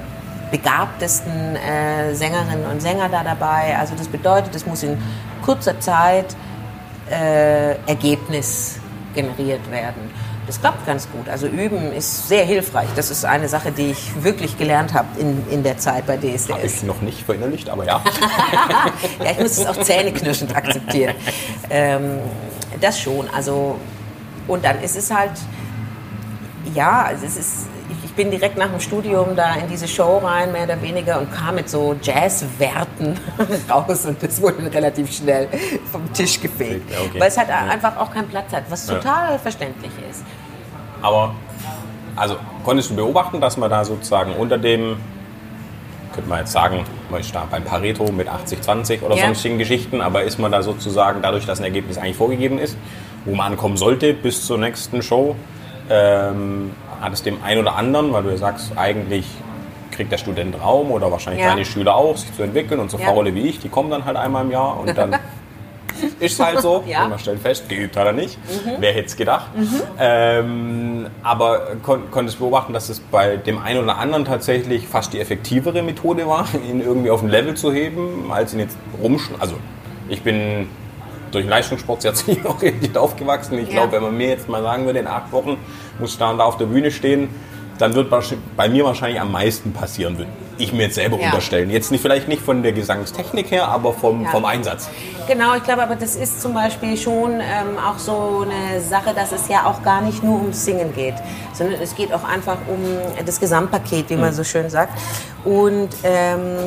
begabtesten 0.51 1.55
äh, 1.55 2.13
Sängerinnen 2.13 2.65
und 2.71 2.81
Sänger 2.81 3.09
da 3.09 3.23
dabei. 3.23 3.75
Also 3.77 3.93
das 3.97 4.07
bedeutet, 4.07 4.55
es 4.55 4.65
muss 4.67 4.83
in 4.83 4.97
kurzer 5.43 5.79
Zeit 5.79 6.35
äh, 7.09 7.75
Ergebnis 7.85 8.79
generiert 9.13 9.69
werden. 9.69 10.11
das 10.47 10.59
klappt 10.59 10.85
ganz 10.85 11.07
gut. 11.11 11.29
Also 11.29 11.47
üben 11.47 11.93
ist 11.93 12.27
sehr 12.27 12.43
hilfreich. 12.45 12.89
Das 12.95 13.11
ist 13.11 13.23
eine 13.25 13.47
Sache, 13.47 13.71
die 13.71 13.91
ich 13.91 14.23
wirklich 14.23 14.57
gelernt 14.57 14.93
habe 14.93 15.07
in, 15.19 15.43
in 15.49 15.63
der 15.63 15.77
Zeit 15.77 16.05
bei 16.07 16.17
DSDS. 16.17 16.49
Habe 16.49 16.65
ich 16.65 16.83
noch 16.83 17.01
nicht 17.01 17.23
verinnerlicht, 17.23 17.69
aber 17.69 17.85
ja. 17.85 18.01
ja, 19.23 19.31
ich 19.31 19.39
muss 19.39 19.57
es 19.57 19.65
auch 19.65 19.77
zähneknirschend 19.77 20.55
akzeptieren. 20.55 21.15
Ähm, 21.69 22.19
das 22.81 22.99
schon. 22.99 23.29
Also, 23.29 23.79
und 24.47 24.65
dann 24.65 24.81
ist 24.81 24.97
es 24.97 25.11
halt, 25.11 25.31
ja, 26.73 27.03
also 27.03 27.25
es 27.25 27.37
ist, 27.37 27.67
ich, 27.89 28.02
ich 28.02 28.02
bin 28.15 28.31
direkt 28.31 28.57
nach 28.57 28.69
dem 28.69 28.79
Studium 28.79 29.35
da 29.35 29.55
in 29.55 29.67
diese 29.67 29.87
Show 29.87 30.19
rein, 30.19 30.51
mehr 30.51 30.63
oder 30.63 30.81
weniger, 30.81 31.19
und 31.19 31.31
kam 31.31 31.55
mit 31.55 31.69
so 31.69 31.95
Jazzwerten 32.01 33.19
raus 33.69 34.05
und 34.05 34.21
das 34.21 34.41
wurde 34.41 34.71
relativ 34.73 35.11
schnell 35.11 35.47
vom 35.91 36.11
Tisch 36.13 36.39
gefegt. 36.39 36.91
Ja, 36.91 36.97
okay. 36.99 37.19
Weil 37.19 37.27
es 37.27 37.37
halt 37.37 37.49
einfach 37.49 37.97
auch 37.97 38.11
keinen 38.13 38.27
Platz 38.27 38.51
hat, 38.53 38.63
was 38.69 38.85
total 38.85 39.39
verständlich 39.39 39.91
ist. 40.09 40.23
Aber, 41.01 41.33
also 42.15 42.35
konntest 42.63 42.91
du 42.91 42.95
beobachten, 42.95 43.41
dass 43.41 43.57
man 43.57 43.69
da 43.69 43.83
sozusagen 43.83 44.33
unter 44.33 44.57
dem, 44.57 44.97
könnte 46.13 46.29
man 46.29 46.39
jetzt 46.39 46.51
sagen, 46.51 46.85
man 47.09 47.19
ist 47.21 47.33
da 47.33 47.45
beim 47.49 47.63
Pareto 47.63 48.11
mit 48.11 48.27
80-20 48.29 49.01
oder 49.01 49.15
Ja. 49.15 49.25
sonstigen 49.25 49.57
Geschichten, 49.57 50.01
aber 50.01 50.23
ist 50.23 50.37
man 50.39 50.51
da 50.51 50.61
sozusagen, 50.61 51.21
dadurch, 51.21 51.45
dass 51.45 51.59
ein 51.59 51.65
Ergebnis 51.65 51.97
eigentlich 51.97 52.15
vorgegeben 52.17 52.59
ist, 52.59 52.77
wo 53.25 53.35
man 53.35 53.53
ankommen 53.53 53.77
sollte 53.77 54.13
bis 54.13 54.45
zur 54.45 54.57
nächsten 54.57 55.01
Show, 55.01 55.35
ähm, 55.89 56.71
hat 57.03 57.13
es 57.13 57.21
dem 57.21 57.43
einen 57.43 57.59
oder 57.61 57.75
anderen, 57.75 58.11
weil 58.13 58.23
du 58.23 58.29
ja 58.29 58.37
sagst, 58.37 58.71
eigentlich 58.77 59.25
kriegt 59.91 60.11
der 60.11 60.17
Student 60.17 60.55
Raum 60.59 60.89
oder 60.91 61.11
wahrscheinlich 61.11 61.43
Ja. 61.43 61.49
deine 61.51 61.65
Schüler 61.65 61.95
auch, 61.95 62.17
sich 62.17 62.33
zu 62.33 62.41
entwickeln 62.41 62.79
und 62.79 62.89
so 62.89 62.97
Ja. 62.97 63.05
Faule 63.07 63.35
wie 63.35 63.47
ich, 63.47 63.59
die 63.59 63.69
kommen 63.69 63.91
dann 63.91 64.05
halt 64.05 64.17
einmal 64.17 64.43
im 64.43 64.51
Jahr 64.51 64.79
und 64.79 64.97
dann 64.97 65.15
ist 66.19 66.39
halt 66.39 66.61
so. 66.61 66.83
Ja. 66.87 67.03
Und 67.03 67.11
man 67.11 67.19
stellt 67.19 67.39
fest, 67.39 67.69
geübt 67.69 67.95
hat 67.95 68.07
er 68.07 68.13
nicht. 68.13 68.39
Wer 68.79 68.93
hätte 68.93 69.05
es 69.07 69.15
gedacht? 69.15 69.47
Ähm, 69.99 71.07
aber 71.21 71.67
kon 71.83 72.09
konntest 72.09 72.39
beobachten, 72.39 72.73
dass 72.73 72.89
es 72.89 72.99
bei 72.99 73.37
dem 73.37 73.59
einen 73.59 73.83
oder 73.83 73.97
anderen 73.97 74.25
tatsächlich 74.25 74.87
fast 74.87 75.13
die 75.13 75.19
effektivere 75.19 75.83
Methode 75.83 76.27
war, 76.27 76.47
ihn 76.69 76.81
irgendwie 76.81 77.11
auf 77.11 77.21
ein 77.21 77.29
Level 77.29 77.53
zu 77.53 77.71
heben, 77.71 78.31
als 78.31 78.53
ihn 78.53 78.59
jetzt 78.59 78.77
rumschen. 79.01 79.35
Also 79.39 79.55
ich 80.09 80.21
bin 80.23 80.67
durch 81.33 81.45
Leistungssport 81.47 82.01
sehr 82.01 82.13
zielorientiert 82.13 82.97
aufgewachsen. 83.05 83.57
Ich 83.59 83.67
Ja. 83.69 83.73
glaube, 83.81 83.93
wenn 83.93 84.03
man 84.03 84.17
mir 84.17 84.29
jetzt 84.29 84.47
mal 84.49 84.61
sagen 84.61 84.85
würde, 84.85 84.99
in 84.99 85.07
acht 85.07 85.31
Wochen 85.31 85.57
muss 85.99 86.11
ich 86.13 86.17
da 86.17 86.31
und 86.31 86.37
da 86.37 86.43
auf 86.45 86.57
der 86.57 86.65
Bühne 86.65 86.91
stehen, 86.91 87.29
dann 87.79 87.95
wird 87.95 88.07
bei 88.55 88.69
mir 88.69 88.85
wahrscheinlich 88.85 89.19
am 89.19 89.31
meisten 89.31 89.73
passieren, 89.73 90.17
würde 90.17 90.29
ich 90.59 90.71
mir 90.71 90.83
jetzt 90.83 90.95
selber 90.95 91.17
Ja. 91.17 91.25
unterstellen. 91.25 91.71
Jetzt 91.71 91.91
nicht 91.91 92.01
vielleicht 92.01 92.27
nicht 92.27 92.43
von 92.43 92.61
der 92.61 92.71
Gesangstechnik 92.71 93.49
her, 93.49 93.67
aber 93.67 93.93
vom, 93.93 94.23
Ja. 94.23 94.29
vom 94.29 94.45
Einsatz. 94.45 94.87
Genau, 95.27 95.55
ich 95.55 95.63
glaube, 95.63 95.81
aber 95.81 95.95
das 95.95 96.15
ist 96.15 96.39
zum 96.39 96.53
Beispiel 96.53 96.95
schon 96.95 97.31
ähm, 97.39 97.79
auch 97.83 97.97
so 97.97 98.45
eine 98.45 98.79
Sache, 98.79 99.13
dass 99.15 99.31
es 99.31 99.47
ja 99.49 99.65
auch 99.65 99.81
gar 99.81 100.01
nicht 100.01 100.23
nur 100.23 100.39
ums 100.41 100.63
Singen 100.63 100.93
geht, 100.93 101.15
sondern 101.53 101.81
es 101.81 101.95
geht 101.95 102.13
auch 102.13 102.23
einfach 102.23 102.57
um 102.67 102.79
das 103.25 103.39
Gesamtpaket, 103.39 104.11
wie 104.11 104.17
man 104.17 104.31
so 104.33 104.43
schön 104.43 104.69
sagt. 104.69 104.93
Und 105.43 105.89
ähm, 106.03 106.57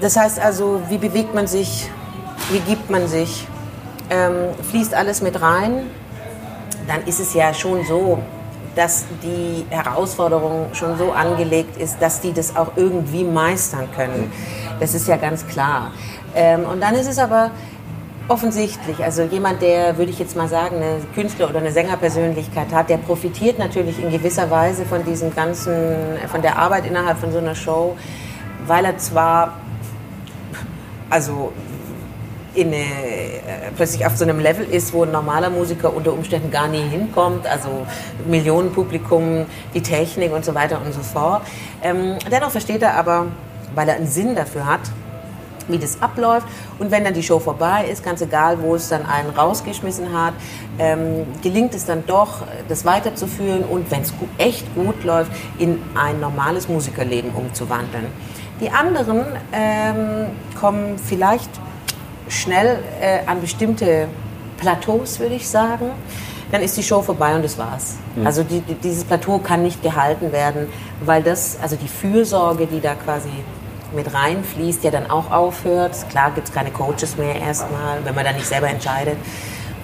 das 0.00 0.16
heißt 0.16 0.38
also, 0.38 0.80
wie 0.88 0.98
bewegt 0.98 1.34
man 1.34 1.48
sich, 1.48 1.90
wie 2.50 2.60
gibt 2.60 2.90
man 2.90 3.06
sich, 3.08 3.46
ähm, 4.10 4.54
fließt 4.70 4.94
alles 4.94 5.20
mit 5.20 5.40
rein, 5.40 5.90
dann 6.86 7.04
ist 7.06 7.20
es 7.20 7.34
ja 7.34 7.52
schon 7.52 7.84
so, 7.84 8.18
dass 8.74 9.04
die 9.22 9.66
Herausforderung 9.70 10.68
schon 10.72 10.96
so 10.96 11.12
angelegt 11.12 11.76
ist, 11.76 12.00
dass 12.00 12.20
die 12.20 12.32
das 12.32 12.56
auch 12.56 12.72
irgendwie 12.76 13.24
meistern 13.24 13.88
können. 13.94 14.32
Das 14.80 14.94
ist 14.94 15.08
ja 15.08 15.16
ganz 15.16 15.46
klar. 15.46 15.90
Ähm, 16.34 16.64
und 16.64 16.80
dann 16.80 16.94
ist 16.94 17.08
es 17.08 17.18
aber 17.18 17.50
offensichtlich, 18.28 19.02
also 19.02 19.22
jemand, 19.22 19.62
der, 19.62 19.98
würde 19.98 20.10
ich 20.10 20.18
jetzt 20.18 20.36
mal 20.36 20.48
sagen, 20.48 20.76
eine 20.76 21.00
Künstler- 21.14 21.48
oder 21.48 21.58
eine 21.58 21.72
Sängerpersönlichkeit 21.72 22.72
hat, 22.72 22.88
der 22.88 22.98
profitiert 22.98 23.58
natürlich 23.58 24.02
in 24.02 24.10
gewisser 24.10 24.50
Weise 24.50 24.84
von 24.84 25.04
diesem 25.04 25.34
ganzen, 25.34 25.74
von 26.30 26.42
der 26.42 26.58
Arbeit 26.58 26.86
innerhalb 26.86 27.18
von 27.18 27.32
so 27.32 27.38
einer 27.38 27.54
Show, 27.54 27.96
weil 28.66 28.84
er 28.84 28.96
zwar, 28.98 29.54
also 31.10 31.52
in 32.58 32.68
eine, 32.68 32.76
äh, 32.76 33.70
plötzlich 33.76 34.04
auf 34.04 34.16
so 34.16 34.24
einem 34.24 34.40
Level 34.40 34.66
ist, 34.66 34.92
wo 34.92 35.04
ein 35.04 35.12
normaler 35.12 35.48
Musiker 35.48 35.94
unter 35.94 36.12
Umständen 36.12 36.50
gar 36.50 36.66
nie 36.66 36.82
hinkommt, 36.82 37.46
also 37.46 37.86
Millionenpublikum, 38.26 39.46
die 39.74 39.82
Technik 39.82 40.32
und 40.32 40.44
so 40.44 40.54
weiter 40.54 40.80
und 40.84 40.92
so 40.92 41.00
fort. 41.00 41.42
Ähm, 41.82 42.16
dennoch 42.30 42.50
versteht 42.50 42.82
er 42.82 42.94
aber, 42.94 43.26
weil 43.74 43.88
er 43.88 43.94
einen 43.94 44.08
Sinn 44.08 44.34
dafür 44.34 44.66
hat, 44.66 44.80
wie 45.68 45.78
das 45.78 46.02
abläuft. 46.02 46.48
Und 46.80 46.90
wenn 46.90 47.04
dann 47.04 47.14
die 47.14 47.22
Show 47.22 47.38
vorbei 47.38 47.86
ist, 47.90 48.02
ganz 48.04 48.20
egal, 48.22 48.60
wo 48.60 48.74
es 48.74 48.88
dann 48.88 49.06
einen 49.06 49.30
rausgeschmissen 49.30 50.12
hat, 50.12 50.34
ähm, 50.78 51.26
gelingt 51.42 51.74
es 51.74 51.84
dann 51.84 52.04
doch, 52.06 52.42
das 52.68 52.84
weiterzuführen 52.84 53.62
und 53.62 53.90
wenn 53.90 54.02
es 54.02 54.12
echt 54.38 54.74
gut 54.74 55.04
läuft, 55.04 55.30
in 55.58 55.80
ein 55.94 56.18
normales 56.18 56.68
Musikerleben 56.68 57.30
umzuwandeln. 57.30 58.06
Die 58.60 58.70
anderen 58.70 59.24
ähm, 59.52 60.26
kommen 60.58 60.98
vielleicht 60.98 61.50
schnell 62.28 62.78
äh, 63.00 63.26
an 63.26 63.40
bestimmte 63.40 64.08
Plateaus, 64.58 65.18
würde 65.20 65.34
ich 65.34 65.48
sagen. 65.48 65.90
Dann 66.50 66.62
ist 66.62 66.76
die 66.76 66.82
Show 66.82 67.02
vorbei 67.02 67.34
und 67.34 67.44
das 67.44 67.58
war's. 67.58 67.96
Also 68.24 68.42
die, 68.42 68.60
die, 68.60 68.74
dieses 68.74 69.04
Plateau 69.04 69.38
kann 69.38 69.62
nicht 69.62 69.82
gehalten 69.82 70.32
werden, 70.32 70.68
weil 71.04 71.22
das, 71.22 71.58
also 71.60 71.76
die 71.76 71.88
Fürsorge, 71.88 72.66
die 72.66 72.80
da 72.80 72.94
quasi 72.94 73.28
mit 73.94 74.12
reinfließt, 74.12 74.82
ja 74.84 74.90
dann 74.90 75.10
auch 75.10 75.30
aufhört. 75.30 75.94
Klar 76.10 76.30
gibt 76.30 76.48
es 76.48 76.54
keine 76.54 76.70
Coaches 76.70 77.16
mehr 77.18 77.36
erstmal, 77.36 78.04
wenn 78.04 78.14
man 78.14 78.24
dann 78.24 78.34
nicht 78.34 78.46
selber 78.46 78.68
entscheidet, 78.68 79.16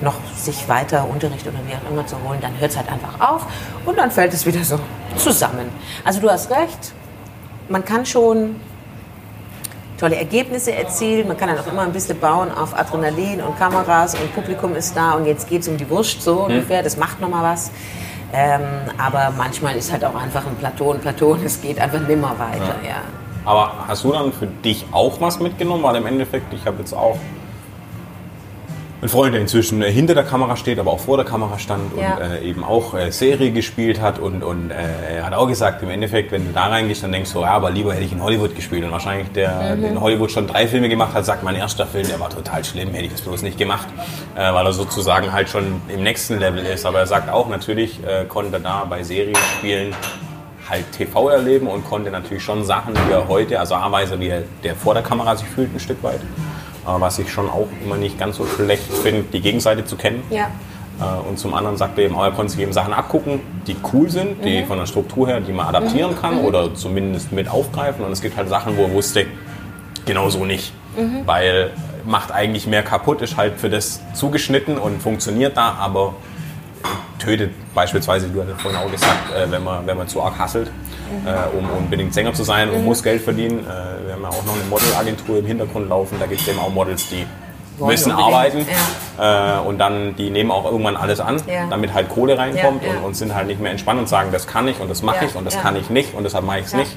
noch 0.01 0.15
sich 0.37 0.69
weiter 0.69 1.07
Unterricht 1.09 1.47
oder 1.47 1.59
wie 1.67 1.75
auch 1.75 1.91
immer 1.91 2.07
zu 2.07 2.17
holen, 2.27 2.39
dann 2.41 2.59
hört 2.59 2.71
es 2.71 2.77
halt 2.77 2.91
einfach 2.91 3.21
auf 3.21 3.47
und 3.87 3.99
dann 3.99 4.11
fällt 4.11 4.33
es 4.35 4.45
wieder 4.47 4.65
so 4.65 4.79
zusammen. 5.17 5.69
Also 6.05 6.21
du 6.21 6.31
hast 6.31 6.51
recht, 6.51 6.93
man 7.69 7.85
kann 7.85 8.05
schon 8.05 8.57
tolle 9.99 10.17
Ergebnisse 10.17 10.73
erzielen. 10.73 11.29
Man 11.29 11.37
kann 11.37 11.49
dann 11.49 11.59
auch 11.59 11.67
immer 11.67 11.83
ein 11.83 11.93
bisschen 11.93 12.19
bauen 12.19 12.51
auf 12.51 12.77
Adrenalin 12.77 13.41
und 13.41 13.59
Kameras 13.59 14.15
und 14.15 14.35
Publikum 14.35 14.75
ist 14.75 14.97
da 14.97 15.13
und 15.13 15.27
jetzt 15.27 15.49
geht 15.49 15.63
es 15.63 15.69
um 15.69 15.77
die 15.77 15.89
Wurst 15.89 16.23
so 16.23 16.45
ungefähr. 16.45 16.83
Das 16.83 16.97
macht 16.97 17.21
nochmal 17.21 17.53
was. 17.53 17.71
Ähm, 18.33 18.63
aber 18.99 19.33
manchmal 19.37 19.77
ist 19.77 19.93
halt 19.93 20.05
auch 20.05 20.15
einfach 20.17 20.45
ein 20.45 20.57
Plateau 20.57 20.93
ein 20.93 21.01
Plateau 21.01 21.33
und 21.33 21.45
es 21.45 21.61
geht 21.61 21.79
einfach 21.79 22.01
nimmer 22.01 22.35
weiter. 22.39 22.75
Ja. 22.85 23.03
Aber 23.45 23.85
hast 23.87 24.03
du 24.03 24.13
dann 24.13 24.33
für 24.33 24.47
dich 24.47 24.85
auch 24.91 25.21
was 25.21 25.39
mitgenommen? 25.39 25.85
Weil 25.85 25.97
im 25.97 26.07
Endeffekt, 26.07 26.53
ich 26.53 26.67
habe 26.67 26.79
jetzt 26.79 26.95
auch 26.95 27.17
einen 29.05 29.11
Freund, 29.11 29.35
der 29.35 29.43
inzwischen 29.43 29.83
äh, 29.83 29.93
hinter 29.93 30.15
der 30.15 30.25
Kamera 30.25 30.57
steht, 30.57 30.79
aber 30.79 30.91
auch 30.91 30.99
vor 30.99 31.19
der 31.19 31.27
Kamera 31.27 31.59
stand 31.59 31.93
und 31.93 32.01
Ja. 32.01 32.17
äh, 32.37 32.43
eben 32.49 32.65
auch 32.65 32.95
äh, 32.95 33.11
Serie 33.13 33.51
gespielt 33.53 34.01
hat. 34.01 34.19
Und, 34.19 34.43
und 34.43 34.71
äh, 34.71 35.17
er 35.19 35.27
hat 35.27 35.35
auch 35.35 35.47
gesagt, 35.47 35.83
im 35.83 35.91
Endeffekt, 35.91 36.33
wenn 36.33 36.47
du 36.47 36.53
da 36.55 36.69
reingehst, 36.69 37.03
dann 37.03 37.13
denkst 37.13 37.31
du, 37.35 37.41
ja, 37.43 37.49
aber 37.51 37.71
lieber 37.71 37.93
hätte 37.93 38.05
ich 38.05 38.13
in 38.13 38.23
Hollywood 38.23 38.57
gespielt. 38.57 38.83
Und 38.83 38.93
wahrscheinlich 38.93 39.31
der, 39.33 39.77
Mhm. 39.77 39.83
der 39.83 39.91
in 39.91 40.01
Hollywood 40.01 40.31
schon 40.31 40.47
drei 40.47 40.67
Filme 40.67 40.89
gemacht 40.89 41.13
hat, 41.13 41.27
sagt, 41.27 41.43
mein 41.43 41.55
erster 41.55 41.85
Film, 41.87 42.09
der 42.09 42.19
war 42.19 42.31
total 42.31 42.65
schlimm, 42.65 42.95
hätte 42.95 43.05
ich 43.05 43.13
das 43.13 43.21
bloß 43.21 43.43
nicht 43.43 43.59
gemacht. 43.59 43.87
Äh, 44.37 44.55
weil 44.55 44.65
er 44.65 44.73
sozusagen 44.73 45.31
halt 45.35 45.51
schon 45.51 45.83
im 45.89 46.03
nächsten 46.03 46.39
Level 46.39 46.65
ist. 46.65 46.87
Aber 46.87 47.01
er 47.01 47.07
sagt 47.07 47.29
auch, 47.31 47.51
natürlich 47.51 48.01
äh, 48.07 48.25
konnte 48.25 48.57
er 48.57 48.61
da 48.61 48.87
bei 48.89 49.03
Serien 49.03 49.37
spielen 49.59 49.95
halt 50.71 50.91
TV 50.93 51.29
erleben 51.29 51.67
und 51.67 51.85
konnte 51.87 52.11
natürlich 52.11 52.43
schon 52.43 52.65
Sachen, 52.65 52.95
die 52.95 53.13
er 53.13 53.29
heute, 53.29 53.61
also 53.61 53.75
A-Weise, 53.75 54.19
wie 54.19 54.29
er, 54.29 54.45
der 54.63 54.75
vor 54.75 54.95
der 54.95 55.03
Kamera 55.03 55.37
sich 55.37 55.47
fühlt, 55.47 55.75
ein 55.75 55.79
Stück 55.79 56.03
weit. 56.03 56.21
Was 56.87 57.19
ich 57.19 57.33
schon 57.33 57.49
auch 57.49 57.69
immer 57.85 57.97
nicht 57.97 58.19
ganz 58.19 58.37
so 58.37 58.47
schlecht 58.47 58.93
finde, 59.03 59.25
die 59.33 59.41
Gegenseite 59.41 59.85
zu 59.85 59.97
kennen. 59.97 60.23
Ja. 60.31 60.49
Äh, 61.01 61.29
und 61.29 61.39
zum 61.39 61.55
anderen 61.55 61.77
sagt 61.77 61.99
er 61.99 62.05
eben 62.05 62.15
auch, 62.17 62.25
er 62.25 62.31
konnte 62.33 62.53
sich 62.53 62.61
eben 62.61 62.73
Sachen 62.73 62.93
abgucken, 62.93 63.41
die 63.67 63.77
cool 63.93 64.11
sind, 64.11 64.45
die 64.45 64.63
Mhm. 64.63 64.67
von 64.67 64.79
der 64.79 64.87
Struktur 64.87 65.27
her, 65.29 65.41
die 65.41 65.53
man 65.53 65.67
adaptieren 65.67 66.15
kann 66.21 66.39
oder 66.41 66.75
zumindest 66.75 67.33
mit 67.33 67.49
aufgreifen. 67.49 68.05
Und 68.05 68.13
es 68.13 68.21
gibt 68.21 68.37
halt 68.37 68.49
Sachen, 68.49 68.77
wo 68.77 68.83
er 68.83 68.93
wusste, 68.93 69.27
genau 70.07 70.29
so 70.31 70.45
nicht. 70.45 70.73
Mhm. 70.97 71.23
Weil 71.27 71.71
macht 72.05 72.31
eigentlich 72.31 72.67
mehr 72.67 72.83
kaputt, 72.83 73.23
ist 73.23 73.37
halt 73.39 73.59
für 73.59 73.71
das 73.71 74.01
zugeschnitten 74.13 74.77
und 74.77 75.01
funktioniert 75.01 75.57
da, 75.57 75.75
aber 75.81 76.15
tötet 77.19 77.53
beispielsweise, 77.75 78.29
du 78.29 78.43
hattest 78.43 78.61
vorhin 78.61 78.81
auch 78.81 78.91
gesagt, 78.91 79.33
äh, 79.35 79.51
wenn, 79.51 79.65
man, 79.65 79.87
wenn 79.87 79.97
man 79.97 80.09
zu 80.09 80.23
arg 80.23 80.39
hasselt, 80.39 80.71
äh, 81.25 81.57
um 81.57 81.69
unbedingt 81.71 82.13
Sänger 82.13 82.35
zu 82.35 82.45
sein 82.45 82.71
und 82.71 82.85
muss 82.85 83.03
Geld 83.03 83.23
verdienen. 83.23 83.61
Äh, 83.61 84.07
wir 84.07 84.13
haben 84.15 84.23
ja 84.23 84.29
auch 84.29 84.45
noch 84.45 84.55
eine 84.55 84.65
Modelagentur 84.69 85.39
im 85.39 85.47
Hintergrund 85.47 85.89
laufen, 85.89 86.17
da 86.21 86.27
gibt 86.27 86.41
es 86.43 86.49
eben 86.49 86.59
auch 86.59 86.71
Models, 86.71 87.09
die 87.09 87.27
Wollen 87.79 87.91
müssen 87.91 88.13
arbeiten 88.13 88.67
äh, 89.19 89.59
und 89.67 89.79
dann 89.79 90.15
die 90.17 90.31
nehmen 90.31 90.51
auch 90.51 90.65
irgendwann 90.65 90.97
alles 90.97 91.19
an, 91.21 91.43
Ja. 91.47 91.67
damit 91.69 91.93
halt 91.93 92.09
Kohle 92.09 92.39
reinkommt 92.39 92.83
Ja, 92.83 92.91
ja. 92.93 92.99
Und, 92.99 93.05
und 93.05 93.17
sind 93.17 93.35
halt 93.35 93.47
nicht 93.49 93.61
mehr 93.61 93.73
entspannt 93.73 93.99
und 94.01 94.09
sagen, 94.09 94.31
das 94.31 94.47
kann 94.47 94.69
ich 94.69 94.79
und 94.81 94.89
das 94.91 95.03
mache 95.03 95.17
Ja, 95.17 95.29
ich 95.29 95.35
und 95.35 95.45
das 95.45 95.55
ja. 95.55 95.61
kann 95.61 95.75
ich 95.77 95.91
nicht 95.91 96.15
und 96.15 96.23
deshalb 96.25 96.45
mache 96.45 96.61
ich 96.61 96.67
es 96.67 96.73
Ja. 96.73 96.79
nicht. 96.79 96.97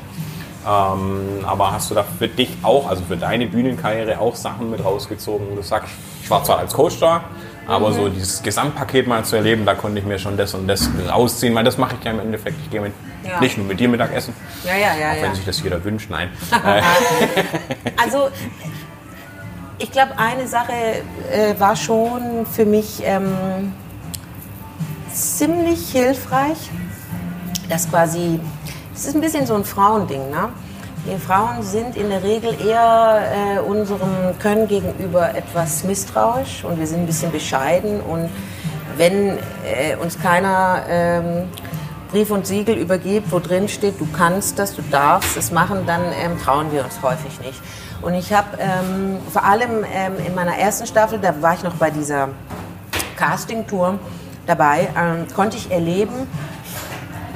Ähm, 0.68 1.46
aber 1.46 1.72
hast 1.72 1.90
du 1.90 1.96
da 1.96 2.04
für 2.04 2.28
dich 2.28 2.50
auch, 2.62 2.90
also 2.90 3.02
für 3.08 3.16
deine 3.18 3.48
Bühnenkarriere 3.48 4.20
auch 4.20 4.36
Sachen 4.36 4.70
mit 4.70 4.84
rausgezogen, 4.84 5.48
wo 5.50 5.56
du 5.56 5.62
sagst, 5.64 5.90
ich 6.22 6.30
war 6.30 6.44
zwar 6.44 6.60
als 6.60 6.74
Coach 6.74 7.00
da, 7.00 7.22
aber 7.68 7.90
Mhm. 7.90 7.94
so 7.96 8.10
dieses 8.10 8.42
Gesamtpaket 8.44 9.08
mal 9.08 9.24
zu 9.26 9.36
erleben, 9.36 9.66
da 9.66 9.76
konnte 9.76 10.00
ich 10.00 10.06
mir 10.06 10.18
schon 10.20 10.38
das 10.38 10.54
und 10.54 10.68
das 10.68 10.90
rausziehen, 11.10 11.54
weil 11.54 11.64
das 11.64 11.78
mache 11.78 11.96
ich 12.00 12.06
ja 12.06 12.12
im 12.12 12.20
Endeffekt. 12.20 12.56
Ich 12.64 12.70
gehe 12.70 12.82
mit, 12.82 12.94
Ja. 13.26 13.40
nicht 13.42 13.58
nur 13.58 13.68
mit 13.68 13.80
dir 13.80 13.90
Mittagessen, 13.90 14.34
Ja, 14.64 14.72
ja, 14.74 14.96
ja. 14.98 15.12
auch 15.12 15.16
ja. 15.18 15.22
wenn 15.24 15.36
sich 15.36 15.46
das 15.46 15.62
jeder 15.62 15.84
wünscht, 15.84 16.10
nein. 16.10 16.30
Also, 18.02 18.30
ich 19.80 19.92
glaube, 19.92 20.18
eine 20.18 20.48
Sache 20.48 20.72
äh, 21.32 21.60
war 21.60 21.76
schon 21.76 22.46
für 22.52 22.66
mich, 22.66 23.02
ähm, 23.04 23.74
ziemlich 25.14 25.92
hilfreich, 25.92 26.58
dass 27.70 27.90
quasi, 27.90 28.40
es 28.94 29.06
ist 29.06 29.16
ein 29.16 29.22
bisschen 29.22 29.46
so 29.46 29.56
ein 29.56 29.66
Frauending, 29.66 30.30
ne? 30.30 30.50
Wir 31.08 31.20
Frauen 31.20 31.64
sind 31.64 31.96
in 31.96 32.10
der 32.10 32.22
Regel 32.22 32.54
eher 32.68 33.22
äh, 33.32 33.60
unserem 33.60 34.38
Können 34.40 34.68
gegenüber 34.68 35.34
etwas 35.34 35.86
misstrauisch 35.86 36.66
und 36.66 36.78
wir 36.78 36.86
sind 36.86 37.00
ein 37.00 37.06
bisschen 37.06 37.32
bescheiden 37.32 38.02
und 38.02 38.30
wenn 38.98 39.38
äh, 39.64 39.96
uns 40.02 40.20
keiner 40.20 40.84
ähm, 40.90 41.48
Brief 42.12 42.30
und 42.30 42.46
Siegel 42.46 42.76
übergibt, 42.76 43.32
wo 43.32 43.40
drin 43.40 43.70
steht, 43.70 44.02
du 44.02 44.08
kannst 44.18 44.60
das, 44.60 44.76
du 44.76 44.82
darfst 44.92 45.38
es 45.38 45.50
machen, 45.50 45.86
dann 45.88 46.02
ähm, 46.22 46.38
trauen 46.44 46.74
wir 46.74 46.84
uns 46.84 47.02
häufig 47.02 47.40
nicht. 47.40 47.62
Und 48.02 48.14
ich 48.14 48.34
habe 48.34 48.58
ähm, 48.60 49.20
vor 49.32 49.46
allem 49.46 49.86
ähm, 49.90 50.14
in 50.28 50.36
meiner 50.36 50.58
ersten 50.58 50.88
Staffel, 50.88 51.20
da 51.20 51.42
war 51.42 51.54
ich 51.54 51.64
noch 51.64 51.76
bei 51.76 51.90
dieser 51.90 52.28
Casting-Tour 53.16 53.98
dabei, 54.46 54.90
ähm, 54.98 55.26
konnte 55.34 55.56
ich 55.56 55.72
erleben, 55.72 56.28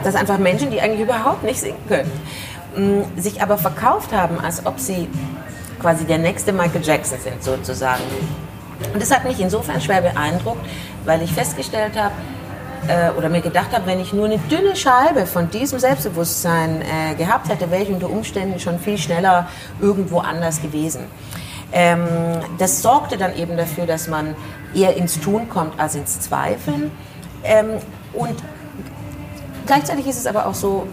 dass 0.04 0.16
einfach 0.16 0.40
Menschen, 0.40 0.72
die 0.72 0.82
eigentlich 0.82 1.02
überhaupt 1.02 1.44
nicht 1.44 1.62
singen 1.62 1.88
können, 1.88 2.12
sich 3.18 3.42
aber 3.42 3.58
verkauft 3.58 4.14
haben, 4.14 4.40
als 4.40 4.66
ob 4.66 4.80
sie 4.80 5.10
quasi 5.80 6.06
der 6.06 6.20
nächste 6.20 6.54
Michael 6.54 6.82
Jackson 6.84 7.20
sind, 7.20 7.44
sozusagen. 7.44 8.04
Und 8.94 9.02
das 9.02 9.12
hat 9.12 9.26
mich 9.26 9.40
insofern 9.40 9.82
schwer 9.82 10.02
beeindruckt, 10.02 10.66
weil 11.06 11.22
ich 11.22 11.32
festgestellt 11.34 11.98
habe, 11.98 12.14
äh, 12.88 13.12
oder 13.18 13.30
mir 13.30 13.42
gedacht 13.42 13.74
habe, 13.74 13.86
wenn 13.86 14.00
ich 14.00 14.14
nur 14.14 14.26
eine 14.26 14.38
dünne 14.38 14.76
Scheibe 14.76 15.26
von 15.26 15.50
diesem 15.50 15.80
Selbstbewusstsein 15.80 16.82
äh, 16.82 17.16
gehabt 17.16 17.50
hätte, 17.50 17.70
wäre 17.70 17.84
ich 17.84 17.90
unter 17.90 18.10
Umständen 18.10 18.60
schon 18.60 18.80
viel 18.80 18.98
schneller 18.98 19.48
irgendwo 19.80 20.20
anders 20.20 20.62
gewesen. 20.62 21.02
Ähm, 21.74 22.08
das 22.58 22.82
sorgte 22.82 23.18
dann 23.18 23.36
eben 23.36 23.56
dafür, 23.56 23.86
dass 23.86 24.08
man 24.08 24.36
eher 24.74 24.96
ins 24.96 25.20
Tun 25.20 25.48
kommt 25.50 25.80
als 25.80 25.96
ins 25.96 26.20
Zweifeln. 26.20 26.92
Ähm, 27.44 27.78
und 28.14 28.36
gleichzeitig 29.66 30.08
ist 30.08 30.18
es 30.18 30.26
aber 30.26 30.48
auch 30.48 30.56
so, 30.56 30.88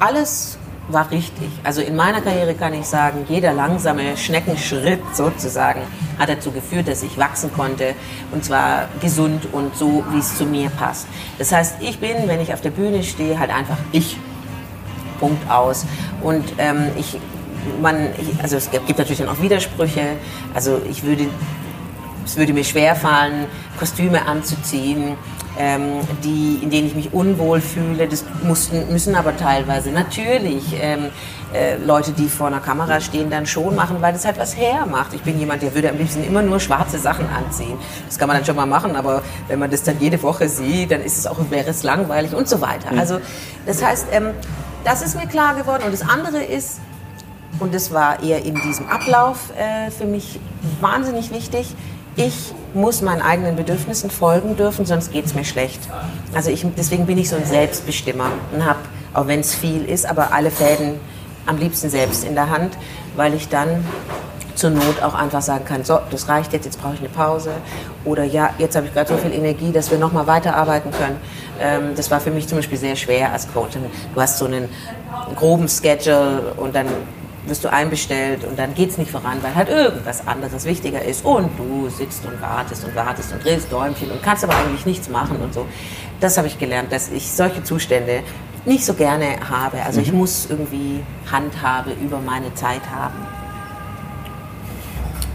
alles 0.00 0.58
war 0.88 1.10
richtig. 1.10 1.48
Also 1.64 1.80
in 1.80 1.96
meiner 1.96 2.20
Karriere 2.20 2.54
kann 2.54 2.72
ich 2.74 2.86
sagen, 2.86 3.26
jeder 3.28 3.52
langsame 3.52 4.16
Schneckenschritt 4.16 5.00
sozusagen 5.14 5.80
hat 6.18 6.28
dazu 6.28 6.50
geführt, 6.50 6.88
dass 6.88 7.02
ich 7.02 7.18
wachsen 7.18 7.52
konnte 7.52 7.94
und 8.32 8.44
zwar 8.44 8.88
gesund 9.00 9.48
und 9.52 9.76
so, 9.76 10.04
wie 10.10 10.18
es 10.18 10.36
zu 10.36 10.46
mir 10.46 10.70
passt. 10.70 11.06
Das 11.38 11.52
heißt, 11.52 11.76
ich 11.80 11.98
bin, 11.98 12.16
wenn 12.26 12.40
ich 12.40 12.52
auf 12.52 12.60
der 12.60 12.70
Bühne 12.70 13.02
stehe, 13.02 13.38
halt 13.38 13.50
einfach 13.54 13.78
ich. 13.92 14.16
Punkt 15.20 15.50
aus. 15.50 15.84
Und 16.22 16.44
ähm, 16.58 16.90
ich, 16.96 17.18
man, 17.82 18.08
ich, 18.18 18.40
also 18.42 18.56
es 18.56 18.70
gibt 18.70 18.98
natürlich 18.98 19.18
dann 19.18 19.28
auch 19.28 19.42
Widersprüche. 19.42 20.16
Also 20.54 20.80
ich 20.88 21.02
würde, 21.02 21.26
es 22.24 22.36
würde 22.36 22.52
mir 22.52 22.64
schwerfallen, 22.64 23.46
Kostüme 23.78 24.26
anzuziehen 24.26 25.16
ähm, 25.58 26.00
die, 26.22 26.60
in 26.62 26.70
denen 26.70 26.86
ich 26.86 26.94
mich 26.94 27.12
unwohl 27.12 27.60
fühle. 27.60 28.06
Das 28.06 28.24
mussten, 28.42 28.90
müssen 28.92 29.14
aber 29.14 29.36
teilweise 29.36 29.90
natürlich 29.90 30.76
ähm, 30.80 31.06
äh, 31.52 31.76
Leute, 31.76 32.12
die 32.12 32.28
vor 32.28 32.46
einer 32.46 32.60
Kamera 32.60 33.00
stehen, 33.00 33.28
dann 33.28 33.46
schon 33.46 33.74
machen, 33.74 33.96
weil 34.00 34.12
das 34.12 34.24
halt 34.24 34.38
was 34.38 34.56
hermacht. 34.56 35.12
Ich 35.14 35.22
bin 35.22 35.38
jemand, 35.38 35.62
der 35.62 35.74
würde 35.74 35.90
am 35.90 35.98
liebsten 35.98 36.24
immer 36.24 36.42
nur 36.42 36.60
schwarze 36.60 36.98
Sachen 36.98 37.26
anziehen. 37.28 37.76
Das 38.06 38.18
kann 38.18 38.28
man 38.28 38.36
dann 38.36 38.46
schon 38.46 38.56
mal 38.56 38.66
machen, 38.66 38.94
aber 38.96 39.22
wenn 39.48 39.58
man 39.58 39.70
das 39.70 39.82
dann 39.82 39.98
jede 39.98 40.22
Woche 40.22 40.48
sieht, 40.48 40.92
dann 40.92 41.02
ist 41.02 41.18
es 41.18 41.26
auch, 41.26 41.38
wäre 41.50 41.70
es 41.70 41.82
langweilig 41.82 42.34
und 42.34 42.48
so 42.48 42.60
weiter. 42.60 42.92
Mhm. 42.92 42.98
Also 42.98 43.20
das 43.66 43.82
heißt, 43.82 44.06
ähm, 44.12 44.30
das 44.84 45.02
ist 45.02 45.16
mir 45.16 45.26
klar 45.26 45.54
geworden. 45.54 45.82
Und 45.84 45.92
das 45.92 46.08
andere 46.08 46.42
ist, 46.44 46.80
und 47.58 47.74
das 47.74 47.92
war 47.92 48.22
eher 48.22 48.44
in 48.44 48.54
diesem 48.62 48.86
Ablauf 48.88 49.50
äh, 49.56 49.90
für 49.90 50.06
mich 50.06 50.38
wahnsinnig 50.80 51.32
wichtig, 51.32 51.74
ich 52.14 52.52
muss 52.74 53.02
meinen 53.02 53.22
eigenen 53.22 53.56
Bedürfnissen 53.56 54.10
folgen 54.10 54.56
dürfen, 54.56 54.86
sonst 54.86 55.12
geht 55.12 55.26
es 55.26 55.34
mir 55.34 55.44
schlecht. 55.44 55.80
Also 56.34 56.50
ich, 56.50 56.64
deswegen 56.76 57.06
bin 57.06 57.18
ich 57.18 57.28
so 57.28 57.36
ein 57.36 57.44
Selbstbestimmer 57.44 58.30
und 58.52 58.64
habe, 58.64 58.80
auch 59.14 59.26
wenn 59.26 59.40
es 59.40 59.54
viel 59.54 59.84
ist, 59.84 60.06
aber 60.06 60.32
alle 60.32 60.50
Fäden 60.50 61.00
am 61.46 61.56
liebsten 61.56 61.88
selbst 61.90 62.24
in 62.24 62.34
der 62.34 62.50
Hand, 62.50 62.76
weil 63.16 63.34
ich 63.34 63.48
dann 63.48 63.84
zur 64.54 64.70
Not 64.70 65.02
auch 65.02 65.14
einfach 65.14 65.40
sagen 65.40 65.64
kann, 65.64 65.84
so, 65.84 66.00
das 66.10 66.28
reicht 66.28 66.52
jetzt, 66.52 66.64
jetzt 66.64 66.82
brauche 66.82 66.94
ich 66.94 67.00
eine 67.00 67.08
Pause. 67.08 67.52
Oder 68.04 68.24
ja, 68.24 68.50
jetzt 68.58 68.74
habe 68.76 68.86
ich 68.86 68.92
gerade 68.92 69.08
so 69.08 69.16
viel 69.16 69.32
Energie, 69.32 69.70
dass 69.70 69.90
wir 69.90 69.98
nochmal 69.98 70.26
weiterarbeiten 70.26 70.90
können. 70.90 71.16
Ähm, 71.60 71.94
das 71.94 72.10
war 72.10 72.20
für 72.20 72.30
mich 72.30 72.48
zum 72.48 72.58
Beispiel 72.58 72.76
sehr 72.76 72.96
schwer 72.96 73.32
als 73.32 73.50
Coach. 73.52 73.76
Du 74.14 74.20
hast 74.20 74.38
so 74.38 74.46
einen 74.46 74.68
groben 75.36 75.68
Schedule 75.68 76.54
und 76.56 76.74
dann 76.74 76.86
wirst 77.48 77.64
du 77.64 77.72
einbestellt 77.72 78.44
und 78.44 78.58
dann 78.58 78.74
geht 78.74 78.90
es 78.90 78.98
nicht 78.98 79.10
voran, 79.10 79.38
weil 79.42 79.54
halt 79.54 79.68
irgendwas 79.68 80.26
anderes 80.26 80.64
wichtiger 80.64 81.02
ist 81.02 81.24
und 81.24 81.50
du 81.58 81.88
sitzt 81.88 82.24
und 82.24 82.40
wartest 82.40 82.84
und 82.84 82.94
wartest 82.94 83.32
und 83.32 83.44
drehst 83.44 83.72
Däumchen 83.72 84.10
und 84.10 84.22
kannst 84.22 84.44
aber 84.44 84.56
eigentlich 84.56 84.86
nichts 84.86 85.08
machen 85.08 85.36
und 85.40 85.54
so. 85.54 85.66
Das 86.20 86.36
habe 86.36 86.48
ich 86.48 86.58
gelernt, 86.58 86.92
dass 86.92 87.10
ich 87.10 87.30
solche 87.30 87.62
Zustände 87.62 88.22
nicht 88.64 88.84
so 88.84 88.94
gerne 88.94 89.38
habe. 89.48 89.82
Also 89.82 90.00
ich 90.00 90.12
muss 90.12 90.46
irgendwie 90.50 91.00
Handhabe 91.30 91.92
über 91.92 92.20
meine 92.20 92.52
Zeit 92.54 92.82
haben. 92.90 93.26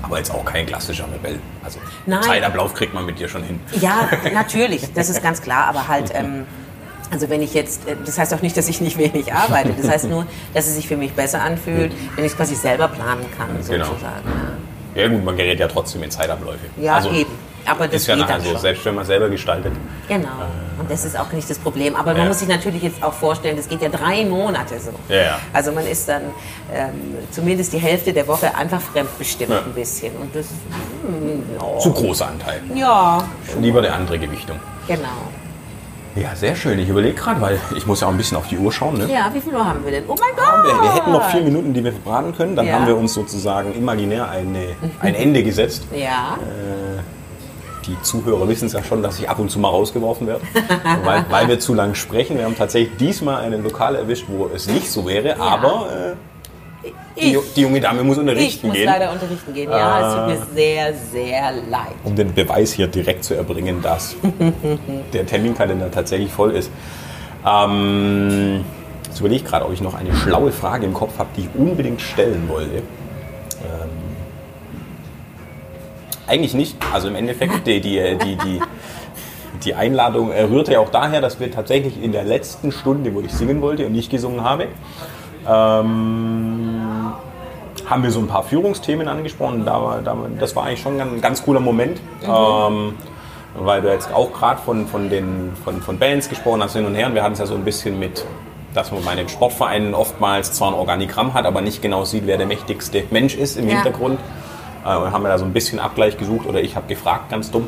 Aber 0.01 0.17
jetzt 0.17 0.31
auch 0.31 0.43
kein 0.43 0.65
klassischer 0.65 1.05
Rebell. 1.13 1.39
Also 1.63 1.79
Nein. 2.05 2.21
Zeitablauf 2.21 2.73
kriegt 2.73 2.93
man 2.93 3.05
mit 3.05 3.19
dir 3.19 3.29
schon 3.29 3.43
hin. 3.43 3.59
Ja, 3.79 4.09
natürlich, 4.33 4.93
das 4.93 5.09
ist 5.09 5.23
ganz 5.23 5.41
klar, 5.41 5.65
aber 5.65 5.87
halt, 5.87 6.11
ähm, 6.13 6.45
also 7.13 7.29
wenn 7.29 7.41
ich 7.41 7.53
jetzt, 7.53 7.87
äh, 7.87 7.95
das 8.05 8.17
heißt 8.17 8.33
auch 8.33 8.41
nicht, 8.41 8.57
dass 8.57 8.67
ich 8.67 8.81
nicht 8.81 8.97
wenig 9.05 9.31
arbeite, 9.33 9.69
das 9.79 9.89
heißt 9.89 10.09
nur, 10.09 10.25
dass 10.53 10.67
es 10.67 10.75
sich 10.75 10.87
für 10.87 10.97
mich 10.97 11.13
besser 11.13 11.41
anfühlt, 11.41 11.93
wenn 12.15 12.25
ich 12.25 12.31
es 12.31 12.37
quasi 12.37 12.55
selber 12.55 12.87
planen 12.89 13.25
kann, 13.37 13.47
Genau. 13.69 13.85
sozusagen. 13.85 14.23
Ja 14.95 15.07
gut, 15.07 15.23
man 15.23 15.37
gerät 15.37 15.59
ja 15.59 15.67
trotzdem 15.67 16.03
in 16.03 16.11
Zeitabläufe. 16.11 16.65
Ja, 16.77 16.95
also, 16.95 17.11
eben. 17.11 17.31
Aber 17.65 17.87
das 17.87 18.01
ist 18.01 18.07
ja 18.07 18.15
geht 18.15 18.23
nachher 18.23 18.35
dann 18.35 18.43
so, 18.45 18.51
schon. 18.51 18.59
selbst 18.59 18.83
wenn 18.85 18.95
man 18.95 19.05
selber 19.05 19.29
gestaltet. 19.29 19.71
Genau. 20.09 20.27
Und 20.79 20.91
das 20.91 21.05
ist 21.05 21.17
auch 21.17 21.31
nicht 21.31 21.49
das 21.49 21.57
Problem. 21.57 21.95
Aber 21.95 22.11
man 22.11 22.23
Ja. 22.23 22.27
muss 22.27 22.39
sich 22.39 22.49
natürlich 22.49 22.83
jetzt 22.83 23.01
auch 23.01 23.13
vorstellen, 23.13 23.55
das 23.55 23.69
geht 23.69 23.81
ja 23.81 23.87
drei 23.87 24.25
Monate 24.25 24.77
so. 24.81 24.91
Ja, 25.07 25.15
ja. 25.21 25.39
Also 25.53 25.71
man 25.71 25.87
ist 25.87 26.09
dann 26.09 26.23
ähm, 26.73 27.15
zumindest 27.31 27.71
die 27.71 27.77
Hälfte 27.77 28.11
der 28.11 28.27
Woche 28.27 28.53
einfach 28.53 28.81
fremdbestimmt 28.81 29.51
ein 29.53 29.71
bisschen. 29.73 30.13
Und 30.17 30.35
das, 30.35 30.47
hm, 31.07 31.43
ja. 31.57 31.79
Zu 31.79 31.91
großer 31.93 32.27
Anteil. 32.27 32.61
ja, 32.75 33.23
Lieber 33.61 33.79
eine 33.79 33.93
andere 33.93 34.19
Gewichtung. 34.19 34.59
genau. 34.87 35.07
Ja, 36.15 36.35
sehr 36.35 36.55
schön. 36.55 36.77
Ich 36.77 36.87
überlege 36.89 37.15
gerade, 37.15 37.41
weil 37.41 37.59
ich 37.75 37.87
muss 37.87 38.01
ja 38.01 38.07
auch 38.07 38.11
ein 38.11 38.17
bisschen 38.17 38.37
auf 38.37 38.47
die 38.47 38.57
Uhr 38.57 38.71
schauen. 38.71 38.97
Ne? 38.99 39.11
Ja, 39.11 39.31
wie 39.33 39.41
viel 39.41 39.53
Uhr 39.53 39.65
haben 39.65 39.83
wir 39.83 39.91
denn? 39.91 40.03
Oh 40.07 40.15
mein 40.19 40.35
Gott! 40.35 40.63
Wir, 40.63 40.81
wir 40.83 40.93
hätten 40.93 41.11
noch 41.11 41.27
vier 41.31 41.41
Minuten, 41.41 41.73
die 41.73 41.83
wir 41.83 41.91
verbraten 41.91 42.35
können. 42.35 42.55
Dann 42.55 42.67
Ja. 42.67 42.73
haben 42.75 42.85
wir 42.87 42.95
uns 42.95 43.13
sozusagen 43.15 43.73
imaginär 43.73 44.29
eine, 44.29 44.75
ein 44.99 45.15
Ende 45.15 45.43
gesetzt. 45.43 45.83
Ja, 45.95 46.37
Die 47.87 47.99
Zuhörer 48.03 48.47
wissen 48.47 48.67
es 48.67 48.73
ja 48.73 48.83
schon, 48.83 49.01
dass 49.03 49.19
ich 49.19 49.27
ab 49.29 49.39
und 49.39 49.49
zu 49.49 49.59
mal 49.59 49.69
rausgeworfen 49.69 50.27
werde, 50.27 50.41
weil, 51.03 51.25
weil 51.29 51.47
wir 51.47 51.59
zu 51.59 51.73
lang 51.73 51.95
sprechen. 51.95 52.37
Wir 52.37 52.45
haben 52.45 52.55
tatsächlich 52.55 52.95
diesmal 52.97 53.41
einen 53.43 53.63
Lokal 53.63 53.95
erwischt, 53.95 54.25
wo 54.29 54.49
es 54.53 54.67
nicht 54.67 54.89
so 54.89 55.05
wäre, 55.07 55.37
aber 55.39 55.87
äh, 55.91 56.15
ich, 57.15 57.37
die 57.55 57.61
junge 57.61 57.79
Dame 57.79 58.03
muss 58.03 58.17
ich 58.17 58.21
unterrichten 58.21 58.67
muss 58.67 58.75
gehen. 58.75 58.85
leider 58.85 59.11
unterrichten 59.11 59.53
gehen. 59.53 59.69
Ja, 59.69 60.09
es 60.09 60.15
tut 60.15 60.27
mir 60.27 60.55
sehr, 60.55 60.93
sehr 60.93 61.51
leid. 61.69 61.93
um 62.03 62.15
den 62.15 62.33
Beweis 62.33 62.73
hier 62.73 62.87
direkt 62.87 63.23
zu 63.23 63.35
erbringen, 63.35 63.81
dass 63.81 64.15
der 65.13 65.25
Terminkalender 65.25 65.91
tatsächlich 65.91 66.31
voll 66.31 66.51
ist. 66.51 66.71
Ähm, 67.45 68.63
jetzt 69.05 69.19
überlege 69.19 69.43
ich 69.43 69.49
gerade, 69.49 69.65
ob 69.65 69.73
ich 69.73 69.81
noch 69.81 69.93
eine 69.93 70.13
schlaue 70.15 70.51
Frage 70.51 70.85
im 70.85 70.93
Kopf 70.93 71.17
habe, 71.19 71.29
die 71.37 71.41
ich 71.41 71.49
unbedingt 71.55 72.01
stellen 72.01 72.49
wollte. 72.49 72.77
Ähm, 72.77 73.89
eigentlich 76.27 76.53
nicht. 76.53 76.77
Also 76.91 77.07
im 77.07 77.15
Endeffekt, 77.15 77.67
die, 77.67 77.79
die, 77.81 78.17
die, 78.17 78.35
die, 78.37 78.61
die 79.63 79.75
Einladung 79.75 80.31
äh, 80.31 80.41
rührte 80.43 80.73
ja 80.73 80.79
auch 80.79 80.89
daher, 80.89 81.21
dass 81.21 81.39
wir 81.39 81.51
tatsächlich 81.51 82.01
in 82.01 82.11
der 82.11 82.23
letzten 82.23 82.71
Stunde, 82.71 83.13
wo 83.13 83.21
ich 83.21 83.31
singen 83.31 83.61
wollte 83.61 83.85
und 83.85 83.91
nicht 83.91 84.09
gesungen 84.09 84.43
habe, 84.43 84.67
ähm, 85.47 86.62
haben 87.89 88.03
wir 88.03 88.11
so 88.11 88.19
ein 88.19 88.27
paar 88.27 88.43
Führungsthemen 88.43 89.07
angesprochen. 89.07 89.65
Da 89.65 89.99
da, 90.03 90.15
das 90.39 90.55
war 90.55 90.63
eigentlich 90.65 90.81
schon 90.81 90.99
ein 90.99 91.21
ganz 91.21 91.43
cooler 91.43 91.59
Moment. 91.59 91.99
Ähm, 92.23 92.93
weil 93.55 93.81
du 93.81 93.91
jetzt 93.91 94.11
auch 94.13 94.33
gerade 94.33 94.59
von, 94.61 94.87
von, 94.87 95.09
den, 95.09 95.51
von, 95.63 95.81
von 95.81 95.99
Bands 95.99 96.27
gesprochen 96.29 96.63
hast 96.63 96.73
hin 96.73 96.85
und 96.85 96.95
her. 96.95 97.07
Und 97.07 97.13
wir 97.15 97.23
hatten 97.23 97.33
es 97.33 97.39
ja 97.39 97.45
so 97.45 97.53
ein 97.55 97.63
bisschen 97.63 97.99
mit, 97.99 98.25
dass 98.73 98.91
man 98.91 99.03
bei 99.05 99.15
den 99.15 99.29
Sportvereinen 99.29 99.93
oftmals 99.93 100.53
zwar 100.53 100.69
ein 100.69 100.73
Organigramm 100.73 101.33
hat, 101.33 101.45
aber 101.45 101.61
nicht 101.61 101.81
genau 101.81 102.03
sieht, 102.03 102.25
wer 102.25 102.37
der 102.37 102.47
mächtigste 102.47 103.03
Mensch 103.11 103.35
ist 103.35 103.57
im 103.57 103.67
Ja. 103.67 103.75
Hintergrund. 103.75 104.19
Äh, 104.85 104.95
und 104.97 105.11
haben 105.11 105.21
wir 105.23 105.29
da 105.29 105.37
so 105.37 105.45
ein 105.45 105.53
bisschen 105.53 105.79
Abgleich 105.79 106.17
gesucht 106.17 106.47
oder 106.47 106.61
ich 106.61 106.75
habe 106.75 106.87
gefragt, 106.87 107.29
ganz 107.29 107.51
dumm. 107.51 107.67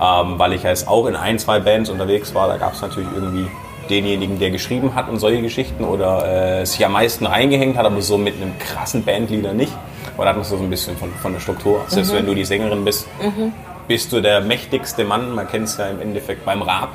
Ähm, 0.00 0.38
weil 0.38 0.52
ich 0.52 0.62
ja 0.62 0.70
jetzt 0.70 0.86
auch 0.86 1.06
in 1.06 1.16
ein, 1.16 1.40
zwei 1.40 1.58
Bands 1.58 1.90
unterwegs 1.90 2.32
war. 2.34 2.46
Da 2.46 2.56
gab 2.56 2.74
es 2.74 2.80
natürlich 2.82 3.08
irgendwie 3.12 3.48
denjenigen, 3.90 4.38
der 4.38 4.50
geschrieben 4.50 4.94
hat 4.94 5.08
und 5.08 5.18
solche 5.18 5.42
Geschichten 5.42 5.84
oder 5.84 6.60
äh, 6.60 6.66
sich 6.66 6.84
am 6.84 6.92
meisten 6.92 7.26
reingehängt 7.26 7.76
hat, 7.76 7.86
aber 7.86 8.00
so 8.02 8.18
mit 8.18 8.34
einem 8.36 8.58
krassen 8.58 9.04
Bandleader 9.04 9.54
nicht. 9.54 9.72
Aber 10.14 10.24
da 10.24 10.30
hat 10.30 10.36
man 10.36 10.44
so 10.44 10.56
ein 10.56 10.70
bisschen 10.70 10.96
von, 10.96 11.10
von 11.12 11.32
der 11.32 11.40
Struktur. 11.40 11.84
Selbst 11.88 12.12
wenn 12.12 12.26
du 12.26 12.34
die 12.34 12.44
Sängerin 12.44 12.84
bist, 12.84 13.06
bist 13.86 14.12
du 14.12 14.20
der 14.20 14.40
mächtigste 14.40 15.04
Mann. 15.04 15.34
Man 15.34 15.48
kennt 15.48 15.68
es 15.68 15.76
ja 15.76 15.88
im 15.88 16.00
Endeffekt 16.00 16.44
beim 16.44 16.62
Rap. 16.62 16.90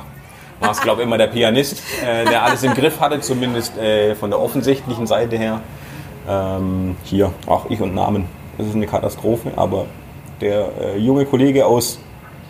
War 0.60 0.70
es, 0.70 0.80
glaube 0.80 1.02
ich, 1.02 1.06
immer 1.06 1.18
der 1.18 1.26
Pianist, 1.26 1.82
äh, 2.04 2.24
der 2.24 2.44
alles 2.44 2.62
im 2.62 2.74
Griff 2.74 3.00
hatte, 3.00 3.20
zumindest 3.20 3.76
äh, 3.76 4.14
von 4.14 4.30
der 4.30 4.40
offensichtlichen 4.40 5.06
Seite 5.06 5.36
her. 5.36 5.60
Ähm, 6.28 6.96
hier, 7.02 7.32
auch 7.46 7.68
ich 7.70 7.80
und 7.80 7.94
Namen. 7.94 8.26
Das 8.56 8.68
ist 8.68 8.74
eine 8.74 8.86
Katastrophe, 8.86 9.50
aber 9.56 9.86
der 10.40 10.68
äh, 10.80 10.98
junge 10.98 11.26
Kollege 11.26 11.66
aus 11.66 11.98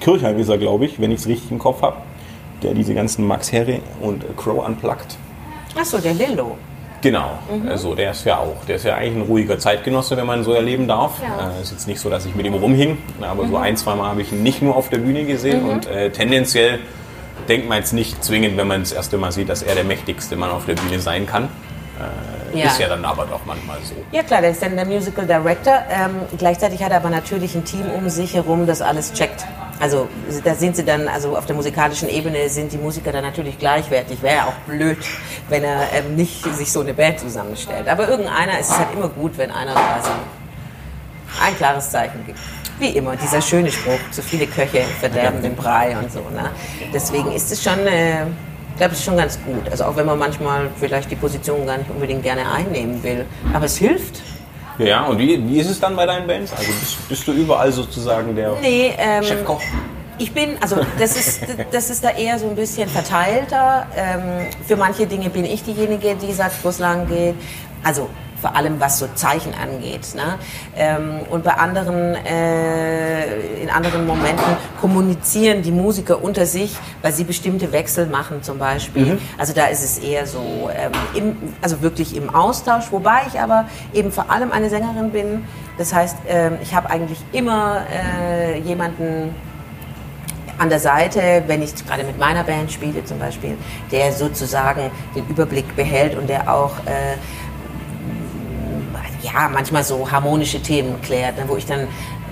Kirchheim 0.01 0.39
ist 0.39 0.49
er, 0.49 0.59
glaube 0.59 0.85
ich, 0.85 1.01
wenn 1.01 1.11
ich 1.11 1.21
es 1.21 1.29
richtig 1.29 1.51
im 1.51 1.59
Kopf 1.59 1.83
habe, 1.83 1.97
der 2.65 2.75
diese 2.75 2.95
ganzen 2.95 3.27
Max 3.27 3.53
Herre 3.53 3.81
und 4.01 4.25
Crow 4.37 4.65
unplugged. 4.67 5.17
Achso, 5.79 5.99
der 5.99 6.15
Lillo. 6.15 6.57
Genau, 7.03 7.33
also 7.69 7.95
der 7.95 8.13
ist 8.13 8.25
ja 8.25 8.39
auch, 8.39 8.65
der 8.67 8.77
ist 8.77 8.85
ja 8.87 8.95
eigentlich 8.95 9.17
ein 9.17 9.23
ruhiger 9.29 9.59
Zeitgenosse, 9.59 10.17
wenn 10.17 10.25
man 10.27 10.43
so 10.43 10.53
erleben 10.55 10.89
darf. 10.89 11.13
Ja. 11.23 11.51
Äh, 11.59 11.61
ist 11.63 11.71
jetzt 11.73 11.87
nicht 11.87 12.01
so, 12.01 12.09
dass 12.09 12.25
ich 12.25 12.35
mit 12.35 12.47
ihm 12.47 12.55
rumhing, 12.55 12.97
aber 13.21 13.47
so 13.47 13.59
ein, 13.59 13.77
zwei 13.77 13.95
Mal 13.95 14.09
habe 14.09 14.23
ich 14.23 14.33
ihn 14.33 14.43
nicht 14.43 14.63
nur 14.63 14.75
auf 14.75 14.89
der 14.89 14.99
Bühne 14.99 15.25
gesehen 15.25 15.69
und 15.69 15.87
äh, 15.87 16.09
tendenziell 16.11 16.79
denkt 17.47 17.69
man 17.69 17.77
jetzt 17.79 17.93
nicht 17.93 18.25
zwingend, 18.25 18.57
wenn 18.57 18.67
man 18.69 18.81
das 18.81 18.93
erste 18.93 19.19
Mal 19.19 19.33
sieht, 19.33 19.51
dass 19.51 19.63
er 19.63 19.75
der 19.75 19.85
mächtigste 19.85 20.35
Mann 20.35 20.51
auf 20.51 20.65
der 20.65 20.77
Bühne 20.77 20.99
sein 20.99 21.27
kann. 21.27 21.45
Äh, 22.55 22.59
Ja. 22.59 22.67
Ist 22.69 22.79
ja 22.81 22.89
dann 22.89 23.05
aber 23.05 23.27
doch 23.27 23.41
manchmal 23.45 23.77
so. 23.83 23.95
Ja 24.13 24.23
klar, 24.23 24.41
der 24.41 24.53
ist 24.53 24.63
dann 24.63 24.75
der 24.77 24.87
Musical 24.87 25.27
Director. 25.27 25.75
Ähm, 25.91 26.21
gleichzeitig 26.39 26.83
hat 26.83 26.93
er 26.93 26.99
aber 26.99 27.11
natürlich 27.11 27.55
ein 27.57 27.65
Team 27.65 27.85
um 27.99 28.09
sich 28.09 28.33
herum, 28.35 28.67
das 28.67 28.81
alles 28.81 29.13
checkt. 29.13 29.45
Also 29.85 30.09
da 30.43 30.55
sind 30.55 30.77
sie 30.77 30.83
dann, 30.83 31.09
also 31.09 31.37
auf 31.37 31.45
der 31.45 31.55
musikalischen 31.55 32.09
Ebene 32.09 32.49
sind 32.49 32.73
die 32.73 32.79
Musiker 32.79 33.13
dann 33.13 33.23
natürlich 33.23 33.59
gleichwertig. 33.59 34.23
Wäre 34.23 34.37
ja 34.37 34.45
auch 34.47 34.55
blöd, 34.67 34.97
wenn 35.51 35.63
er 35.63 35.93
ähm, 35.93 36.17
nicht 36.17 36.43
sich 36.55 36.73
so 36.73 36.81
eine 36.81 36.95
Band 36.95 37.21
zusammenstellt. 37.21 37.87
Aber 37.87 38.09
irgendeiner 38.09 38.59
ist 38.59 38.71
es 38.71 38.79
halt 38.79 38.95
immer 38.95 39.11
gut, 39.11 39.37
wenn 39.37 39.51
einer 39.51 39.75
quasi 39.75 40.09
ein 41.45 41.55
klares 41.59 41.91
Zeichen 41.91 42.25
gibt. 42.25 42.39
Wie 42.79 42.97
immer, 42.97 43.15
dieser 43.17 43.43
schöne 43.43 43.71
Spruch, 43.71 44.01
zu 44.11 44.23
viele 44.23 44.47
Köche 44.47 44.85
verderben 45.01 45.43
den 45.43 45.55
Brei 45.55 45.95
und 45.99 46.11
so. 46.11 46.21
Ne? 46.21 46.51
Deswegen 46.95 47.31
ist 47.33 47.53
es 47.53 47.63
schon, 47.63 47.87
äh, 47.87 48.23
ich 48.23 48.77
glaube, 48.79 48.95
es 48.95 49.05
schon 49.05 49.19
ganz 49.19 49.39
gut. 49.45 49.71
Also 49.71 49.85
auch 49.85 49.97
wenn 49.97 50.07
man 50.07 50.19
manchmal 50.19 50.71
vielleicht 50.81 51.11
die 51.11 51.17
Position 51.17 51.67
gar 51.67 51.77
nicht 51.77 51.91
unbedingt 51.91 52.23
gerne 52.23 52.51
einnehmen 52.51 53.03
will. 53.03 53.27
Aber 53.53 53.67
es 53.67 53.77
hilft. 53.77 54.23
Ja, 54.79 55.05
und 55.05 55.19
wie, 55.19 55.49
wie 55.49 55.59
ist 55.59 55.71
es 55.71 55.81
dann 55.81 55.95
bei 55.97 56.07
deinen 56.07 56.27
Bands? 56.27 56.53
Also 56.53 56.73
bist, 56.73 57.09
bist 57.09 57.29
du 57.29 57.33
überall 57.33 57.71
sozusagen 57.73 58.35
der 58.35 58.53
Nee, 58.61 58.93
ähm, 58.99 59.23
Chefkoch? 59.23 59.61
Ich 60.19 60.33
bin, 60.33 60.57
also 60.61 60.77
das 60.99 61.17
ist, 61.17 61.41
das 61.73 61.91
ist 61.91 62.05
da 62.05 62.11
eher 62.11 62.39
so 62.39 62.49
ein 62.49 62.55
bisschen 62.55 62.89
verteilter. 62.89 63.87
Ähm, 63.97 64.47
für 64.67 64.77
manche 64.77 65.07
Dinge 65.07 65.29
bin 65.29 65.45
ich 65.45 65.63
diejenige, 65.65 66.15
die 66.15 66.33
sagt, 66.33 66.65
wo 66.65 66.69
es 66.69 66.79
lang 66.79 67.07
geht. 67.09 67.35
Also 67.83 68.09
vor 68.45 68.55
allem 68.57 68.79
was 68.79 68.99
so 68.99 69.07
Zeichen 69.15 69.55
angeht. 69.55 70.15
Ne? 70.15 70.39
Ähm, 70.77 71.21
und 71.31 71.45
bei 71.45 71.53
anderen, 71.53 72.15
äh, 72.15 73.63
in 73.63 73.71
anderen 73.71 74.07
Momenten 74.07 74.45
kommunizieren 74.83 75.63
die 75.63 75.71
Musiker 75.71 76.23
unter 76.23 76.45
sich, 76.45 76.77
weil 77.01 77.11
sie 77.11 77.25
bestimmte 77.25 77.73
Wechsel 77.73 78.05
machen 78.05 78.43
zum 78.43 78.59
Beispiel. 78.59 79.19
Also 79.39 79.55
da 79.55 79.69
ist 79.69 79.83
es 79.83 79.97
eher 79.97 80.27
so, 80.27 80.69
ähm, 80.77 80.93
im, 81.15 81.55
also 81.63 81.81
wirklich 81.81 82.15
im 82.15 82.35
Austausch, 82.35 82.93
wobei 82.93 83.23
ich 83.29 83.41
aber 83.41 83.65
eben 83.95 84.13
vor 84.13 84.31
allem 84.31 84.53
eine 84.53 84.69
Sängerin 84.69 85.11
bin. 85.11 85.45
Das 85.79 85.95
heißt, 85.95 86.19
ähm, 86.29 86.59
ich 86.63 86.75
habe 86.75 86.91
eigentlich 86.91 87.21
immer 87.33 87.87
äh, 87.91 88.59
jemanden 88.59 89.35
an 90.59 90.69
der 90.69 90.81
Seite, 90.81 91.43
wenn 91.47 91.63
ich 91.63 91.75
gerade 91.87 92.05
mit 92.05 92.19
meiner 92.19 92.45
Band 92.45 92.71
spiele 92.71 93.05
zum 93.05 93.19
Beispiel, 93.19 93.57
der 93.91 94.13
sozusagen 94.13 94.91
den 95.15 95.27
Überblick 95.29 95.75
behält 95.75 96.17
und 96.17 96.29
der 96.29 96.53
auch 96.53 96.73
äh, 96.87 97.17
ja 99.35 99.49
manchmal 99.49 99.85
so 99.85 100.11
harmonische 100.11 100.61
Themen 100.61 101.01
klärt, 101.03 101.37
ne, 101.37 101.45
wo 101.47 101.57
ich 101.57 101.67
dann, 101.67 101.89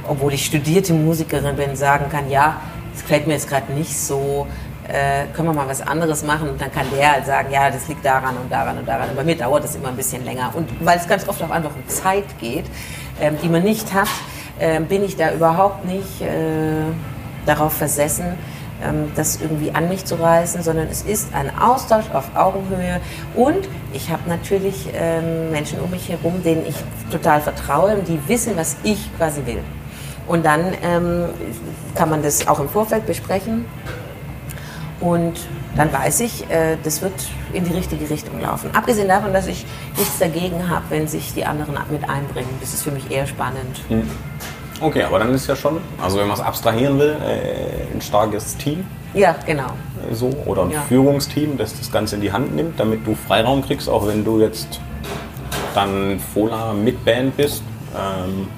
obwohl 0.08 0.32
ich 0.32 0.46
studierte 0.46 0.92
Musikerin 0.92 1.56
bin, 1.56 1.76
sagen 1.76 2.06
kann, 2.10 2.30
ja, 2.30 2.60
es 2.94 3.02
gefällt 3.02 3.26
mir 3.26 3.34
jetzt 3.34 3.48
gerade 3.48 3.72
nicht 3.72 3.96
so, 3.96 4.46
äh, 4.88 5.26
können 5.34 5.48
wir 5.48 5.54
mal 5.54 5.68
was 5.68 5.80
anderes 5.80 6.24
machen 6.24 6.48
und 6.50 6.60
dann 6.60 6.72
kann 6.72 6.86
der 6.96 7.12
halt 7.12 7.26
sagen, 7.26 7.52
ja, 7.52 7.70
das 7.70 7.88
liegt 7.88 8.04
daran 8.04 8.36
und 8.36 8.50
daran 8.50 8.78
und 8.78 8.86
daran. 8.86 9.10
Und 9.10 9.16
bei 9.16 9.24
mir 9.24 9.36
dauert 9.36 9.64
das 9.64 9.74
immer 9.74 9.88
ein 9.88 9.96
bisschen 9.96 10.24
länger 10.24 10.52
und 10.54 10.68
weil 10.84 10.98
es 10.98 11.08
ganz 11.08 11.28
oft 11.28 11.42
auch 11.42 11.50
einfach 11.50 11.74
um 11.74 11.88
Zeit 11.88 12.38
geht, 12.40 12.64
ähm, 13.20 13.36
die 13.42 13.48
man 13.48 13.62
nicht 13.62 13.92
hat, 13.92 14.08
ähm, 14.60 14.86
bin 14.86 15.04
ich 15.04 15.16
da 15.16 15.32
überhaupt 15.32 15.84
nicht 15.84 16.20
äh, 16.20 16.84
darauf 17.46 17.72
versessen, 17.72 18.34
das 19.14 19.40
irgendwie 19.40 19.72
an 19.72 19.88
mich 19.88 20.04
zu 20.04 20.16
reißen, 20.16 20.62
sondern 20.62 20.88
es 20.88 21.02
ist 21.02 21.34
ein 21.34 21.56
Austausch 21.58 22.10
auf 22.12 22.34
Augenhöhe 22.34 23.00
und 23.34 23.68
ich 23.92 24.10
habe 24.10 24.28
natürlich 24.28 24.88
ähm, 24.94 25.50
Menschen 25.50 25.80
um 25.80 25.90
mich 25.90 26.08
herum, 26.08 26.42
denen 26.42 26.66
ich 26.66 26.76
total 27.10 27.40
vertraue 27.40 27.96
und 27.96 28.08
die 28.08 28.18
wissen, 28.28 28.56
was 28.56 28.76
ich 28.82 29.08
quasi 29.16 29.44
will. 29.46 29.62
Und 30.26 30.44
dann 30.44 30.72
ähm, 30.82 31.24
kann 31.94 32.08
man 32.08 32.22
das 32.22 32.46
auch 32.46 32.60
im 32.60 32.68
Vorfeld 32.68 33.06
besprechen 33.06 33.64
und 35.00 35.34
dann 35.76 35.92
weiß 35.92 36.20
ich, 36.20 36.48
äh, 36.50 36.76
das 36.82 37.02
wird 37.02 37.14
in 37.52 37.64
die 37.64 37.72
richtige 37.72 38.08
Richtung 38.08 38.40
laufen. 38.40 38.70
Abgesehen 38.74 39.08
davon, 39.08 39.32
dass 39.32 39.46
ich 39.46 39.66
nichts 39.96 40.18
dagegen 40.18 40.68
habe, 40.68 40.84
wenn 40.90 41.08
sich 41.08 41.32
die 41.34 41.44
anderen 41.44 41.76
mit 41.90 42.08
einbringen. 42.08 42.50
Das 42.60 42.72
ist 42.74 42.82
für 42.82 42.92
mich 42.92 43.10
eher 43.10 43.26
spannend. 43.26 43.82
Okay, 44.82 45.04
aber 45.04 45.18
dann 45.20 45.32
ist 45.34 45.46
ja 45.46 45.54
schon, 45.56 45.78
also 46.02 46.18
wenn 46.18 46.26
man 46.26 46.36
es 46.36 46.42
abstrahieren 46.42 46.98
will, 46.98 47.16
äh, 47.24 47.94
ein 47.94 48.00
starkes 48.00 48.56
Team 48.56 48.84
Ja, 49.14 49.34
genau. 49.46 49.66
äh, 50.10 50.14
so 50.14 50.30
oder 50.46 50.62
ein 50.62 50.70
Ja. 50.70 50.80
Führungsteam, 50.82 51.56
das 51.56 51.78
das 51.78 51.90
Ganze 51.92 52.16
in 52.16 52.20
die 52.22 52.32
Hand 52.32 52.54
nimmt, 52.56 52.78
damit 52.80 53.06
du 53.06 53.14
Freiraum 53.14 53.64
kriegst, 53.64 53.88
auch 53.88 54.06
wenn 54.06 54.24
du 54.24 54.40
jetzt 54.40 54.80
dann 55.74 56.18
Fola 56.34 56.72
mit 56.72 57.04
Band 57.04 57.36
bist. 57.36 57.62
Ähm, 57.96 58.48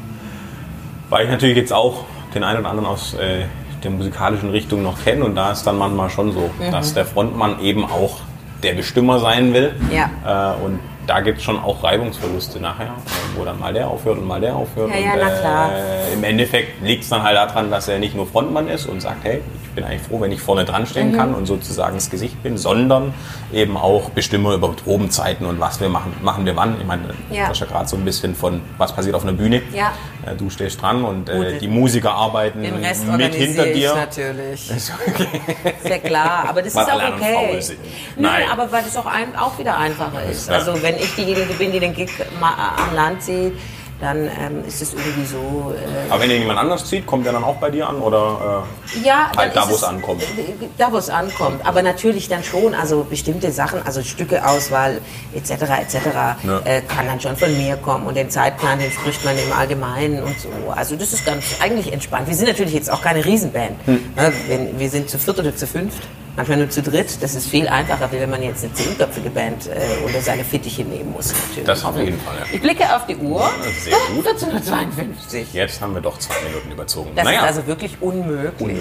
weil 1.11 1.25
ich 1.27 1.31
natürlich 1.31 1.57
jetzt 1.57 1.72
auch 1.72 2.05
den 2.35 2.43
einen 2.45 2.61
oder 2.61 2.70
anderen 2.70 2.89
aus 2.89 3.14
äh, 3.14 3.45
der 3.83 3.91
musikalischen 3.91 4.51
Richtung 4.51 4.83
noch 4.83 5.03
kenne 5.05 5.25
und 5.25 5.35
da 5.35 5.53
ist 5.53 5.64
dann 5.64 5.77
manchmal 5.79 6.09
schon 6.11 6.33
so, 6.33 6.51
Mhm. 6.59 6.70
dass 6.72 6.95
der 6.95 7.05
Frontmann 7.05 7.61
eben 7.61 7.85
auch 7.85 8.20
der 8.62 8.72
Bestimmer 8.72 9.18
sein 9.20 9.53
will. 9.53 9.75
Ja. 9.93 10.55
Äh, 10.57 10.64
und 10.64 10.79
da 11.07 11.20
gibt 11.20 11.38
es 11.38 11.44
schon 11.44 11.59
auch 11.59 11.82
Reibungsverluste 11.82 12.61
nachher, 12.61 12.94
wo 13.36 13.44
dann 13.44 13.59
mal 13.59 13.72
der 13.72 13.88
aufhört 13.88 14.18
und 14.18 14.26
mal 14.26 14.40
der 14.40 14.55
aufhört. 14.57 14.90
Ja, 14.90 14.96
ja, 14.98 15.12
und, 15.14 15.18
na 15.22 15.30
klar. 15.30 15.70
Äh, 15.72 16.12
Im 16.14 16.24
Endeffekt 16.24 16.82
liegt 16.82 17.02
es 17.05 17.09
dann 17.11 17.22
halt 17.22 17.36
daran, 17.36 17.70
dass 17.70 17.88
er 17.88 17.98
nicht 17.98 18.14
nur 18.14 18.26
Frontmann 18.26 18.68
ist 18.68 18.86
und 18.86 19.00
sagt, 19.00 19.24
hey, 19.24 19.40
ich 19.64 19.70
bin 19.70 19.84
eigentlich 19.84 20.02
froh, 20.02 20.20
wenn 20.20 20.32
ich 20.32 20.40
vorne 20.40 20.64
dran 20.64 20.86
stehen 20.86 21.12
Mhm. 21.12 21.16
kann 21.16 21.34
und 21.34 21.46
sozusagen 21.46 21.96
das 21.96 22.09
Gesicht 22.11 22.42
bin, 22.42 22.57
sondern 22.57 23.12
eben 23.52 23.76
auch 23.76 24.11
Bestimmer 24.11 24.55
über 24.55 24.68
Probenzeiten 24.72 25.46
und 25.46 25.59
was 25.61 25.80
wir 25.80 25.88
machen, 25.88 26.12
machen 26.22 26.46
wir 26.46 26.57
wann. 26.57 26.76
Ich 26.80 26.86
meine, 26.86 27.02
Ja. 27.30 27.48
das 27.48 27.52
ist 27.59 27.61
ja 27.61 27.66
gerade 27.66 27.88
so 27.88 27.96
ein 27.96 28.05
bisschen 28.05 28.34
von, 28.34 28.61
was 28.78 28.92
passiert 28.94 29.14
auf 29.14 29.22
einer 29.24 29.32
Bühne. 29.32 29.62
Ja. 29.74 29.92
Äh, 30.27 30.35
Du 30.37 30.51
stehst 30.51 30.81
dran 30.81 31.05
und 31.05 31.29
äh, 31.29 31.59
die 31.59 31.68
Musiker 31.68 32.12
arbeiten 32.14 32.62
Den 32.62 32.77
Rest 32.77 33.07
mit 33.07 33.35
hinter 33.35 33.66
ich 33.66 33.75
dir. 33.75 33.95
natürlich. 33.95 34.70
Ist 34.70 34.93
ja 35.89 35.99
klar, 35.99 36.47
aber 36.49 36.62
das 36.62 36.75
Weil 36.77 36.85
ist 36.85 36.91
auch 36.93 37.16
okay. 37.16 37.62
Nö, 38.16 38.22
Nein. 38.22 38.45
aber 38.51 38.70
weil 38.72 38.85
es 38.87 38.97
auch, 38.97 39.07
ein, 39.07 39.37
auch 39.37 39.59
wieder 39.59 39.79
einfacher 39.79 40.22
ist. 40.31 40.49
Ja. 40.49 40.55
Also 40.57 40.83
wenn 40.83 40.97
ich 40.97 41.14
diejenige 41.14 41.53
bin, 41.55 41.72
die 41.72 41.81
den 41.81 41.95
Gig 41.95 42.11
am 42.41 42.95
Land 42.95 43.22
sieht, 43.22 43.53
dann 44.05 44.24
ähm, 44.24 44.64
ist 44.66 44.82
es 44.82 44.92
irgendwie 44.92 45.24
so. 45.24 45.72
Äh, 45.74 46.11
Aber 46.11 46.22
wenn 46.22 46.28
dir 46.28 46.38
jemand 46.38 46.59
anders 46.59 46.84
zieht, 46.84 47.07
kommt 47.07 47.24
der 47.26 47.32
dann 47.32 47.44
auch 47.44 47.57
bei 47.57 47.70
dir 47.70 47.88
an 47.88 47.96
oder 47.96 48.64
ja, 49.02 49.30
dann 49.32 49.38
Halt 49.38 49.57
da, 49.57 49.68
wo 49.68 49.74
es 49.74 49.82
ankommt. 49.82 50.22
Da, 50.78 50.92
wo 50.92 50.98
es 50.98 51.11
ankommt. 51.11 51.66
Aber 51.66 51.82
natürlich 51.82 52.28
dann 52.28 52.44
schon, 52.44 52.74
also 52.74 53.05
bestimmte 53.05 53.50
Sachen, 53.50 53.80
also 53.84 54.02
Stückeauswahl 54.02 55.00
etc. 55.34 55.50
etc. 55.50 55.96
Ja. 56.42 56.61
Äh, 56.64 56.82
kann 56.82 57.07
dann 57.07 57.20
schon 57.20 57.36
von 57.36 57.57
mir 57.57 57.76
kommen 57.76 58.07
und 58.07 58.16
den 58.16 58.30
Zeitplan, 58.30 58.78
den 58.78 58.90
spricht 58.90 59.24
man 59.24 59.36
im 59.38 59.52
Allgemeinen 59.52 60.22
und 60.22 60.38
so. 60.38 60.48
Also 60.74 60.96
das 60.96 61.12
ist 61.12 61.24
ganz 61.24 61.44
eigentlich 61.61 61.92
entspannt. 61.92 62.28
Wir 62.28 62.34
sind 62.34 62.48
natürlich 62.48 62.74
jetzt 62.74 62.90
auch 62.90 63.02
keine 63.02 63.24
Riesenband. 63.24 63.76
Hm. 63.86 64.12
Ne, 64.16 64.32
wir 64.76 64.90
sind 64.90 65.09
zu 65.09 65.18
viert 65.18 65.38
oder 65.38 65.57
zu 65.57 65.66
fünft. 65.66 66.02
Manchmal 66.37 66.59
nur 66.59 66.70
zu 66.70 66.82
dritt, 66.82 67.22
das 67.22 67.37
ist 67.37 67.49
viel 67.49 67.68
einfacher, 67.68 68.11
wie 68.11 68.18
wenn 68.18 68.30
man 68.30 68.43
jetzt 68.43 68.64
eine 68.64 68.72
zehnköpfige 68.72 69.30
Band 69.30 69.68
äh, 69.68 70.05
unter 70.05 70.20
seine 70.20 70.43
Fittiche 70.43 70.82
nehmen 70.82 71.12
muss. 71.12 71.32
Natürlich. 71.32 71.64
Das 71.64 71.85
auf 71.85 71.97
jeden 71.97 72.18
Fall, 72.20 72.35
ja. 72.41 72.47
Ich 72.53 72.61
blicke 72.61 72.85
auf 72.95 73.07
die 73.07 73.16
Uhr. 73.16 73.49
sehr 73.80 73.97
gut. 74.14 74.26
1452. 74.26 75.55
äh, 75.55 75.59
jetzt 75.59 75.80
haben 75.80 75.95
wir 75.95 76.01
doch 76.01 76.18
zwei 76.18 76.35
Minuten 76.49 76.72
überzogen. 76.72 77.11
Das 77.14 77.24
naja, 77.24 77.41
ist 77.43 77.47
also 77.57 77.66
wirklich 77.68 77.97
unmöglich. 78.01 78.80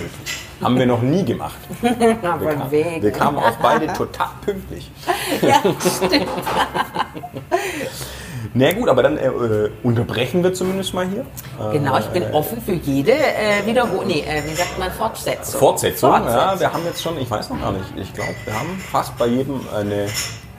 haben 0.62 0.80
wir 0.80 0.88
noch 0.88 1.04
nie 1.04 1.24
gemacht. 1.24 1.60
Aber 2.24 2.72
wegen. 2.72 3.04
Wir 3.04 3.12
kamen 3.12 3.38
auch 3.38 3.58
beide 3.58 3.94
total 3.94 4.30
pünktlich. 4.44 4.90
Ja, 5.42 5.62
stimmt. 5.80 6.28
Na 8.56 8.72
gut, 8.72 8.88
aber 8.88 9.02
dann 9.02 9.18
äh, 9.18 9.26
äh, 9.28 9.72
unterbrechen 9.82 10.44
wir 10.44 10.54
zumindest 10.54 10.94
mal 10.94 11.08
hier. 11.08 11.26
Genau, 11.72 11.98
ich 11.98 12.06
bin 12.08 12.24
offen 12.34 12.62
für 12.62 12.74
jede 12.74 13.14
äh, 13.14 13.66
Wiederholung. 13.66 14.06
Nee, 14.08 14.22
äh, 14.22 14.44
wie 14.48 14.54
sagt 14.54 14.78
man, 14.78 14.92
Fortsetzung. 14.92 15.60
Fortsetzung, 15.60 16.12
ja, 16.12 16.20
Fortsetzung. 16.20 16.60
wir 16.60 16.74
haben 16.74 16.86
jetzt 16.86 17.02
schon, 17.02 17.18
ich 17.20 17.32
weiß 17.32 17.50
noch 17.50 17.60
gar 17.60 17.72
nicht, 17.72 17.86
ich 17.98 18.14
glaube, 18.14 18.36
wir 18.46 18.54
haben 18.54 18.78
fast 18.92 19.18
bei 19.18 19.26
jedem 19.26 19.60
eine 19.76 20.06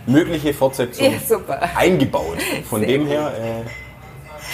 mögliche 0.07 0.53
Fortsetzung 0.53 1.05
Ja, 1.07 1.13
super. 1.27 1.61
eingebaut. 1.77 2.37
Von 2.69 2.81
Sehr 2.81 2.89
dem 2.89 3.07
her 3.07 3.33
äh, 3.39 3.84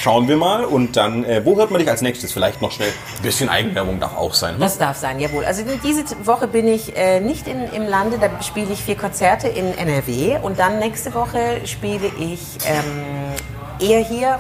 schauen 0.01 0.28
wir 0.28 0.36
mal 0.38 0.64
und 0.64 0.96
dann, 0.96 1.24
äh, 1.24 1.44
wo 1.44 1.57
hört 1.57 1.70
man 1.70 1.78
dich 1.78 1.90
als 1.90 2.01
nächstes? 2.01 2.32
Vielleicht 2.32 2.62
noch 2.62 2.72
schnell, 2.72 2.88
ein 2.88 3.22
bisschen 3.22 3.51
Eigenwerbung 3.51 4.01
darf 4.01 4.16
auch 4.16 4.32
sein. 4.32 4.55
Ne? 4.55 4.61
Das 4.61 4.78
darf 4.78 4.96
sein, 4.96 5.20
jawohl. 5.20 5.44
Also 5.44 5.62
diese 5.84 6.05
Woche 6.26 6.48
bin 6.48 6.66
ich 6.66 6.96
äh, 6.96 7.20
nicht 7.20 7.46
in, 7.46 7.64
im 7.72 7.86
Lande, 7.86 8.18
da 8.18 8.30
spiele 8.42 8.72
ich 8.72 8.82
vier 8.82 8.96
Konzerte 8.96 9.48
in 9.48 9.76
NRW 9.76 10.38
und 10.42 10.59
dann 10.59 10.78
nächste 10.78 11.12
Woche 11.14 11.61
spiele 11.66 12.11
ich 12.18 12.40
ähm, 12.66 13.34
eher 13.78 14.01
hier. 14.01 14.38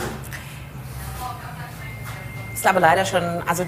Ist 2.54 2.66
aber 2.66 2.80
leider 2.80 3.04
schon, 3.04 3.22
also 3.46 3.64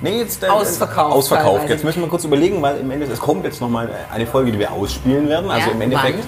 Nee, 0.00 0.18
jetzt 0.18 0.42
äh, 0.42 0.48
Ausverkauft 0.48 1.14
Ausverkauft. 1.14 1.54
teilweise. 1.58 1.72
Jetzt 1.74 1.84
müssen 1.84 2.00
wir 2.02 2.08
kurz 2.08 2.24
überlegen, 2.24 2.60
weil 2.60 2.78
im 2.78 2.90
Endeffekt, 2.90 3.18
es 3.18 3.24
kommt 3.24 3.44
jetzt 3.44 3.60
nochmal 3.60 3.88
eine 4.12 4.26
Folge, 4.26 4.50
die 4.50 4.58
wir 4.58 4.72
ausspielen 4.72 5.28
werden. 5.28 5.48
Also 5.48 5.68
Ja, 5.68 5.74
im 5.74 5.80
Endeffekt, 5.80 6.24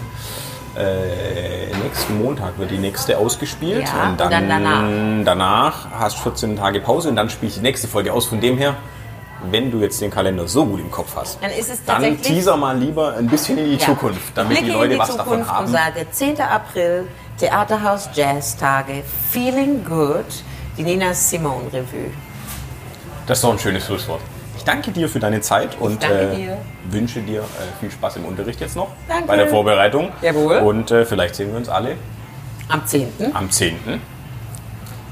äh, 0.77 1.75
nächsten 1.83 2.23
Montag 2.23 2.59
wird 2.59 2.71
die 2.71 2.79
nächste 2.79 3.19
ausgespielt. 3.19 3.87
Ja, 3.89 4.11
und 4.11 4.21
dann, 4.21 4.27
und 4.27 4.33
dann 4.33 5.25
danach. 5.25 5.25
danach 5.25 5.91
hast 5.99 6.19
du 6.19 6.23
14 6.23 6.57
Tage 6.57 6.81
Pause 6.81 7.09
und 7.11 7.17
dann 7.17 7.31
spiele 7.31 7.49
ich 7.49 7.55
die 7.57 7.63
nächste 7.63 7.89
Folge 7.89 8.13
aus. 8.13 8.27
Von 8.27 8.41
dem 8.41 8.59
her 8.59 8.77
wenn 9.51 9.71
du 9.71 9.81
jetzt 9.81 10.01
den 10.01 10.11
Kalender 10.11 10.49
so 10.49 10.65
gut 10.65 10.81
im 10.81 10.91
Kopf 10.91 11.15
hast, 11.17 11.39
Dann 11.43 11.51
ist 11.51 11.71
es 11.71 11.85
dann 11.85 12.21
teaser 12.23 12.57
mal 12.57 12.79
lieber 12.79 13.15
ein 13.15 13.27
bisschen 13.27 13.59
in 13.59 13.67
die 13.67 13.73
Ja. 13.77 13.87
Zukunft, 13.87 14.21
damit 14.35 14.61
die 14.61 14.71
Leute 14.71 14.95
die 14.95 14.99
was 14.99 15.09
Zukunft 15.11 15.31
davon 15.31 15.49
haben. 15.49 15.67
und 15.67 15.73
sage 15.73 16.07
10. 16.11 16.41
April, 16.41 17.07
Theaterhaus 17.39 18.09
Jazztage, 18.15 19.03
Feeling 19.31 19.85
Good, 19.85 20.25
die 20.79 20.83
Nina 20.83 21.13
Simone 21.13 21.67
Revue. 21.73 22.11
Das 23.27 23.39
ist 23.39 23.45
doch 23.45 23.53
ein 23.53 23.59
schönes 23.59 23.85
Schlusswort. 23.85 24.21
Ich 24.57 24.65
danke 24.65 24.93
dir 24.93 25.09
für 25.09 25.19
deine 25.19 25.41
Zeit 25.41 25.77
und 25.81 26.03
äh, 26.05 26.35
dir. 26.37 26.59
wünsche 26.91 27.21
dir 27.21 27.41
äh, 27.41 27.45
viel 27.81 27.91
Spaß 27.91 28.17
im 28.17 28.25
Unterricht 28.25 28.61
jetzt 28.61 28.77
noch 28.77 28.89
Danke. 29.09 29.27
bei 29.27 29.37
der 29.37 29.49
Vorbereitung. 29.49 30.11
Jawohl. 30.23 30.59
Und 30.59 30.91
äh, 30.91 31.05
vielleicht 31.05 31.35
sehen 31.35 31.51
wir 31.51 31.57
uns 31.59 31.69
alle 31.69 31.97
Am 32.69 32.87
10. 32.87 33.09
am 33.35 33.51
10. 33.51 33.77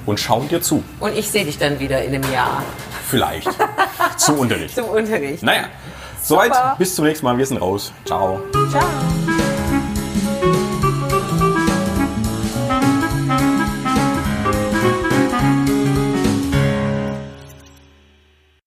und 0.06 0.18
schauen 0.20 0.48
dir 0.48 0.62
zu. 0.62 0.82
Und 1.00 1.16
ich 1.16 1.30
sehe 1.30 1.44
dich 1.44 1.58
dann 1.58 1.78
wieder 1.80 2.02
in 2.02 2.14
einem 2.14 2.32
Jahr 2.32 2.62
Vielleicht. 3.08 3.48
zu 4.16 4.34
Unterricht. 4.38 4.74
zum 4.74 4.86
Unterricht. 4.86 5.42
Naja, 5.42 5.64
soweit. 6.22 6.52
Bis 6.78 6.94
zum 6.94 7.04
nächsten 7.04 7.26
Mal. 7.26 7.36
Wir 7.36 7.46
sind 7.46 7.58
raus. 7.58 7.92
Ciao. 8.06 8.40
Ciao. 8.70 8.82